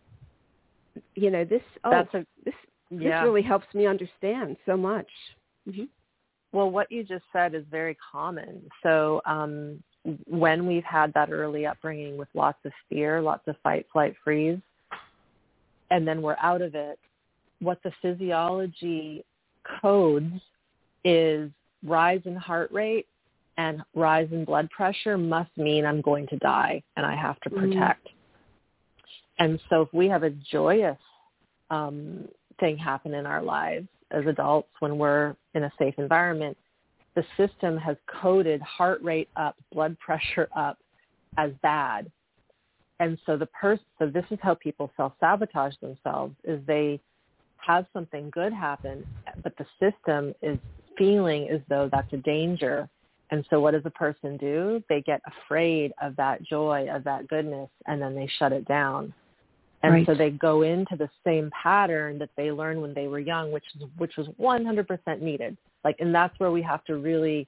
you 1.15 1.31
know, 1.31 1.45
this, 1.45 1.63
oh, 1.85 1.91
That's 1.91 2.15
a, 2.15 2.27
this, 2.45 2.55
yeah. 2.91 3.21
this 3.21 3.25
really 3.25 3.43
helps 3.43 3.67
me 3.75 3.87
understand 3.87 4.57
so 4.67 4.77
much. 4.77 5.09
Mm-hmm. 5.69 5.85
Well, 6.53 6.71
what 6.71 6.91
you 6.93 7.03
just 7.03 7.25
said 7.33 7.55
is 7.55 7.65
very 7.69 7.97
common. 8.13 8.63
So 8.83 9.21
um, 9.27 9.83
when 10.27 10.67
we've 10.67 10.85
had 10.85 11.13
that 11.15 11.31
early 11.33 11.67
upbringing 11.67 12.17
with 12.17 12.29
lots 12.35 12.59
of 12.65 12.73
fear, 12.89 13.21
lots 13.21 13.49
of 13.49 13.57
fight, 13.63 13.87
flight, 13.93 14.15
freeze, 14.23 14.61
and 15.95 16.09
then 16.09 16.23
we're 16.23 16.37
out 16.43 16.61
of 16.61 16.75
it, 16.75 16.99
what 17.61 17.79
the 17.85 17.93
physiology 18.03 19.25
codes 19.81 20.41
is 21.05 21.49
rise 21.87 22.21
in 22.25 22.35
heart 22.35 22.73
rate 22.73 23.07
and 23.59 23.81
rise 23.95 24.27
in 24.33 24.45
blood 24.45 24.69
pressure 24.71 25.17
must 25.17 25.57
mean 25.57 25.87
I'm 25.87 26.01
going 26.01 26.27
to 26.27 26.37
die 26.39 26.83
and 26.97 27.07
I 27.07 27.15
have 27.15 27.39
to 27.43 27.51
mm-hmm. 27.51 27.71
protect. 27.71 28.09
Mm. 28.09 28.11
And 29.39 29.61
so 29.71 29.83
if 29.83 29.95
we 29.95 30.09
have 30.09 30.25
a 30.25 30.31
joyous 30.31 30.99
um, 31.71 32.27
thing 32.59 32.77
happen 32.77 33.15
in 33.15 33.25
our 33.25 33.43
lives 33.43 33.87
as 34.11 34.27
adults 34.27 34.71
when 34.81 34.99
we're 34.99 35.37
in 35.55 35.63
a 35.63 35.73
safe 35.79 35.95
environment, 35.99 36.57
the 37.15 37.25
system 37.37 37.77
has 37.77 37.97
coded 38.21 38.61
heart 38.63 39.01
rate 39.01 39.29
up, 39.37 39.55
blood 39.73 39.97
pressure 40.01 40.49
up 40.57 40.77
as 41.39 41.53
bad. 41.63 42.11
And 43.01 43.19
so 43.27 43.37
the 43.37 43.47
person, 43.47 43.85
so 43.99 44.07
this 44.07 44.25
is 44.31 44.39
how 44.41 44.55
people 44.55 44.91
self-sabotage 44.97 45.75
themselves 45.81 46.35
is 46.45 46.61
they 46.67 47.01
have 47.57 47.87
something 47.93 48.31
good 48.31 48.53
happen, 48.53 49.05
but 49.43 49.55
the 49.57 49.67
system 49.81 50.35
is 50.43 50.59
feeling 50.97 51.49
as 51.49 51.61
though 51.69 51.89
that's 51.91 52.13
a 52.13 52.19
danger. 52.19 52.89
And 53.31 53.45
so 53.51 53.59
what 53.61 53.73
does 53.73 53.83
a 53.85 53.91
person 53.91 54.37
do? 54.37 54.83
They 54.89 55.01
get 55.01 55.21
afraid 55.27 55.93
of 56.01 56.15
that 56.17 56.43
joy, 56.45 56.89
of 56.91 57.05
that 57.05 57.27
goodness, 57.27 57.71
and 57.87 58.01
then 58.01 58.15
they 58.15 58.29
shut 58.39 58.53
it 58.53 58.67
down. 58.67 59.13
And 59.83 59.93
right. 59.93 60.07
so 60.07 60.15
they 60.15 60.31
go 60.31 60.63
into 60.63 60.97
the 60.97 61.11
same 61.27 61.51
pattern 61.51 62.19
that 62.19 62.31
they 62.37 62.51
learned 62.51 62.81
when 62.81 62.95
they 62.95 63.07
were 63.07 63.19
young, 63.19 63.53
which 63.53 63.65
which 63.99 64.17
was 64.17 64.29
100% 64.41 65.21
needed. 65.21 65.59
Like, 65.85 65.97
and 65.99 66.15
that's 66.15 66.39
where 66.39 66.51
we 66.51 66.63
have 66.63 66.85
to 66.85 66.97
really 66.97 67.47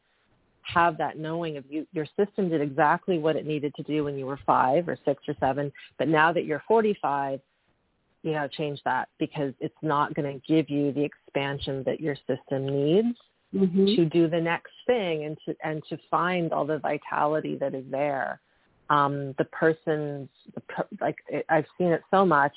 have 0.72 0.98
that 0.98 1.18
knowing 1.18 1.56
of 1.56 1.64
you, 1.68 1.86
your 1.92 2.06
system 2.16 2.48
did 2.48 2.60
exactly 2.60 3.18
what 3.18 3.36
it 3.36 3.46
needed 3.46 3.74
to 3.76 3.82
do 3.82 4.04
when 4.04 4.18
you 4.18 4.26
were 4.26 4.38
five 4.44 4.88
or 4.88 4.98
six 5.04 5.22
or 5.28 5.34
seven. 5.40 5.72
But 5.98 6.08
now 6.08 6.32
that 6.32 6.44
you're 6.44 6.62
45, 6.66 7.40
you 8.22 8.32
to 8.32 8.48
change 8.48 8.80
that 8.84 9.08
because 9.18 9.54
it's 9.60 9.76
not 9.82 10.14
going 10.14 10.32
to 10.32 10.46
give 10.46 10.68
you 10.68 10.92
the 10.92 11.02
expansion 11.02 11.82
that 11.86 12.00
your 12.00 12.16
system 12.26 12.66
needs 12.66 13.16
mm-hmm. 13.54 13.86
to 13.86 14.04
do 14.04 14.28
the 14.28 14.40
next 14.40 14.72
thing 14.86 15.24
and 15.24 15.38
to 15.46 15.54
and 15.62 15.82
to 15.88 15.98
find 16.10 16.52
all 16.52 16.66
the 16.66 16.78
vitality 16.78 17.56
that 17.56 17.74
is 17.74 17.84
there. 17.90 18.40
Um, 18.90 19.34
the 19.38 19.44
person's 19.44 20.28
like 21.00 21.16
I've 21.48 21.66
seen 21.78 21.88
it 21.88 22.02
so 22.10 22.26
much, 22.26 22.54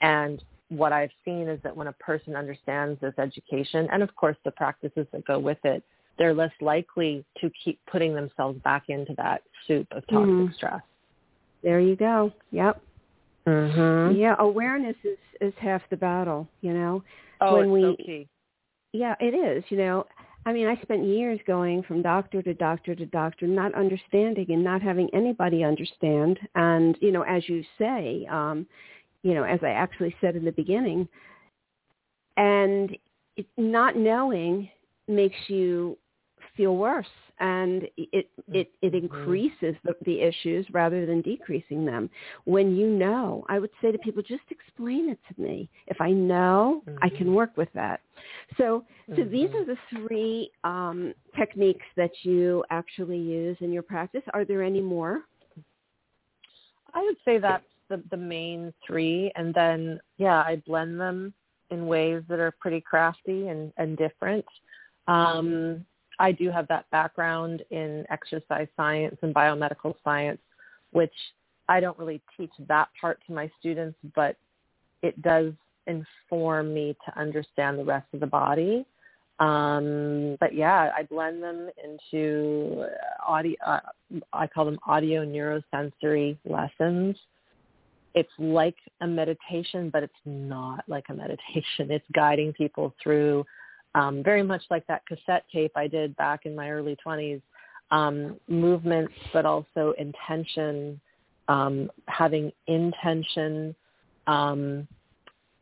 and 0.00 0.42
what 0.68 0.92
I've 0.92 1.10
seen 1.24 1.48
is 1.48 1.60
that 1.62 1.76
when 1.76 1.88
a 1.88 1.92
person 1.92 2.36
understands 2.36 3.00
this 3.00 3.14
education 3.18 3.88
and 3.92 4.02
of 4.02 4.14
course 4.16 4.36
the 4.44 4.52
practices 4.52 5.06
that 5.12 5.24
go 5.26 5.38
with 5.38 5.58
it, 5.64 5.82
they're 6.20 6.34
less 6.34 6.52
likely 6.60 7.24
to 7.40 7.50
keep 7.64 7.80
putting 7.90 8.14
themselves 8.14 8.60
back 8.62 8.84
into 8.88 9.14
that 9.16 9.42
soup 9.66 9.88
of 9.90 10.06
toxic 10.06 10.28
mm. 10.28 10.54
stress. 10.54 10.82
There 11.62 11.80
you 11.80 11.96
go. 11.96 12.30
Yep. 12.52 12.80
Mm-hmm. 13.48 14.20
Yeah, 14.20 14.36
awareness 14.38 14.96
is 15.02 15.18
is 15.40 15.54
half 15.58 15.80
the 15.88 15.96
battle. 15.96 16.46
You 16.60 16.74
know, 16.74 17.02
oh, 17.40 17.56
when 17.56 17.72
we, 17.72 17.82
so 17.82 17.96
key. 17.96 18.28
Yeah, 18.92 19.14
it 19.18 19.34
is. 19.34 19.64
You 19.70 19.78
know, 19.78 20.06
I 20.44 20.52
mean, 20.52 20.66
I 20.66 20.80
spent 20.82 21.04
years 21.04 21.40
going 21.46 21.82
from 21.84 22.02
doctor 22.02 22.42
to 22.42 22.52
doctor 22.52 22.94
to 22.94 23.06
doctor, 23.06 23.46
not 23.46 23.74
understanding 23.74 24.46
and 24.50 24.62
not 24.62 24.82
having 24.82 25.08
anybody 25.14 25.64
understand. 25.64 26.38
And 26.54 26.98
you 27.00 27.12
know, 27.12 27.22
as 27.22 27.48
you 27.48 27.64
say, 27.78 28.26
um, 28.30 28.66
you 29.22 29.32
know, 29.32 29.44
as 29.44 29.60
I 29.62 29.70
actually 29.70 30.14
said 30.20 30.36
in 30.36 30.44
the 30.44 30.52
beginning. 30.52 31.08
And 32.36 32.94
it, 33.36 33.46
not 33.56 33.96
knowing 33.96 34.68
makes 35.08 35.36
you 35.48 35.96
feel 36.60 36.76
worse 36.76 37.06
and 37.38 37.84
it 37.96 38.28
it 38.52 38.70
it 38.82 38.92
mm-hmm. 38.92 38.96
increases 38.96 39.74
the, 39.84 39.94
the 40.04 40.20
issues 40.20 40.66
rather 40.72 41.06
than 41.06 41.22
decreasing 41.22 41.86
them 41.86 42.10
when 42.44 42.76
you 42.76 42.86
know 42.86 43.44
i 43.48 43.58
would 43.58 43.70
say 43.80 43.90
to 43.90 43.98
people 43.98 44.22
just 44.22 44.42
explain 44.50 45.08
it 45.08 45.18
to 45.32 45.40
me 45.40 45.68
if 45.86 46.00
i 46.00 46.10
know 46.10 46.82
mm-hmm. 46.86 46.98
i 47.02 47.08
can 47.08 47.18
mm-hmm. 47.20 47.34
work 47.34 47.56
with 47.56 47.68
that 47.74 48.00
so 48.58 48.84
so 49.08 49.22
mm-hmm. 49.22 49.32
these 49.32 49.48
are 49.54 49.64
the 49.64 49.76
three 49.96 50.50
um, 50.64 51.14
techniques 51.36 51.86
that 51.96 52.10
you 52.22 52.62
actually 52.70 53.18
use 53.18 53.56
in 53.60 53.72
your 53.72 53.82
practice 53.82 54.22
are 54.34 54.44
there 54.44 54.62
any 54.62 54.82
more 54.82 55.22
i 56.92 57.02
would 57.02 57.16
say 57.24 57.38
that's 57.38 57.64
the, 57.90 58.02
the 58.10 58.16
main 58.16 58.72
three. 58.86 59.30
And 59.36 59.52
then, 59.52 60.00
yeah, 60.16 60.38
I 60.38 60.62
blend 60.66 60.98
them 60.98 61.34
in 61.70 61.86
ways 61.86 62.22
that 62.28 62.38
are 62.38 62.54
pretty 62.58 62.80
crafty 62.80 63.48
and, 63.48 63.72
and 63.76 63.98
different. 63.98 64.44
Um, 65.06 65.84
I 66.20 66.32
do 66.32 66.50
have 66.50 66.68
that 66.68 66.88
background 66.90 67.62
in 67.70 68.04
exercise 68.10 68.68
science 68.76 69.16
and 69.22 69.34
biomedical 69.34 69.94
science, 70.04 70.40
which 70.92 71.12
I 71.68 71.80
don't 71.80 71.98
really 71.98 72.20
teach 72.36 72.52
that 72.68 72.88
part 73.00 73.18
to 73.26 73.32
my 73.32 73.50
students, 73.58 73.98
but 74.14 74.36
it 75.02 75.20
does 75.22 75.52
inform 75.86 76.72
me 76.72 76.96
to 77.06 77.18
understand 77.18 77.78
the 77.78 77.84
rest 77.84 78.06
of 78.12 78.20
the 78.20 78.26
body. 78.26 78.86
Um, 79.40 80.36
but 80.38 80.54
yeah, 80.54 80.92
I 80.94 81.04
blend 81.04 81.42
them 81.42 81.70
into 81.82 82.86
audio. 83.26 83.56
Uh, 83.66 83.80
I 84.32 84.46
call 84.46 84.66
them 84.66 84.78
audio 84.86 85.24
neurosensory 85.24 86.36
lessons 86.44 87.16
it's 88.14 88.32
like 88.38 88.76
a 89.00 89.06
meditation, 89.06 89.90
but 89.90 90.02
it's 90.02 90.12
not 90.24 90.84
like 90.88 91.04
a 91.08 91.14
meditation. 91.14 91.90
It's 91.90 92.04
guiding 92.12 92.52
people 92.52 92.94
through 93.02 93.44
um, 93.94 94.22
very 94.22 94.42
much 94.42 94.62
like 94.70 94.86
that 94.86 95.04
cassette 95.06 95.44
tape 95.52 95.72
I 95.76 95.86
did 95.86 96.16
back 96.16 96.46
in 96.46 96.54
my 96.54 96.70
early 96.70 96.96
20s, 97.04 97.42
um, 97.90 98.38
movements, 98.48 99.12
but 99.32 99.44
also 99.44 99.94
intention, 99.98 101.00
um, 101.48 101.90
having 102.06 102.52
intention, 102.68 103.74
um, 104.26 104.86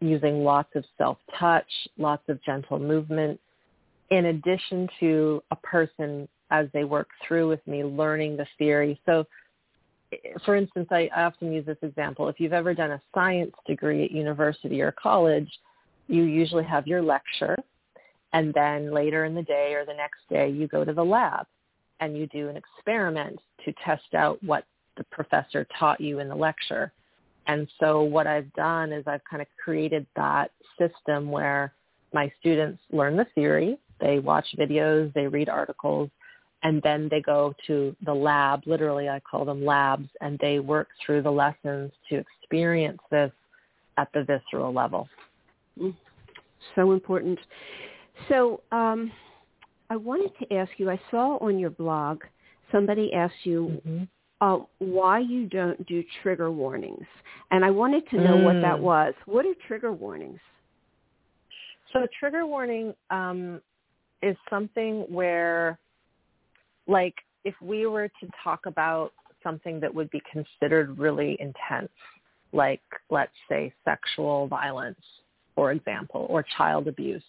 using 0.01 0.45
lots 0.45 0.69
of 0.75 0.85
self-touch, 0.99 1.71
lots 1.97 2.23
of 2.29 2.43
gentle 2.45 2.79
movement, 2.79 3.41
in 4.11 4.27
addition 4.27 4.89
to 5.01 5.43
a 5.51 5.57
person 5.57 6.29
as 6.51 6.67
they 6.73 6.85
work 6.85 7.09
through 7.27 7.49
with 7.49 7.67
me 7.67 7.83
learning 7.83 8.37
the 8.37 8.47
theory. 8.59 9.01
So 9.07 9.27
for 10.45 10.57
instance, 10.57 10.89
I, 10.91 11.11
I 11.15 11.25
often 11.25 11.53
use 11.53 11.67
this 11.67 11.77
example. 11.83 12.29
If 12.29 12.41
you've 12.41 12.53
ever 12.53 12.73
done 12.75 12.93
a 12.93 13.03
science 13.15 13.55
degree 13.67 14.05
at 14.05 14.11
university 14.11 14.81
or 14.81 14.93
college, 14.93 15.51
you 16.07 16.23
usually 16.23 16.65
have 16.65 16.87
your 16.87 17.03
lecture 17.03 17.57
And 18.33 18.53
then 18.55 18.93
later 18.93 19.25
in 19.25 19.35
the 19.35 19.43
day 19.43 19.73
or 19.75 19.85
the 19.85 19.95
next 19.95 20.21
day, 20.31 20.51
you 20.51 20.69
go 20.69 20.85
to 20.85 20.93
the 20.93 21.05
lab 21.05 21.47
and 22.01 22.17
you 22.17 22.27
do 22.29 22.49
an 22.49 22.57
experiment 22.57 23.39
to 23.65 23.73
test 23.85 24.15
out 24.15 24.43
what 24.43 24.65
the 24.97 25.05
professor 25.05 25.67
taught 25.79 26.01
you 26.01 26.19
in 26.19 26.29
the 26.29 26.35
lecture. 26.35 26.93
And 27.47 27.67
so 27.81 28.03
what 28.03 28.27
I've 28.27 28.53
done 28.53 28.93
is 28.93 29.05
I've 29.07 29.25
kind 29.29 29.41
of 29.41 29.49
created 29.63 30.07
that 30.17 30.51
system 30.79 31.31
where 31.31 31.73
my 32.13 32.31
students 32.41 32.81
learn 32.93 33.17
the 33.17 33.27
theory, 33.35 33.79
they 34.01 34.19
watch 34.19 34.47
videos, 34.59 35.13
they 35.15 35.27
read 35.27 35.49
articles, 35.49 36.11
and 36.63 36.83
then 36.83 37.09
they 37.11 37.21
go 37.21 37.55
to 37.67 37.95
the 38.05 38.15
lab, 38.15 38.63
literally 38.67 39.09
I 39.09 39.21
call 39.21 39.45
them 39.45 39.65
labs, 39.65 40.09
and 40.21 40.39
they 40.41 40.59
work 40.59 40.89
through 41.05 41.23
the 41.23 41.31
lessons 41.31 41.93
to 42.09 42.17
experience 42.17 43.01
this 43.11 43.33
at 43.97 44.09
the 44.13 44.25
visceral 44.25 44.73
level. 44.73 45.09
Mm. 45.81 45.95
So 46.75 46.93
important. 46.93 47.39
So 48.29 48.63
um, 48.73 49.11
I 49.91 49.97
wanted 49.97 50.33
to 50.41 50.55
ask 50.55 50.71
you, 50.77 50.91
I 50.91 51.01
saw 51.11 51.39
on 51.39 51.59
your 51.59 51.71
blog 51.71 52.23
somebody 52.73 53.13
asked 53.15 53.45
you 53.45 53.81
mm-hmm. 53.87 54.05
uh, 54.41 54.65
why 54.79 55.21
you 55.21 55.47
don't 55.47 55.85
do 55.87 56.05
trigger 56.23 56.51
warnings. 56.51 57.07
And 57.51 57.65
I 57.65 57.71
wanted 57.71 58.09
to 58.11 58.17
know 58.17 58.37
mm. 58.37 58.45
what 58.45 58.61
that 58.61 58.77
mm. 58.77 58.81
was. 58.81 59.15
What 59.27 59.47
are 59.47 59.55
trigger 59.67 59.93
warnings? 59.93 60.41
So 61.93 62.01
a 62.01 62.09
trigger 62.21 62.47
warning 62.47 62.95
um, 63.11 63.63
is 64.23 64.37
something 64.51 65.07
where, 65.09 65.79
like, 66.87 67.15
if 67.45 67.55
we 67.63 67.87
were 67.87 68.09
to 68.09 68.29
talk 68.45 68.67
about 68.67 69.13
something 69.43 69.81
that 69.81 69.95
would 69.95 70.11
be 70.11 70.21
considered 70.31 70.99
really 70.99 71.39
intense, 71.41 71.91
like, 72.53 72.83
let's 73.11 73.33
say, 73.49 73.73
sexual 73.85 74.47
violence, 74.49 75.01
for 75.55 75.73
example, 75.73 76.27
or 76.29 76.45
child 76.57 76.89
abuse, 76.89 77.23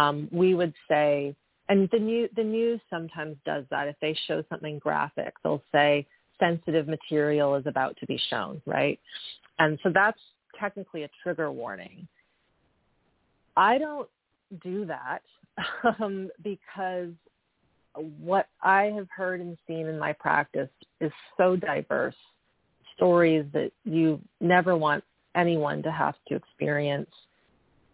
um, 0.00 0.28
we 0.32 0.54
would 0.54 0.74
say, 0.88 1.34
and 1.68 1.88
the, 1.92 1.98
new, 1.98 2.28
the 2.36 2.42
news 2.42 2.80
sometimes 2.88 3.36
does 3.44 3.64
that. 3.70 3.86
If 3.86 3.96
they 4.00 4.16
show 4.26 4.42
something 4.48 4.78
graphic, 4.78 5.34
they'll 5.42 5.62
say 5.72 6.06
sensitive 6.38 6.88
material 6.88 7.54
is 7.54 7.66
about 7.66 7.96
to 7.98 8.06
be 8.06 8.18
shown, 8.30 8.62
right? 8.66 8.98
And 9.58 9.78
so 9.82 9.90
that's 9.92 10.18
technically 10.58 11.04
a 11.04 11.10
trigger 11.22 11.52
warning. 11.52 12.08
I 13.56 13.78
don't 13.78 14.08
do 14.64 14.86
that 14.86 15.22
um, 16.00 16.30
because 16.42 17.10
what 17.94 18.48
I 18.62 18.84
have 18.96 19.08
heard 19.14 19.40
and 19.40 19.56
seen 19.66 19.86
in 19.86 19.98
my 19.98 20.12
practice 20.14 20.70
is 21.00 21.12
so 21.36 21.56
diverse. 21.56 22.14
Stories 22.96 23.44
that 23.52 23.72
you 23.84 24.20
never 24.40 24.76
want 24.76 25.04
anyone 25.34 25.82
to 25.82 25.90
have 25.90 26.14
to 26.28 26.36
experience. 26.36 27.10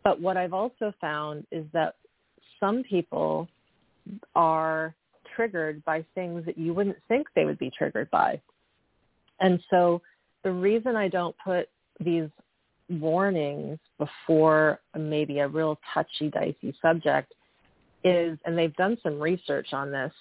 But 0.07 0.20
what 0.20 0.36
I've 0.36 0.52
also 0.52 0.94
found 1.00 1.48
is 1.50 1.64
that 1.72 1.96
some 2.61 2.84
people 2.84 3.48
are 4.36 4.94
triggered 5.34 5.84
by 5.84 6.04
things 6.14 6.46
that 6.46 6.57
you 6.57 6.72
wouldn't 6.72 6.98
think 7.09 7.26
they 7.34 7.44
would 7.44 7.59
be 7.59 7.72
triggered 7.76 8.09
by. 8.12 8.40
And 9.40 9.59
so 9.68 10.00
the 10.44 10.52
reason 10.52 10.94
I 10.94 11.09
don't 11.09 11.34
put 11.44 11.68
these 11.98 12.28
warnings 12.88 13.80
before 13.98 14.78
maybe 14.96 15.40
a 15.40 15.48
real 15.48 15.76
touchy 15.92 16.30
dicey 16.30 16.72
subject 16.80 17.34
is, 18.04 18.38
and 18.44 18.57
they've 18.57 18.76
done 18.76 18.96
some 19.02 19.18
research 19.18 19.72
on 19.72 19.90
this, 19.90 20.12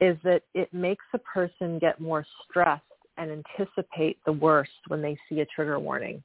is 0.00 0.16
that 0.22 0.42
it 0.54 0.72
makes 0.72 1.04
a 1.14 1.18
person 1.18 1.80
get 1.80 2.00
more 2.00 2.24
stressed 2.48 2.84
and 3.16 3.42
anticipate 3.58 4.18
the 4.24 4.30
worst 4.30 4.70
when 4.86 5.02
they 5.02 5.18
see 5.28 5.40
a 5.40 5.46
trigger 5.46 5.80
warning. 5.80 6.22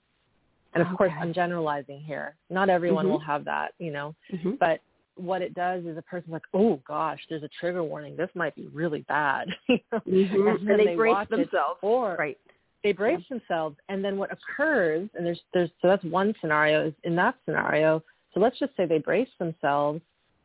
And 0.74 0.82
of 0.82 0.88
okay. 0.88 0.96
course, 0.96 1.12
I'm 1.20 1.34
generalizing 1.34 2.02
here. 2.02 2.36
Not 2.50 2.70
everyone 2.70 3.06
mm-hmm. 3.06 3.14
will 3.14 3.20
have 3.20 3.46
that, 3.46 3.74
you 3.78 3.92
know, 3.92 4.16
mm-hmm. 4.32 4.52
but 4.60 4.80
what 5.16 5.42
it 5.42 5.54
does 5.54 5.86
is 5.86 5.98
a 5.98 6.02
person's 6.02 6.32
like, 6.32 6.44
oh 6.54 6.80
gosh, 6.88 7.20
there's 7.30 7.44
a 7.44 7.50
trigger 7.60 7.84
warning. 7.84 8.16
This 8.16 8.30
might 8.34 8.56
be 8.56 8.68
really 8.74 9.02
bad. 9.08 9.50
mm-hmm. 9.70 10.48
and, 10.48 10.70
and, 10.70 10.80
they, 10.80 10.86
they 10.86 10.96
brace 10.96 11.28
themselves. 11.30 11.80
Or 11.82 12.16
right. 12.18 12.38
they 12.84 12.94
brace 12.94 13.20
yeah. 13.30 13.38
themselves. 13.38 13.76
And 13.90 14.04
then 14.04 14.18
what 14.18 14.32
occurs, 14.32 15.10
and 15.16 15.26
there's, 15.26 15.42
there's, 15.54 15.70
so 15.82 15.90
that's 15.90 16.04
one 16.06 16.34
scenario 16.40 16.88
is 16.88 16.94
in 17.04 17.16
that 17.18 17.36
scenario. 17.46 18.02
So 18.34 18.40
let's 18.40 18.58
just 18.58 18.76
say 18.78 18.86
they 18.86 19.00
brace 19.00 19.30
themselves. 19.40 20.02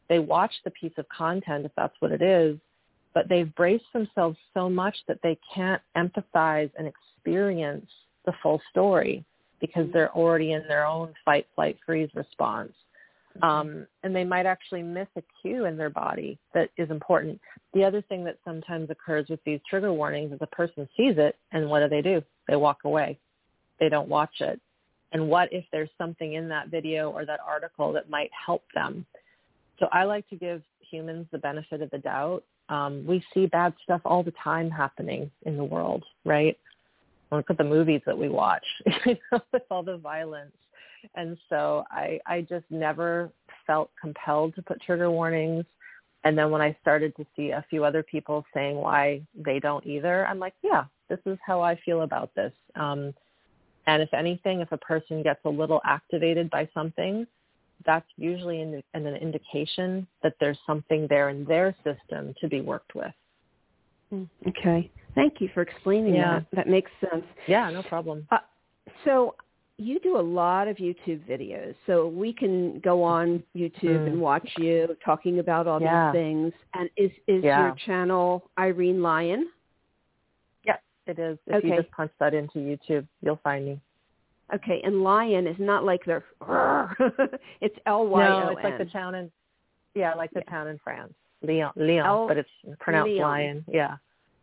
They 0.09 0.19
watch 0.19 0.53
the 0.65 0.71
piece 0.71 0.93
of 0.99 1.09
content 1.09 1.65
if 1.65 1.73
that's 1.77 1.95
what 2.01 2.13
it 2.13 2.23
is, 2.23 2.59
but 3.15 3.29
they've 3.29 3.53
braced 3.55 3.93
themselves 3.93 4.37
so 4.55 4.69
much 4.69 4.97
that 5.09 5.19
they 5.23 5.39
can't 5.55 5.83
empathize 5.97 6.71
and 6.79 6.87
experience 6.87 7.87
the 8.25 8.33
full 8.43 8.61
story 8.71 9.25
because 9.61 9.85
mm-hmm. 9.85 9.93
they're 9.93 10.15
already 10.15 10.53
in 10.53 10.63
their 10.69 10.87
own 10.87 11.15
fight, 11.25 11.47
flight, 11.55 11.79
freeze 11.85 12.11
response. 12.15 12.73
Um, 13.43 13.87
and 14.03 14.17
they 14.17 14.25
might 14.25 14.47
actually 14.47 14.83
miss 14.83 15.09
a 15.17 15.23
cue 15.43 15.67
in 15.67 15.77
their 15.77 15.91
body 15.91 16.39
that 16.55 16.71
is 16.79 16.91
important. 16.91 17.41
The 17.75 17.85
other 17.85 18.03
thing 18.03 18.25
that 18.25 18.39
sometimes 18.45 18.89
occurs 18.91 19.27
with 19.29 19.41
these 19.45 19.61
trigger 19.69 19.93
warnings 19.93 20.33
is 20.33 20.39
a 20.41 20.47
person 20.47 20.89
sees 20.97 21.15
it 21.19 21.37
and 21.53 21.69
what 21.69 21.81
do 21.81 21.89
they 21.89 22.03
do? 22.03 22.23
They 22.49 22.57
walk 22.57 22.79
away. 22.85 23.19
They 23.79 23.89
don't 23.89 24.09
watch 24.09 24.41
it. 24.41 24.61
And 25.13 25.29
what 25.29 25.53
if 25.53 25.65
there's 25.71 25.91
something 25.99 26.35
in 26.35 26.49
that 26.49 26.69
video 26.69 27.11
or 27.11 27.25
that 27.27 27.41
article 27.47 27.93
that 27.93 28.11
might 28.11 28.31
help 28.47 28.65
them? 28.75 29.07
So 29.79 29.89
I 29.93 30.05
like 30.05 30.29
to 30.31 30.37
give 30.37 30.63
humans 30.91 31.27
the 31.31 31.39
benefit 31.39 31.83
of 31.83 31.91
the 31.91 31.99
doubt. 31.99 32.43
Um, 32.69 33.05
we 33.07 33.23
see 33.33 33.47
bad 33.47 33.75
stuff 33.85 34.01
all 34.05 34.23
the 34.23 34.33
time 34.43 34.71
happening 34.71 35.31
in 35.43 35.57
the 35.57 35.65
world, 35.65 36.05
right? 36.25 36.59
Look 37.33 37.51
at 37.51 37.59
the 37.59 37.65
movies 37.65 38.03
that 38.07 38.17
we 38.17 38.29
watch, 38.29 38.65
you 39.07 39.17
know, 39.33 39.41
with 39.53 39.63
all 39.71 39.83
the 39.83 39.97
violence 39.97 40.53
and 41.15 41.37
so 41.49 41.85
I, 41.91 42.19
I 42.27 42.43
just 42.43 42.65
never 42.71 43.31
felt 43.67 43.91
compelled 44.01 44.55
to 44.57 44.63
put 44.63 44.81
trigger 44.83 45.11
warnings. 45.11 45.65
And 46.25 46.37
then 46.37 46.51
when 46.51 46.61
I 46.61 46.77
started 46.81 47.15
to 47.17 47.27
see 47.37 47.51
a 47.51 47.65
few 47.71 47.85
other 47.85 48.03
people 48.03 48.45
saying 48.53 48.77
why 48.77 49.23
they 49.35 49.61
don't 49.61 49.87
either, 49.87 50.27
I'm 50.27 50.39
like, 50.39 50.55
yeah, 50.63 50.85
this 51.09 51.21
is 51.27 51.39
how 51.45 51.61
I 51.61 51.79
feel 51.85 52.03
about 52.03 52.35
this. 52.35 52.53
Um, 52.75 53.15
and 53.87 54.03
if 54.03 54.13
anything, 54.13 54.61
if 54.61 54.73
a 54.73 54.79
person 54.79 55.23
gets 55.23 55.41
a 55.45 55.49
little 55.49 55.81
activated 55.85 56.51
by 56.51 56.69
something, 56.75 57.27
that's 57.85 58.07
usually 58.17 58.61
an, 58.63 58.83
an 58.95 59.07
indication 59.07 60.07
that 60.23 60.35
there's 60.41 60.59
something 60.67 61.07
there 61.09 61.29
in 61.29 61.45
their 61.45 61.77
system 61.85 62.35
to 62.41 62.49
be 62.49 62.61
worked 62.61 62.97
with. 62.97 63.13
Hmm, 64.11 64.25
okay. 64.49 64.91
Thank 65.17 65.41
you 65.41 65.49
for 65.53 65.63
explaining 65.63 66.15
yeah. 66.15 66.41
that. 66.41 66.47
That 66.53 66.69
makes 66.69 66.91
sense. 67.01 67.25
Yeah, 67.49 67.71
no 67.71 67.83
problem. 67.83 68.29
Uh, 68.31 68.39
so 69.05 69.35
you 69.79 69.99
do 69.99 70.19
a 70.19 70.21
lot 70.21 70.69
of 70.69 70.77
YouTube 70.77 71.27
videos, 71.29 71.75
so 71.87 72.07
we 72.07 72.33
can 72.33 72.81
go 72.81 73.03
on 73.03 73.43
YouTube 73.57 73.99
mm. 73.99 74.07
and 74.07 74.21
watch 74.21 74.49
you 74.59 74.95
talking 75.05 75.39
about 75.39 75.67
all 75.67 75.81
yeah. 75.81 76.13
these 76.13 76.19
things. 76.19 76.53
And 76.75 76.91
is 76.97 77.11
is 77.27 77.43
yeah. 77.43 77.63
your 77.63 77.77
channel 77.87 78.51
Irene 78.59 79.03
Lyon? 79.03 79.49
Yeah, 80.65 80.77
it 81.07 81.19
is. 81.19 81.39
If 81.47 81.57
okay. 81.57 81.69
you 81.69 81.77
just 81.77 81.91
punch 81.91 82.13
that 82.21 82.35
into 82.35 82.59
YouTube, 82.59 83.07
you'll 83.23 83.41
find 83.43 83.65
me. 83.65 83.81
Okay, 84.55 84.81
and 84.85 85.03
Lion 85.03 85.47
is 85.47 85.57
not 85.59 85.85
like 85.85 86.05
the 86.05 86.23
it's 87.61 87.77
L 87.87 88.07
Y 88.07 88.27
O 88.27 88.39
N. 88.39 88.47
No, 88.47 88.53
it's 88.53 88.65
like 88.65 88.79
the 88.79 88.85
town 88.85 89.15
in 89.15 89.31
yeah, 89.95 90.15
like 90.15 90.31
the 90.33 90.43
yeah. 90.47 90.51
town 90.51 90.69
in 90.69 90.79
France, 90.85 91.15
Lyon, 91.43 91.71
Lyon, 91.75 92.07
L- 92.07 92.29
but 92.29 92.37
it's 92.37 92.51
pronounced 92.79 93.09
Leon. 93.09 93.29
Lion. 93.29 93.65
Yeah. 93.67 93.97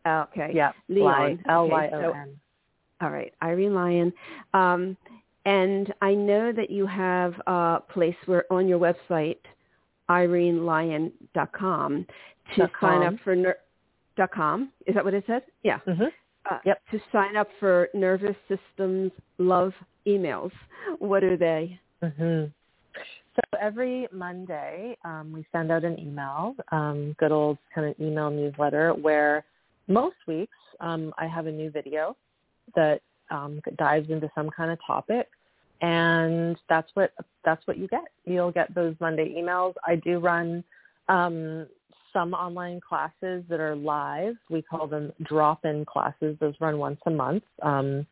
Okay. 0.06 0.52
Yeah. 0.54 0.72
Leon. 0.90 1.44
L 1.50 1.70
Y 1.70 1.90
O 1.94 1.98
N. 1.98 2.04
Okay, 2.04 2.12
so, 2.12 3.06
all 3.06 3.12
right, 3.12 3.34
Irene 3.42 3.74
Lyon. 3.74 4.14
Um, 4.54 4.98
and 5.46 5.94
I 6.02 6.14
know 6.14 6.52
that 6.54 6.70
you 6.70 6.86
have 6.86 7.34
a 7.48 7.82
place 7.90 8.16
where 8.26 8.46
on 8.52 8.68
your 8.68 8.80
website, 8.80 9.40
irenelyon.com, 10.10 12.06
to 12.56 12.62
dot 12.62 12.72
sign 12.82 13.02
com. 13.02 13.04
up 13.04 13.20
for 13.24 13.36
ner- 13.36 13.58
dot 14.18 14.32
com. 14.32 14.72
Is 14.88 14.96
that 14.96 15.04
what 15.04 15.14
it 15.14 15.24
says? 15.28 15.42
Yeah. 15.64 15.80
Mm-hmm. 15.88 16.06
Uh, 16.50 16.58
yep. 16.66 16.82
To 16.92 17.00
sign 17.12 17.36
up 17.38 17.48
for 17.60 17.90
nervous 17.94 18.36
systems 18.48 19.12
love 19.38 19.74
emails. 20.06 20.52
What 21.00 21.24
are 21.24 21.38
they? 21.38 21.80
Mm-hmm. 22.02 22.46
So 23.36 23.42
every 23.60 24.08
Monday, 24.12 24.96
um, 25.04 25.32
we 25.34 25.46
send 25.52 25.72
out 25.72 25.84
an 25.84 26.00
email, 26.00 26.56
um, 26.72 27.16
good 27.18 27.32
old 27.32 27.58
kind 27.74 27.88
of 27.88 28.00
email 28.00 28.30
newsletter, 28.30 28.94
where 28.94 29.44
most 29.88 30.16
weeks 30.28 30.58
um, 30.80 31.14
I 31.18 31.28
have 31.28 31.48
a 31.48 31.52
new 31.52 31.70
video 31.70 32.16
that 32.76 33.02
um, 33.32 33.62
dives 33.78 34.10
into 34.10 34.30
some 34.36 34.50
kind 34.50 34.72
of 34.72 34.80
topic, 34.86 35.28
and 35.82 36.58
that's 36.70 36.90
what 36.94 37.14
that's 37.44 37.66
what 37.68 37.78
you 37.78 37.88
get. 37.88 38.06
You'll 38.26 38.52
get 38.52 38.74
those 38.74 38.96
Monday 39.00 39.36
emails. 39.38 39.74
I 39.86 39.96
do 39.96 40.20
run 40.20 40.64
um, 41.10 41.68
some 42.14 42.34
online 42.34 42.80
classes 42.80 43.44
that 43.50 43.60
are 43.60 43.76
live. 43.76 44.36
We 44.50 44.62
call 44.62 44.88
them 44.88 45.12
drop-in 45.24 45.86
classes. 45.86 46.38
Those 46.40 46.54
run 46.62 46.78
once 46.78 47.00
a 47.06 47.12
month. 47.12 47.44
Um, 47.62 48.06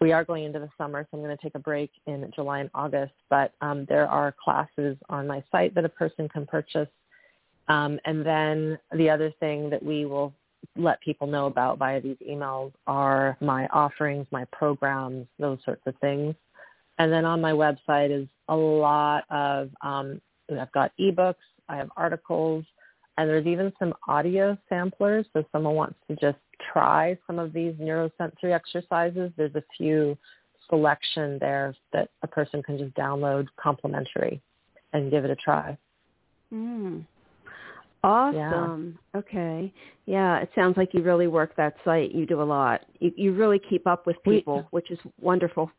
we 0.00 0.12
are 0.12 0.24
going 0.24 0.44
into 0.44 0.58
the 0.58 0.68
summer, 0.76 1.06
so 1.10 1.16
I'm 1.16 1.24
going 1.24 1.36
to 1.36 1.42
take 1.42 1.54
a 1.54 1.60
break 1.60 1.90
in 2.06 2.30
July 2.34 2.58
and 2.58 2.70
August. 2.74 3.14
But 3.30 3.52
um, 3.60 3.86
there 3.88 4.08
are 4.08 4.34
classes 4.42 4.98
on 5.08 5.26
my 5.26 5.42
site 5.50 5.74
that 5.76 5.84
a 5.84 5.88
person 5.88 6.28
can 6.28 6.46
purchase. 6.46 6.88
Um, 7.68 7.98
and 8.04 8.26
then 8.26 8.78
the 8.94 9.08
other 9.08 9.32
thing 9.40 9.70
that 9.70 9.82
we 9.82 10.04
will 10.04 10.34
let 10.76 11.00
people 11.00 11.26
know 11.26 11.46
about 11.46 11.78
via 11.78 12.00
these 12.00 12.16
emails 12.28 12.72
are 12.86 13.36
my 13.40 13.66
offerings, 13.68 14.26
my 14.30 14.44
programs, 14.52 15.26
those 15.38 15.58
sorts 15.64 15.82
of 15.86 15.94
things. 16.00 16.34
And 16.98 17.12
then 17.12 17.24
on 17.24 17.40
my 17.40 17.52
website 17.52 18.10
is 18.10 18.28
a 18.48 18.56
lot 18.56 19.24
of 19.30 19.70
um, 19.82 20.20
I've 20.50 20.72
got 20.72 20.92
ebooks, 21.00 21.34
I 21.68 21.76
have 21.76 21.90
articles, 21.96 22.64
and 23.16 23.28
there's 23.28 23.46
even 23.46 23.72
some 23.78 23.94
audio 24.08 24.56
samplers. 24.68 25.26
So 25.32 25.40
if 25.40 25.46
someone 25.52 25.74
wants 25.74 25.96
to 26.08 26.16
just 26.16 26.38
try 26.72 27.16
some 27.26 27.38
of 27.38 27.52
these 27.52 27.74
neurosensory 27.74 28.52
exercises, 28.52 29.32
there's 29.36 29.54
a 29.54 29.62
few 29.76 30.16
selection 30.68 31.38
there 31.40 31.74
that 31.92 32.10
a 32.22 32.26
person 32.26 32.62
can 32.62 32.78
just 32.78 32.94
download 32.94 33.46
complimentary 33.60 34.40
and 34.92 35.10
give 35.10 35.24
it 35.24 35.30
a 35.30 35.36
try. 35.36 35.76
Mm. 36.52 37.04
Awesome. 38.04 38.98
Yeah. 39.14 39.18
Okay. 39.18 39.72
Yeah, 40.04 40.38
it 40.38 40.50
sounds 40.54 40.76
like 40.76 40.92
you 40.92 41.02
really 41.02 41.26
work 41.26 41.56
that 41.56 41.74
site. 41.86 42.14
You 42.14 42.26
do 42.26 42.42
a 42.42 42.44
lot. 42.44 42.82
You, 43.00 43.12
you 43.16 43.32
really 43.32 43.58
keep 43.58 43.86
up 43.86 44.06
with 44.06 44.22
people, 44.22 44.58
we, 44.58 44.62
which 44.72 44.90
is 44.90 44.98
wonderful. 45.18 45.70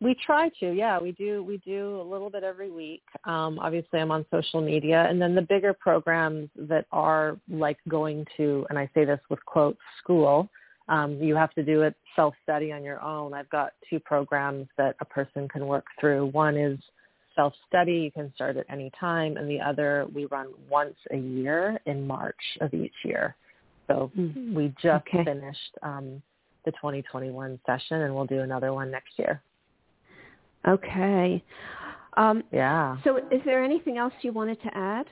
We 0.00 0.16
try 0.24 0.48
to, 0.60 0.72
yeah, 0.72 0.98
we 0.98 1.12
do. 1.12 1.42
We 1.44 1.58
do 1.58 2.00
a 2.00 2.02
little 2.02 2.30
bit 2.30 2.44
every 2.44 2.70
week. 2.70 3.02
Um, 3.24 3.58
obviously, 3.58 4.00
I'm 4.00 4.10
on 4.10 4.24
social 4.30 4.62
media, 4.62 5.06
and 5.06 5.20
then 5.20 5.34
the 5.34 5.42
bigger 5.42 5.74
programs 5.74 6.48
that 6.56 6.86
are 6.92 7.36
like 7.50 7.76
going 7.88 8.24
to, 8.38 8.66
and 8.70 8.78
I 8.78 8.88
say 8.94 9.04
this 9.04 9.20
with 9.28 9.44
quotes 9.44 9.78
school. 10.02 10.48
Um, 10.88 11.20
you 11.20 11.36
have 11.36 11.52
to 11.54 11.62
do 11.62 11.82
it 11.82 11.94
self-study 12.14 12.72
on 12.72 12.82
your 12.82 13.02
own. 13.02 13.34
I've 13.34 13.50
got 13.50 13.72
two 13.90 14.00
programs 14.00 14.68
that 14.78 14.96
a 15.00 15.04
person 15.04 15.46
can 15.46 15.66
work 15.66 15.84
through. 16.00 16.26
One 16.26 16.56
is 16.56 16.78
self-study. 17.36 17.92
You 17.92 18.10
can 18.10 18.32
start 18.34 18.56
at 18.56 18.66
any 18.68 18.90
time, 18.98 19.36
and 19.36 19.48
the 19.48 19.60
other 19.60 20.06
we 20.12 20.24
run 20.26 20.48
once 20.68 20.96
a 21.12 21.16
year 21.16 21.78
in 21.86 22.06
March 22.06 22.34
of 22.60 22.74
each 22.74 22.94
year. 23.04 23.36
So 23.86 24.10
mm. 24.18 24.52
we 24.52 24.74
just 24.82 25.06
okay. 25.08 25.24
finished 25.24 25.78
um, 25.82 26.20
the 26.64 26.72
2021 26.72 27.60
session, 27.64 28.02
and 28.02 28.14
we'll 28.14 28.26
do 28.26 28.40
another 28.40 28.72
one 28.72 28.90
next 28.90 29.12
year. 29.16 29.40
Okay. 30.66 31.42
Um, 32.16 32.42
yeah. 32.50 32.96
So 33.04 33.18
is 33.30 33.40
there 33.44 33.62
anything 33.62 33.98
else 33.98 34.12
you 34.22 34.32
wanted 34.32 34.60
to 34.62 34.76
add 34.76 35.06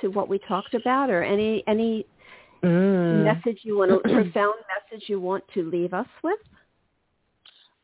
to 0.00 0.08
what 0.08 0.28
we 0.28 0.38
talked 0.40 0.74
about 0.74 1.08
or 1.08 1.22
any 1.22 1.62
any 1.66 2.04
mm. 2.62 3.24
message 3.24 3.60
you 3.62 3.78
want 3.78 3.90
to, 3.90 3.98
profound 4.00 4.54
message 4.90 5.08
you 5.08 5.20
want 5.20 5.44
to 5.54 5.70
leave 5.70 5.94
us 5.94 6.08
with? 6.22 6.38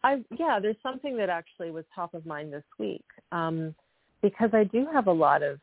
I 0.02 0.22
yeah, 0.38 0.58
there's 0.60 0.76
something 0.82 1.16
that 1.18 1.28
actually 1.28 1.70
was 1.70 1.84
top 1.94 2.14
of 2.14 2.24
mind 2.26 2.52
this 2.52 2.64
week 2.78 3.04
um, 3.32 3.74
because 4.22 4.50
I 4.52 4.64
do 4.64 4.86
have 4.92 5.06
a 5.06 5.12
lot 5.12 5.42
of 5.42 5.58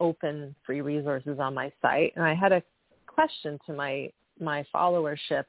open 0.00 0.54
free 0.66 0.80
resources 0.80 1.38
on 1.38 1.54
my 1.54 1.72
site, 1.80 2.12
and 2.16 2.24
I 2.24 2.34
had 2.34 2.52
a 2.52 2.62
question 3.06 3.58
to 3.66 3.72
my 3.72 4.10
my 4.40 4.64
followership, 4.74 5.44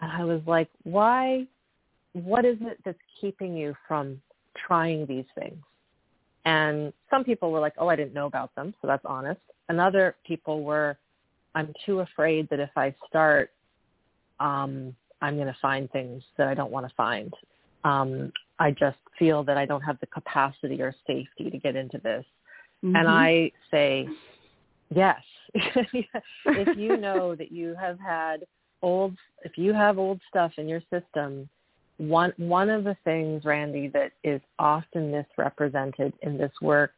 and 0.00 0.10
I 0.12 0.24
was 0.24 0.40
like, 0.46 0.68
why? 0.84 1.46
What 2.12 2.46
is 2.46 2.56
it 2.62 2.78
that's 2.82 2.98
keeping 3.20 3.54
you 3.54 3.74
from 3.86 4.20
trying 4.66 5.06
these 5.06 5.24
things. 5.38 5.62
And 6.44 6.92
some 7.10 7.24
people 7.24 7.50
were 7.50 7.60
like, 7.60 7.74
oh, 7.78 7.88
I 7.88 7.96
didn't 7.96 8.14
know 8.14 8.26
about 8.26 8.54
them, 8.54 8.72
so 8.80 8.86
that's 8.86 9.04
honest. 9.04 9.40
And 9.68 9.80
other 9.80 10.14
people 10.26 10.62
were, 10.62 10.96
I'm 11.54 11.72
too 11.84 12.00
afraid 12.00 12.48
that 12.50 12.60
if 12.60 12.70
I 12.76 12.94
start, 13.08 13.50
um, 14.38 14.94
I'm 15.20 15.36
going 15.36 15.48
to 15.48 15.56
find 15.60 15.90
things 15.90 16.22
that 16.38 16.46
I 16.46 16.54
don't 16.54 16.70
want 16.70 16.86
to 16.86 16.94
find. 16.94 17.32
Um, 17.84 18.32
I 18.58 18.70
just 18.70 18.98
feel 19.18 19.44
that 19.44 19.56
I 19.56 19.66
don't 19.66 19.82
have 19.82 19.98
the 20.00 20.06
capacity 20.06 20.80
or 20.82 20.94
safety 21.06 21.50
to 21.50 21.58
get 21.58 21.76
into 21.76 21.98
this. 21.98 22.24
Mm-hmm. 22.84 22.96
And 22.96 23.08
I 23.08 23.52
say, 23.70 24.08
yes. 24.94 25.20
if 25.54 26.76
you 26.76 26.96
know 26.96 27.34
that 27.34 27.50
you 27.52 27.74
have 27.80 27.98
had 27.98 28.44
old, 28.82 29.16
if 29.42 29.56
you 29.56 29.72
have 29.72 29.98
old 29.98 30.20
stuff 30.28 30.52
in 30.58 30.68
your 30.68 30.82
system 30.90 31.48
one 31.98 32.32
one 32.36 32.68
of 32.68 32.84
the 32.84 32.96
things, 33.04 33.44
Randy, 33.44 33.88
that 33.88 34.12
is 34.22 34.40
often 34.58 35.10
misrepresented 35.10 36.12
in 36.22 36.36
this 36.36 36.52
work 36.60 36.92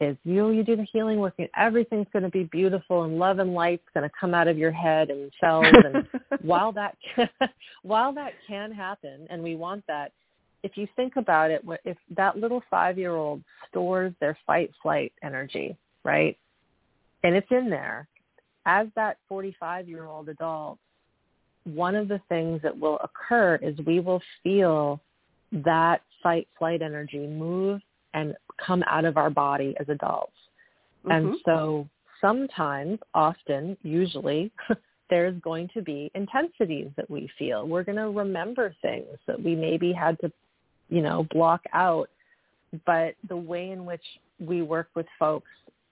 is 0.00 0.16
you 0.24 0.50
you 0.50 0.62
do 0.62 0.76
the 0.76 0.86
healing 0.92 1.18
work 1.18 1.34
and 1.38 1.48
everything's 1.56 2.06
going 2.12 2.22
to 2.22 2.30
be 2.30 2.44
beautiful 2.44 3.02
and 3.02 3.18
love 3.18 3.38
and 3.38 3.54
light's 3.54 3.86
going 3.94 4.08
to 4.08 4.14
come 4.18 4.34
out 4.34 4.46
of 4.46 4.56
your 4.56 4.70
head 4.70 5.10
and 5.10 5.32
cells 5.40 5.66
and 5.84 6.06
while 6.42 6.72
that 6.72 6.96
can, 7.14 7.28
while 7.82 8.12
that 8.12 8.32
can 8.46 8.70
happen 8.70 9.26
and 9.30 9.42
we 9.42 9.56
want 9.56 9.84
that 9.88 10.12
if 10.62 10.76
you 10.76 10.86
think 10.96 11.16
about 11.16 11.50
it 11.50 11.64
if 11.84 11.96
that 12.16 12.36
little 12.36 12.62
5-year-old 12.72 13.42
stores 13.68 14.12
their 14.20 14.38
fight 14.46 14.70
flight 14.82 15.12
energy 15.22 15.76
right? 16.04 16.38
And 17.22 17.34
it's 17.34 17.50
in 17.50 17.68
there. 17.68 18.08
As 18.64 18.86
that 18.96 19.18
45-year-old 19.30 20.28
adult 20.28 20.78
one 21.64 21.94
of 21.94 22.08
the 22.08 22.20
things 22.30 22.62
that 22.62 22.78
will 22.78 22.98
occur 23.04 23.56
is 23.56 23.76
we 23.84 24.00
will 24.00 24.22
feel 24.42 25.00
that 25.52 26.00
fight 26.22 26.48
flight 26.58 26.80
energy 26.80 27.26
move 27.26 27.82
and 28.14 28.34
come 28.64 28.82
out 28.86 29.04
of 29.04 29.16
our 29.16 29.30
body 29.30 29.74
as 29.80 29.88
adults. 29.88 30.32
Mm-hmm. 31.04 31.10
And 31.10 31.36
so 31.44 31.88
sometimes, 32.20 32.98
often, 33.14 33.76
usually, 33.82 34.50
there's 35.10 35.38
going 35.40 35.68
to 35.74 35.82
be 35.82 36.10
intensities 36.14 36.88
that 36.96 37.10
we 37.10 37.28
feel. 37.38 37.66
We're 37.66 37.84
going 37.84 37.96
to 37.96 38.10
remember 38.10 38.74
things 38.82 39.18
that 39.26 39.42
we 39.42 39.54
maybe 39.54 39.92
had 39.92 40.18
to, 40.20 40.30
you 40.90 41.02
know, 41.02 41.26
block 41.30 41.62
out. 41.72 42.10
But 42.84 43.14
the 43.28 43.36
way 43.36 43.70
in 43.70 43.86
which 43.86 44.02
we 44.38 44.62
work 44.62 44.88
with 44.94 45.06
folks 45.18 45.50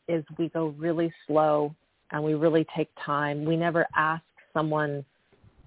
is 0.09 0.25
we 0.39 0.49
go 0.51 0.75
really 0.79 1.13
slow 1.27 1.75
and 2.13 2.23
we 2.23 2.35
really 2.35 2.67
take 2.77 2.89
time. 3.05 3.45
We 3.45 3.57
never 3.57 3.87
ask 3.97 4.23
someone 4.53 5.05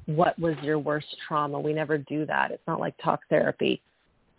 what 0.06 0.38
was 0.40 0.56
your 0.64 0.80
worst 0.80 1.08
trauma. 1.28 1.60
We 1.60 1.74
never 1.74 1.98
do 1.98 2.26
that. 2.26 2.52
It's 2.52 2.68
not 2.68 2.80
like 2.80 2.96
talk 3.04 3.22
therapy. 3.30 3.82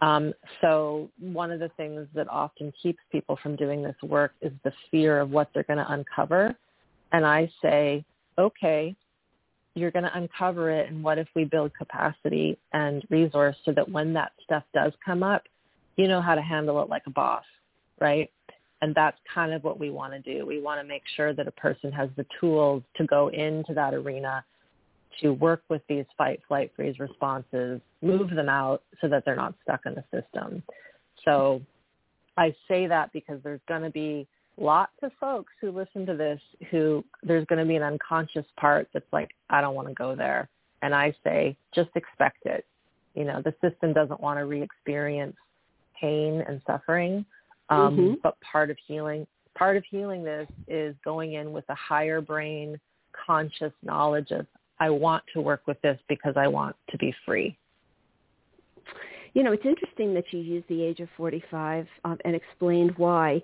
Um, 0.03 0.33
so 0.61 1.11
one 1.19 1.51
of 1.51 1.61
the 1.61 1.71
things 1.77 2.07
that 2.15 2.29
often 2.29 2.73
keeps 2.83 3.01
people 3.13 3.39
from 3.43 3.57
doing 3.57 3.83
this 3.83 3.97
work 4.03 4.33
is 4.41 4.53
the 4.65 4.73
fear 4.91 5.21
of 5.21 5.31
what 5.31 5.51
they're 5.53 5.65
going 5.65 5.79
to 5.79 5.93
uncover. 5.93 6.57
And 7.13 7.27
I 7.27 7.51
say, 7.61 8.05
okay, 8.39 8.97
you're 9.75 9.91
going 9.91 10.05
to 10.05 10.17
uncover 10.17 10.71
it. 10.71 10.91
And 10.91 11.05
what 11.05 11.19
if 11.19 11.29
we 11.35 11.45
build 11.45 11.73
capacity 11.77 12.59
and 12.73 13.05
resource 13.11 13.57
so 13.65 13.73
that 13.73 13.89
when 13.89 14.13
that 14.15 14.33
stuff 14.43 14.65
does 14.75 14.93
come 15.05 15.23
up, 15.23 15.43
you 15.97 16.09
know 16.09 16.21
how 16.21 16.35
to 16.35 16.43
handle 16.43 16.83
it 16.83 16.89
like 16.89 17.03
a 17.07 17.11
boss, 17.11 17.45
right? 18.01 18.31
And 18.83 18.95
that's 18.95 19.19
kind 19.33 19.53
of 19.53 19.63
what 19.63 19.79
we 19.79 19.91
want 19.91 20.15
to 20.15 20.21
do. 20.21 20.47
We 20.47 20.63
want 20.63 20.81
to 20.81 20.87
make 20.87 21.03
sure 21.15 21.35
that 21.35 21.47
a 21.47 21.53
person 21.53 21.93
has 21.93 22.09
the 22.17 22.25
tools 22.41 22.83
to 22.97 23.05
go 23.07 23.29
into 23.29 23.75
that 23.75 23.93
arena 23.93 24.43
to 25.21 25.33
work 25.33 25.63
with 25.69 25.83
these 25.89 26.05
fight, 26.17 26.41
flight, 26.49 26.73
freeze 26.77 26.99
responses, 26.99 27.81
move 28.03 28.31
them 28.31 28.49
out 28.49 28.83
so 29.01 29.09
that 29.09 29.25
they're 29.25 29.37
not 29.37 29.55
stuck 29.63 29.81
in 29.87 29.95
the 29.95 30.05
system. 30.13 30.63
So 31.25 31.61
I 32.37 32.55
say 32.69 32.87
that 32.87 33.13
because 33.13 33.41
there's 33.43 33.61
going 33.69 33.83
to 33.83 33.91
be 33.91 34.27
lots 34.57 34.93
of 35.03 35.11
folks 35.19 35.53
who 35.61 35.71
listen 35.71 36.07
to 36.07 36.15
this 36.15 36.41
who 36.71 37.05
there's 37.23 37.47
going 37.47 37.59
to 37.59 37.65
be 37.65 37.77
an 37.77 37.83
unconscious 37.83 38.47
part 38.59 38.89
that's 38.93 39.13
like, 39.13 39.31
I 39.49 39.61
don't 39.61 39.75
want 39.75 39.89
to 39.89 39.95
go 39.95 40.15
there. 40.15 40.49
And 40.83 40.95
I 40.95 41.15
say, 41.25 41.57
just 41.75 41.91
expect 41.95 42.47
it. 42.47 42.65
You 43.15 43.25
know, 43.25 43.43
the 43.43 43.55
system 43.61 43.93
doesn't 43.93 44.21
want 44.21 44.39
to 44.39 44.45
re-experience 44.47 45.37
pain 46.01 46.43
and 46.47 46.63
suffering. 46.67 47.25
Um, 47.69 47.97
mm-hmm. 47.97 48.15
But 48.23 48.37
part 48.41 48.71
of 48.71 48.77
healing, 48.87 49.27
part 49.57 49.77
of 49.77 49.85
healing 49.91 50.25
this 50.25 50.49
is 50.69 50.95
going 51.05 51.35
in 51.35 51.53
with 51.53 51.65
a 51.69 51.75
higher 51.75 52.21
brain 52.21 52.79
conscious 53.27 53.73
knowledge 53.83 54.31
of 54.31 54.47
I 54.81 54.91
want 54.91 55.23
to 55.35 55.41
work 55.41 55.63
with 55.67 55.81
this 55.83 55.99
because 56.09 56.35
I 56.37 56.49
want 56.49 56.75
to 56.91 56.99
be 56.99 57.15
free. 57.25 57.57
You 59.35 59.45
know, 59.45 59.53
it's 59.53 59.65
interesting 59.65 60.13
that 60.15 60.25
you 60.33 60.41
used 60.41 60.67
the 60.69 60.83
age 60.83 61.01
of 61.01 61.09
45 61.17 61.87
um, 62.05 62.19
and 62.25 62.35
explained 62.35 62.95
why, 62.97 63.41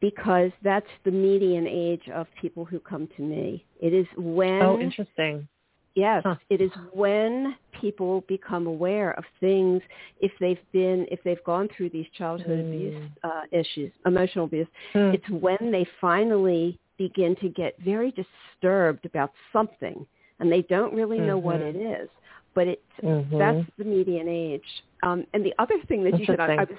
because 0.00 0.50
that's 0.62 0.86
the 1.04 1.10
median 1.10 1.66
age 1.66 2.08
of 2.14 2.26
people 2.40 2.64
who 2.64 2.78
come 2.78 3.08
to 3.16 3.22
me. 3.22 3.64
It 3.80 3.92
is 3.92 4.06
when... 4.16 4.62
Oh, 4.62 4.78
interesting. 4.80 5.46
Yes, 5.94 6.22
huh. 6.26 6.36
it 6.50 6.60
is 6.60 6.70
when 6.92 7.56
people 7.80 8.22
become 8.28 8.66
aware 8.66 9.12
of 9.12 9.24
things 9.40 9.80
if 10.20 10.30
they've 10.40 10.60
been 10.70 11.06
if 11.10 11.20
they've 11.24 11.42
gone 11.44 11.70
through 11.74 11.88
these 11.88 12.04
childhood 12.18 12.58
mm. 12.58 12.68
abuse 12.68 13.10
uh, 13.24 13.40
issues, 13.50 13.90
emotional 14.04 14.44
abuse. 14.44 14.66
Mm. 14.94 15.14
It's 15.14 15.28
when 15.30 15.72
they 15.72 15.86
finally 15.98 16.78
begin 16.98 17.34
to 17.36 17.48
get 17.48 17.80
very 17.82 18.12
disturbed 18.12 19.06
about 19.06 19.32
something 19.54 20.06
and 20.40 20.50
they 20.50 20.62
don't 20.62 20.94
really 20.94 21.18
know 21.18 21.38
mm-hmm. 21.38 21.46
what 21.46 21.60
it 21.60 21.76
is. 21.76 22.08
But 22.54 22.68
it's 22.68 22.82
mm-hmm. 23.02 23.38
that's 23.38 23.66
the 23.78 23.84
median 23.84 24.28
age. 24.28 24.62
Um, 25.02 25.26
and 25.34 25.44
the 25.44 25.54
other 25.58 25.74
thing 25.88 26.04
that 26.04 26.18
you 26.18 26.26
said, 26.26 26.40
I, 26.40 26.54
I 26.54 26.64
was 26.64 26.78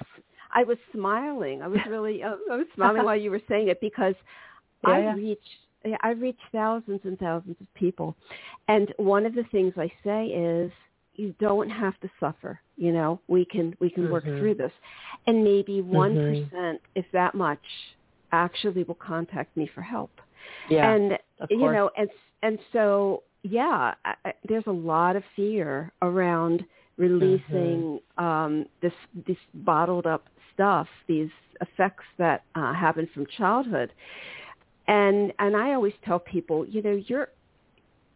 I 0.52 0.64
was 0.64 0.78
smiling. 0.92 1.62
I 1.62 1.68
was 1.68 1.80
really 1.88 2.22
I 2.24 2.30
was 2.48 2.66
smiling 2.74 3.04
while 3.04 3.16
you 3.16 3.30
were 3.30 3.42
saying 3.48 3.68
it 3.68 3.80
because 3.80 4.14
yeah, 4.86 4.90
I 4.92 4.98
yeah. 5.00 5.14
reach 5.14 5.44
I 6.02 6.10
reach 6.10 6.38
thousands 6.52 7.00
and 7.04 7.18
thousands 7.18 7.56
of 7.60 7.72
people, 7.74 8.16
and 8.66 8.92
one 8.96 9.24
of 9.24 9.34
the 9.34 9.44
things 9.52 9.72
I 9.76 9.90
say 10.04 10.26
is 10.26 10.72
you 11.14 11.34
don't 11.38 11.70
have 11.70 11.98
to 12.00 12.10
suffer. 12.18 12.60
You 12.76 12.92
know, 12.92 13.20
we 13.28 13.44
can 13.44 13.76
we 13.80 13.90
can 13.90 14.04
mm-hmm. 14.04 14.12
work 14.12 14.24
through 14.24 14.54
this, 14.54 14.72
and 15.26 15.44
maybe 15.44 15.80
one 15.80 16.14
mm-hmm. 16.14 16.76
if 16.96 17.04
that 17.12 17.34
much, 17.34 17.62
actually 18.32 18.82
will 18.84 18.96
contact 18.96 19.56
me 19.56 19.70
for 19.74 19.82
help. 19.82 20.10
Yeah, 20.68 20.90
and 20.92 21.18
you 21.50 21.58
know, 21.58 21.90
and 21.96 22.08
and 22.42 22.58
so 22.72 23.22
yeah, 23.42 23.94
I, 24.04 24.32
there's 24.48 24.66
a 24.66 24.72
lot 24.72 25.16
of 25.16 25.22
fear 25.36 25.92
around 26.02 26.64
releasing 26.96 28.00
mm-hmm. 28.18 28.24
um, 28.24 28.66
this 28.82 28.92
this 29.26 29.36
bottled 29.54 30.06
up 30.06 30.28
stuff, 30.54 30.88
these 31.06 31.30
effects 31.60 32.04
that 32.18 32.42
uh, 32.54 32.74
happen 32.74 33.08
from 33.14 33.26
childhood. 33.36 33.92
And 34.88 35.32
and 35.38 35.56
I 35.56 35.74
always 35.74 35.92
tell 36.04 36.18
people, 36.18 36.66
you 36.66 36.82
know, 36.82 37.00
your 37.06 37.28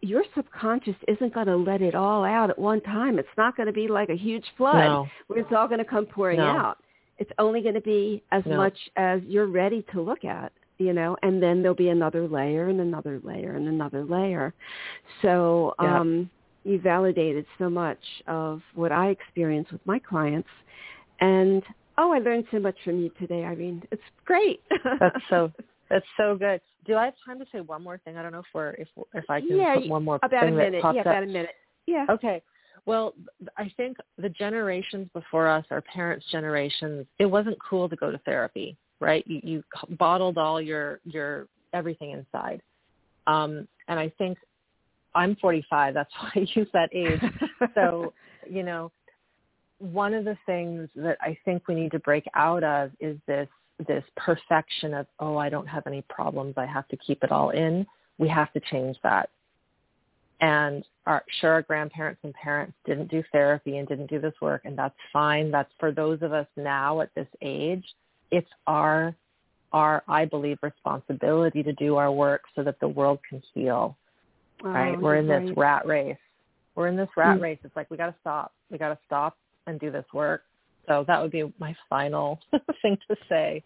your 0.00 0.24
subconscious 0.34 0.96
isn't 1.06 1.32
going 1.32 1.46
to 1.46 1.56
let 1.56 1.80
it 1.80 1.94
all 1.94 2.24
out 2.24 2.50
at 2.50 2.58
one 2.58 2.80
time. 2.80 3.18
It's 3.18 3.28
not 3.38 3.56
going 3.56 3.68
to 3.68 3.72
be 3.72 3.86
like 3.86 4.08
a 4.08 4.16
huge 4.16 4.44
flood 4.56 4.74
No. 4.74 5.08
where 5.28 5.38
it's 5.38 5.52
all 5.56 5.68
going 5.68 5.78
to 5.78 5.84
come 5.84 6.06
pouring 6.06 6.38
No. 6.38 6.46
out. 6.46 6.78
It's 7.18 7.30
only 7.38 7.62
going 7.62 7.74
to 7.76 7.80
be 7.80 8.22
as 8.32 8.42
No. 8.44 8.56
much 8.56 8.76
as 8.96 9.22
you're 9.22 9.46
ready 9.46 9.84
to 9.92 10.00
look 10.00 10.24
at, 10.24 10.52
you 10.78 10.92
know, 10.92 11.16
and 11.22 11.42
then 11.42 11.62
there'll 11.62 11.74
be 11.76 11.88
another 11.88 12.26
layer 12.26 12.68
and 12.68 12.80
another 12.80 13.20
layer 13.22 13.56
and 13.56 13.68
another 13.68 14.04
layer. 14.04 14.54
So 15.22 15.74
Yep. 15.80 15.90
um, 15.90 16.30
you 16.64 16.80
validated 16.80 17.46
so 17.58 17.68
much 17.68 17.98
of 18.26 18.62
what 18.74 18.92
I 18.92 19.08
experience 19.08 19.70
with 19.70 19.84
my 19.86 19.98
clients. 19.98 20.48
And, 21.20 21.62
oh, 21.98 22.12
I 22.12 22.18
learned 22.18 22.46
so 22.50 22.58
much 22.58 22.76
from 22.84 23.00
you 23.00 23.10
today, 23.18 23.44
Irene. 23.44 23.82
It's 23.90 24.02
great. 24.24 24.62
That's 25.00 25.16
so 25.28 25.52
that's 25.90 26.06
so 26.16 26.36
good. 26.36 26.60
Do 26.86 26.96
I 26.96 27.04
have 27.06 27.14
time 27.24 27.38
to 27.38 27.46
say 27.52 27.60
one 27.60 27.82
more 27.82 27.98
thing? 27.98 28.16
I 28.16 28.22
don't 28.22 28.32
know 28.32 28.40
if 28.40 28.46
we're 28.54 28.70
if 28.70 28.88
if 29.14 29.28
I 29.28 29.40
can 29.40 29.58
Yeah, 29.58 29.74
put 29.74 29.88
one 29.88 30.04
more 30.04 30.16
about 30.22 30.44
a 30.44 30.46
thing 30.46 30.56
that 30.56 30.64
minute. 30.64 30.82
pops 30.82 30.94
Yeah, 30.96 31.00
up. 31.02 31.06
about 31.06 31.22
a 31.24 31.26
minute. 31.26 31.54
Yeah. 31.86 32.06
Okay. 32.10 32.42
Well, 32.86 33.14
I 33.56 33.70
think 33.76 33.98
the 34.18 34.28
generations 34.28 35.08
before 35.12 35.46
us, 35.46 35.64
our 35.70 35.82
parents' 35.82 36.26
generations, 36.32 37.06
it 37.18 37.26
wasn't 37.26 37.56
cool 37.62 37.88
to 37.88 37.94
go 37.94 38.10
to 38.10 38.18
therapy, 38.18 38.76
right? 39.02 39.24
You, 39.26 39.40
you 39.42 39.64
bottled 39.98 40.38
all 40.38 40.60
your 40.60 41.00
your 41.04 41.48
everything 41.74 42.12
inside. 42.12 42.62
Um, 43.26 43.68
and 43.88 43.98
I 43.98 44.12
think 44.16 44.38
I'm 45.14 45.36
45. 45.36 45.94
That's 45.94 46.10
why 46.20 46.30
I 46.36 46.46
use 46.54 46.68
that 46.72 46.90
age. 46.92 47.20
so, 47.74 48.12
you 48.48 48.62
know, 48.62 48.90
one 49.78 50.14
of 50.14 50.24
the 50.24 50.38
things 50.46 50.88
that 50.96 51.18
I 51.20 51.36
think 51.44 51.66
we 51.68 51.74
need 51.74 51.92
to 51.92 51.98
break 51.98 52.24
out 52.34 52.62
of 52.64 52.92
is 53.00 53.18
this 53.26 53.48
this 53.88 54.04
perfection 54.16 54.94
of 54.94 55.06
oh 55.18 55.36
I 55.36 55.48
don't 55.48 55.66
have 55.66 55.86
any 55.86 56.02
problems 56.08 56.54
I 56.56 56.66
have 56.66 56.86
to 56.88 56.96
keep 56.96 57.24
it 57.24 57.32
all 57.32 57.50
in. 57.50 57.84
We 58.18 58.28
have 58.28 58.52
to 58.52 58.60
change 58.70 58.96
that. 59.02 59.30
And 60.40 60.84
our, 61.06 61.24
sure, 61.40 61.52
our 61.52 61.62
grandparents 61.62 62.20
and 62.24 62.34
parents 62.34 62.74
didn't 62.84 63.10
do 63.10 63.22
therapy 63.30 63.78
and 63.78 63.86
didn't 63.86 64.10
do 64.10 64.20
this 64.20 64.34
work, 64.40 64.62
and 64.64 64.76
that's 64.76 64.94
fine. 65.12 65.52
That's 65.52 65.70
for 65.78 65.92
those 65.92 66.20
of 66.20 66.32
us 66.32 66.48
now 66.56 67.00
at 67.00 67.14
this 67.14 67.28
age. 67.40 67.84
It's 68.32 68.50
our 68.66 69.14
our 69.72 70.02
I 70.08 70.26
believe 70.26 70.58
responsibility 70.62 71.62
to 71.62 71.72
do 71.74 71.96
our 71.96 72.12
work 72.12 72.42
so 72.54 72.62
that 72.62 72.78
the 72.80 72.88
world 72.88 73.20
can 73.28 73.40
heal 73.54 73.96
right? 74.62 75.00
We're 75.00 75.16
in 75.16 75.26
this 75.26 75.42
right. 75.46 75.58
rat 75.58 75.86
race. 75.86 76.16
We're 76.74 76.88
in 76.88 76.96
this 76.96 77.08
rat 77.16 77.38
Mm. 77.38 77.42
race. 77.42 77.58
It's 77.64 77.76
like 77.76 77.90
we 77.90 77.96
got 77.96 78.06
to 78.06 78.14
stop. 78.20 78.52
We 78.70 78.78
got 78.78 78.88
to 78.88 78.98
stop 79.04 79.36
and 79.66 79.78
do 79.78 79.90
this 79.90 80.06
work. 80.12 80.44
So 80.88 81.04
that 81.06 81.20
would 81.20 81.30
be 81.30 81.52
my 81.58 81.76
final 81.88 82.40
thing 82.82 82.98
to 83.08 83.16
say. 83.28 83.62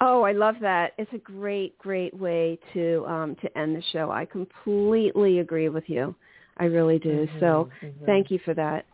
Oh, 0.00 0.22
I 0.22 0.32
love 0.32 0.56
that. 0.60 0.92
It's 0.98 1.12
a 1.12 1.18
great, 1.18 1.78
great 1.78 2.12
way 2.14 2.58
to 2.74 3.04
um, 3.06 3.36
to 3.36 3.58
end 3.58 3.76
the 3.76 3.82
show. 3.92 4.10
I 4.10 4.24
completely 4.24 5.38
agree 5.38 5.68
with 5.68 5.88
you. 5.88 6.14
I 6.58 6.64
really 6.64 6.98
do. 6.98 7.28
So 7.40 7.70
Mhm, 7.82 7.88
mhm. 7.88 8.06
thank 8.06 8.30
you 8.30 8.38
for 8.40 8.54
that. 8.54 8.86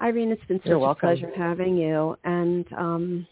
Irene, 0.00 0.32
it's 0.32 0.44
been 0.46 0.58
such 0.60 0.66
You're 0.66 0.76
a 0.76 0.80
welcome. 0.80 1.08
pleasure 1.08 1.30
having 1.30 1.76
you. 1.76 2.16
And 2.24 2.66
um, 2.72 3.26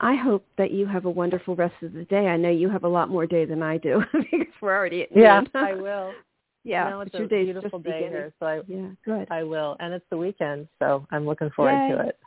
I 0.00 0.14
hope 0.14 0.46
that 0.56 0.70
you 0.70 0.86
have 0.86 1.06
a 1.06 1.10
wonderful 1.10 1.56
rest 1.56 1.74
of 1.82 1.92
the 1.92 2.04
day. 2.04 2.28
I 2.28 2.36
know 2.36 2.50
you 2.50 2.68
have 2.68 2.84
a 2.84 2.88
lot 2.88 3.08
more 3.08 3.26
day 3.26 3.44
than 3.44 3.62
I 3.62 3.78
do 3.78 4.02
because 4.12 4.46
we're 4.60 4.76
already 4.76 5.02
at 5.02 5.08
Yeah, 5.14 5.40
noon. 5.40 5.48
I 5.54 5.74
will. 5.74 6.14
yeah, 6.64 6.88
no, 6.90 7.00
it's 7.00 7.10
but 7.10 7.18
your 7.18 7.26
a 7.26 7.30
day's 7.30 7.46
beautiful 7.46 7.78
just 7.80 7.84
day 7.84 7.98
beginning. 8.02 8.10
here, 8.12 8.32
so 8.38 8.46
I, 8.46 8.60
Yeah, 8.68 8.88
good. 9.04 9.26
I 9.30 9.42
will. 9.42 9.76
And 9.80 9.92
it's 9.92 10.04
the 10.10 10.16
weekend, 10.18 10.68
so 10.78 11.04
I'm 11.10 11.26
looking 11.26 11.50
forward 11.50 11.88
to 11.88 12.08
it. 12.08 12.18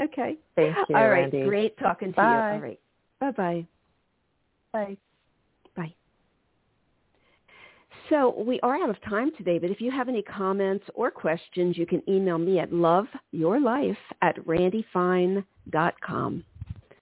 Okay. 0.00 0.36
Thank 0.54 0.76
you, 0.88 0.96
All 0.96 1.08
right, 1.08 1.22
Randi. 1.22 1.42
great 1.44 1.76
talking 1.78 2.12
to 2.12 2.20
you. 2.20 2.26
All 2.26 2.58
right. 2.58 2.78
Bye-bye. 3.20 3.66
Bye. 4.72 4.96
Bye. 5.76 5.94
So 8.08 8.34
we 8.40 8.60
are 8.60 8.76
out 8.76 8.88
of 8.90 9.00
time 9.02 9.32
today, 9.36 9.58
but 9.58 9.70
if 9.70 9.80
you 9.80 9.90
have 9.90 10.08
any 10.08 10.22
comments 10.22 10.84
or 10.94 11.10
questions, 11.10 11.76
you 11.76 11.86
can 11.86 12.02
email 12.08 12.38
me 12.38 12.60
at 12.60 12.70
loveyourlife 12.70 13.96
at 14.22 14.36
randifine.com. 14.46 16.44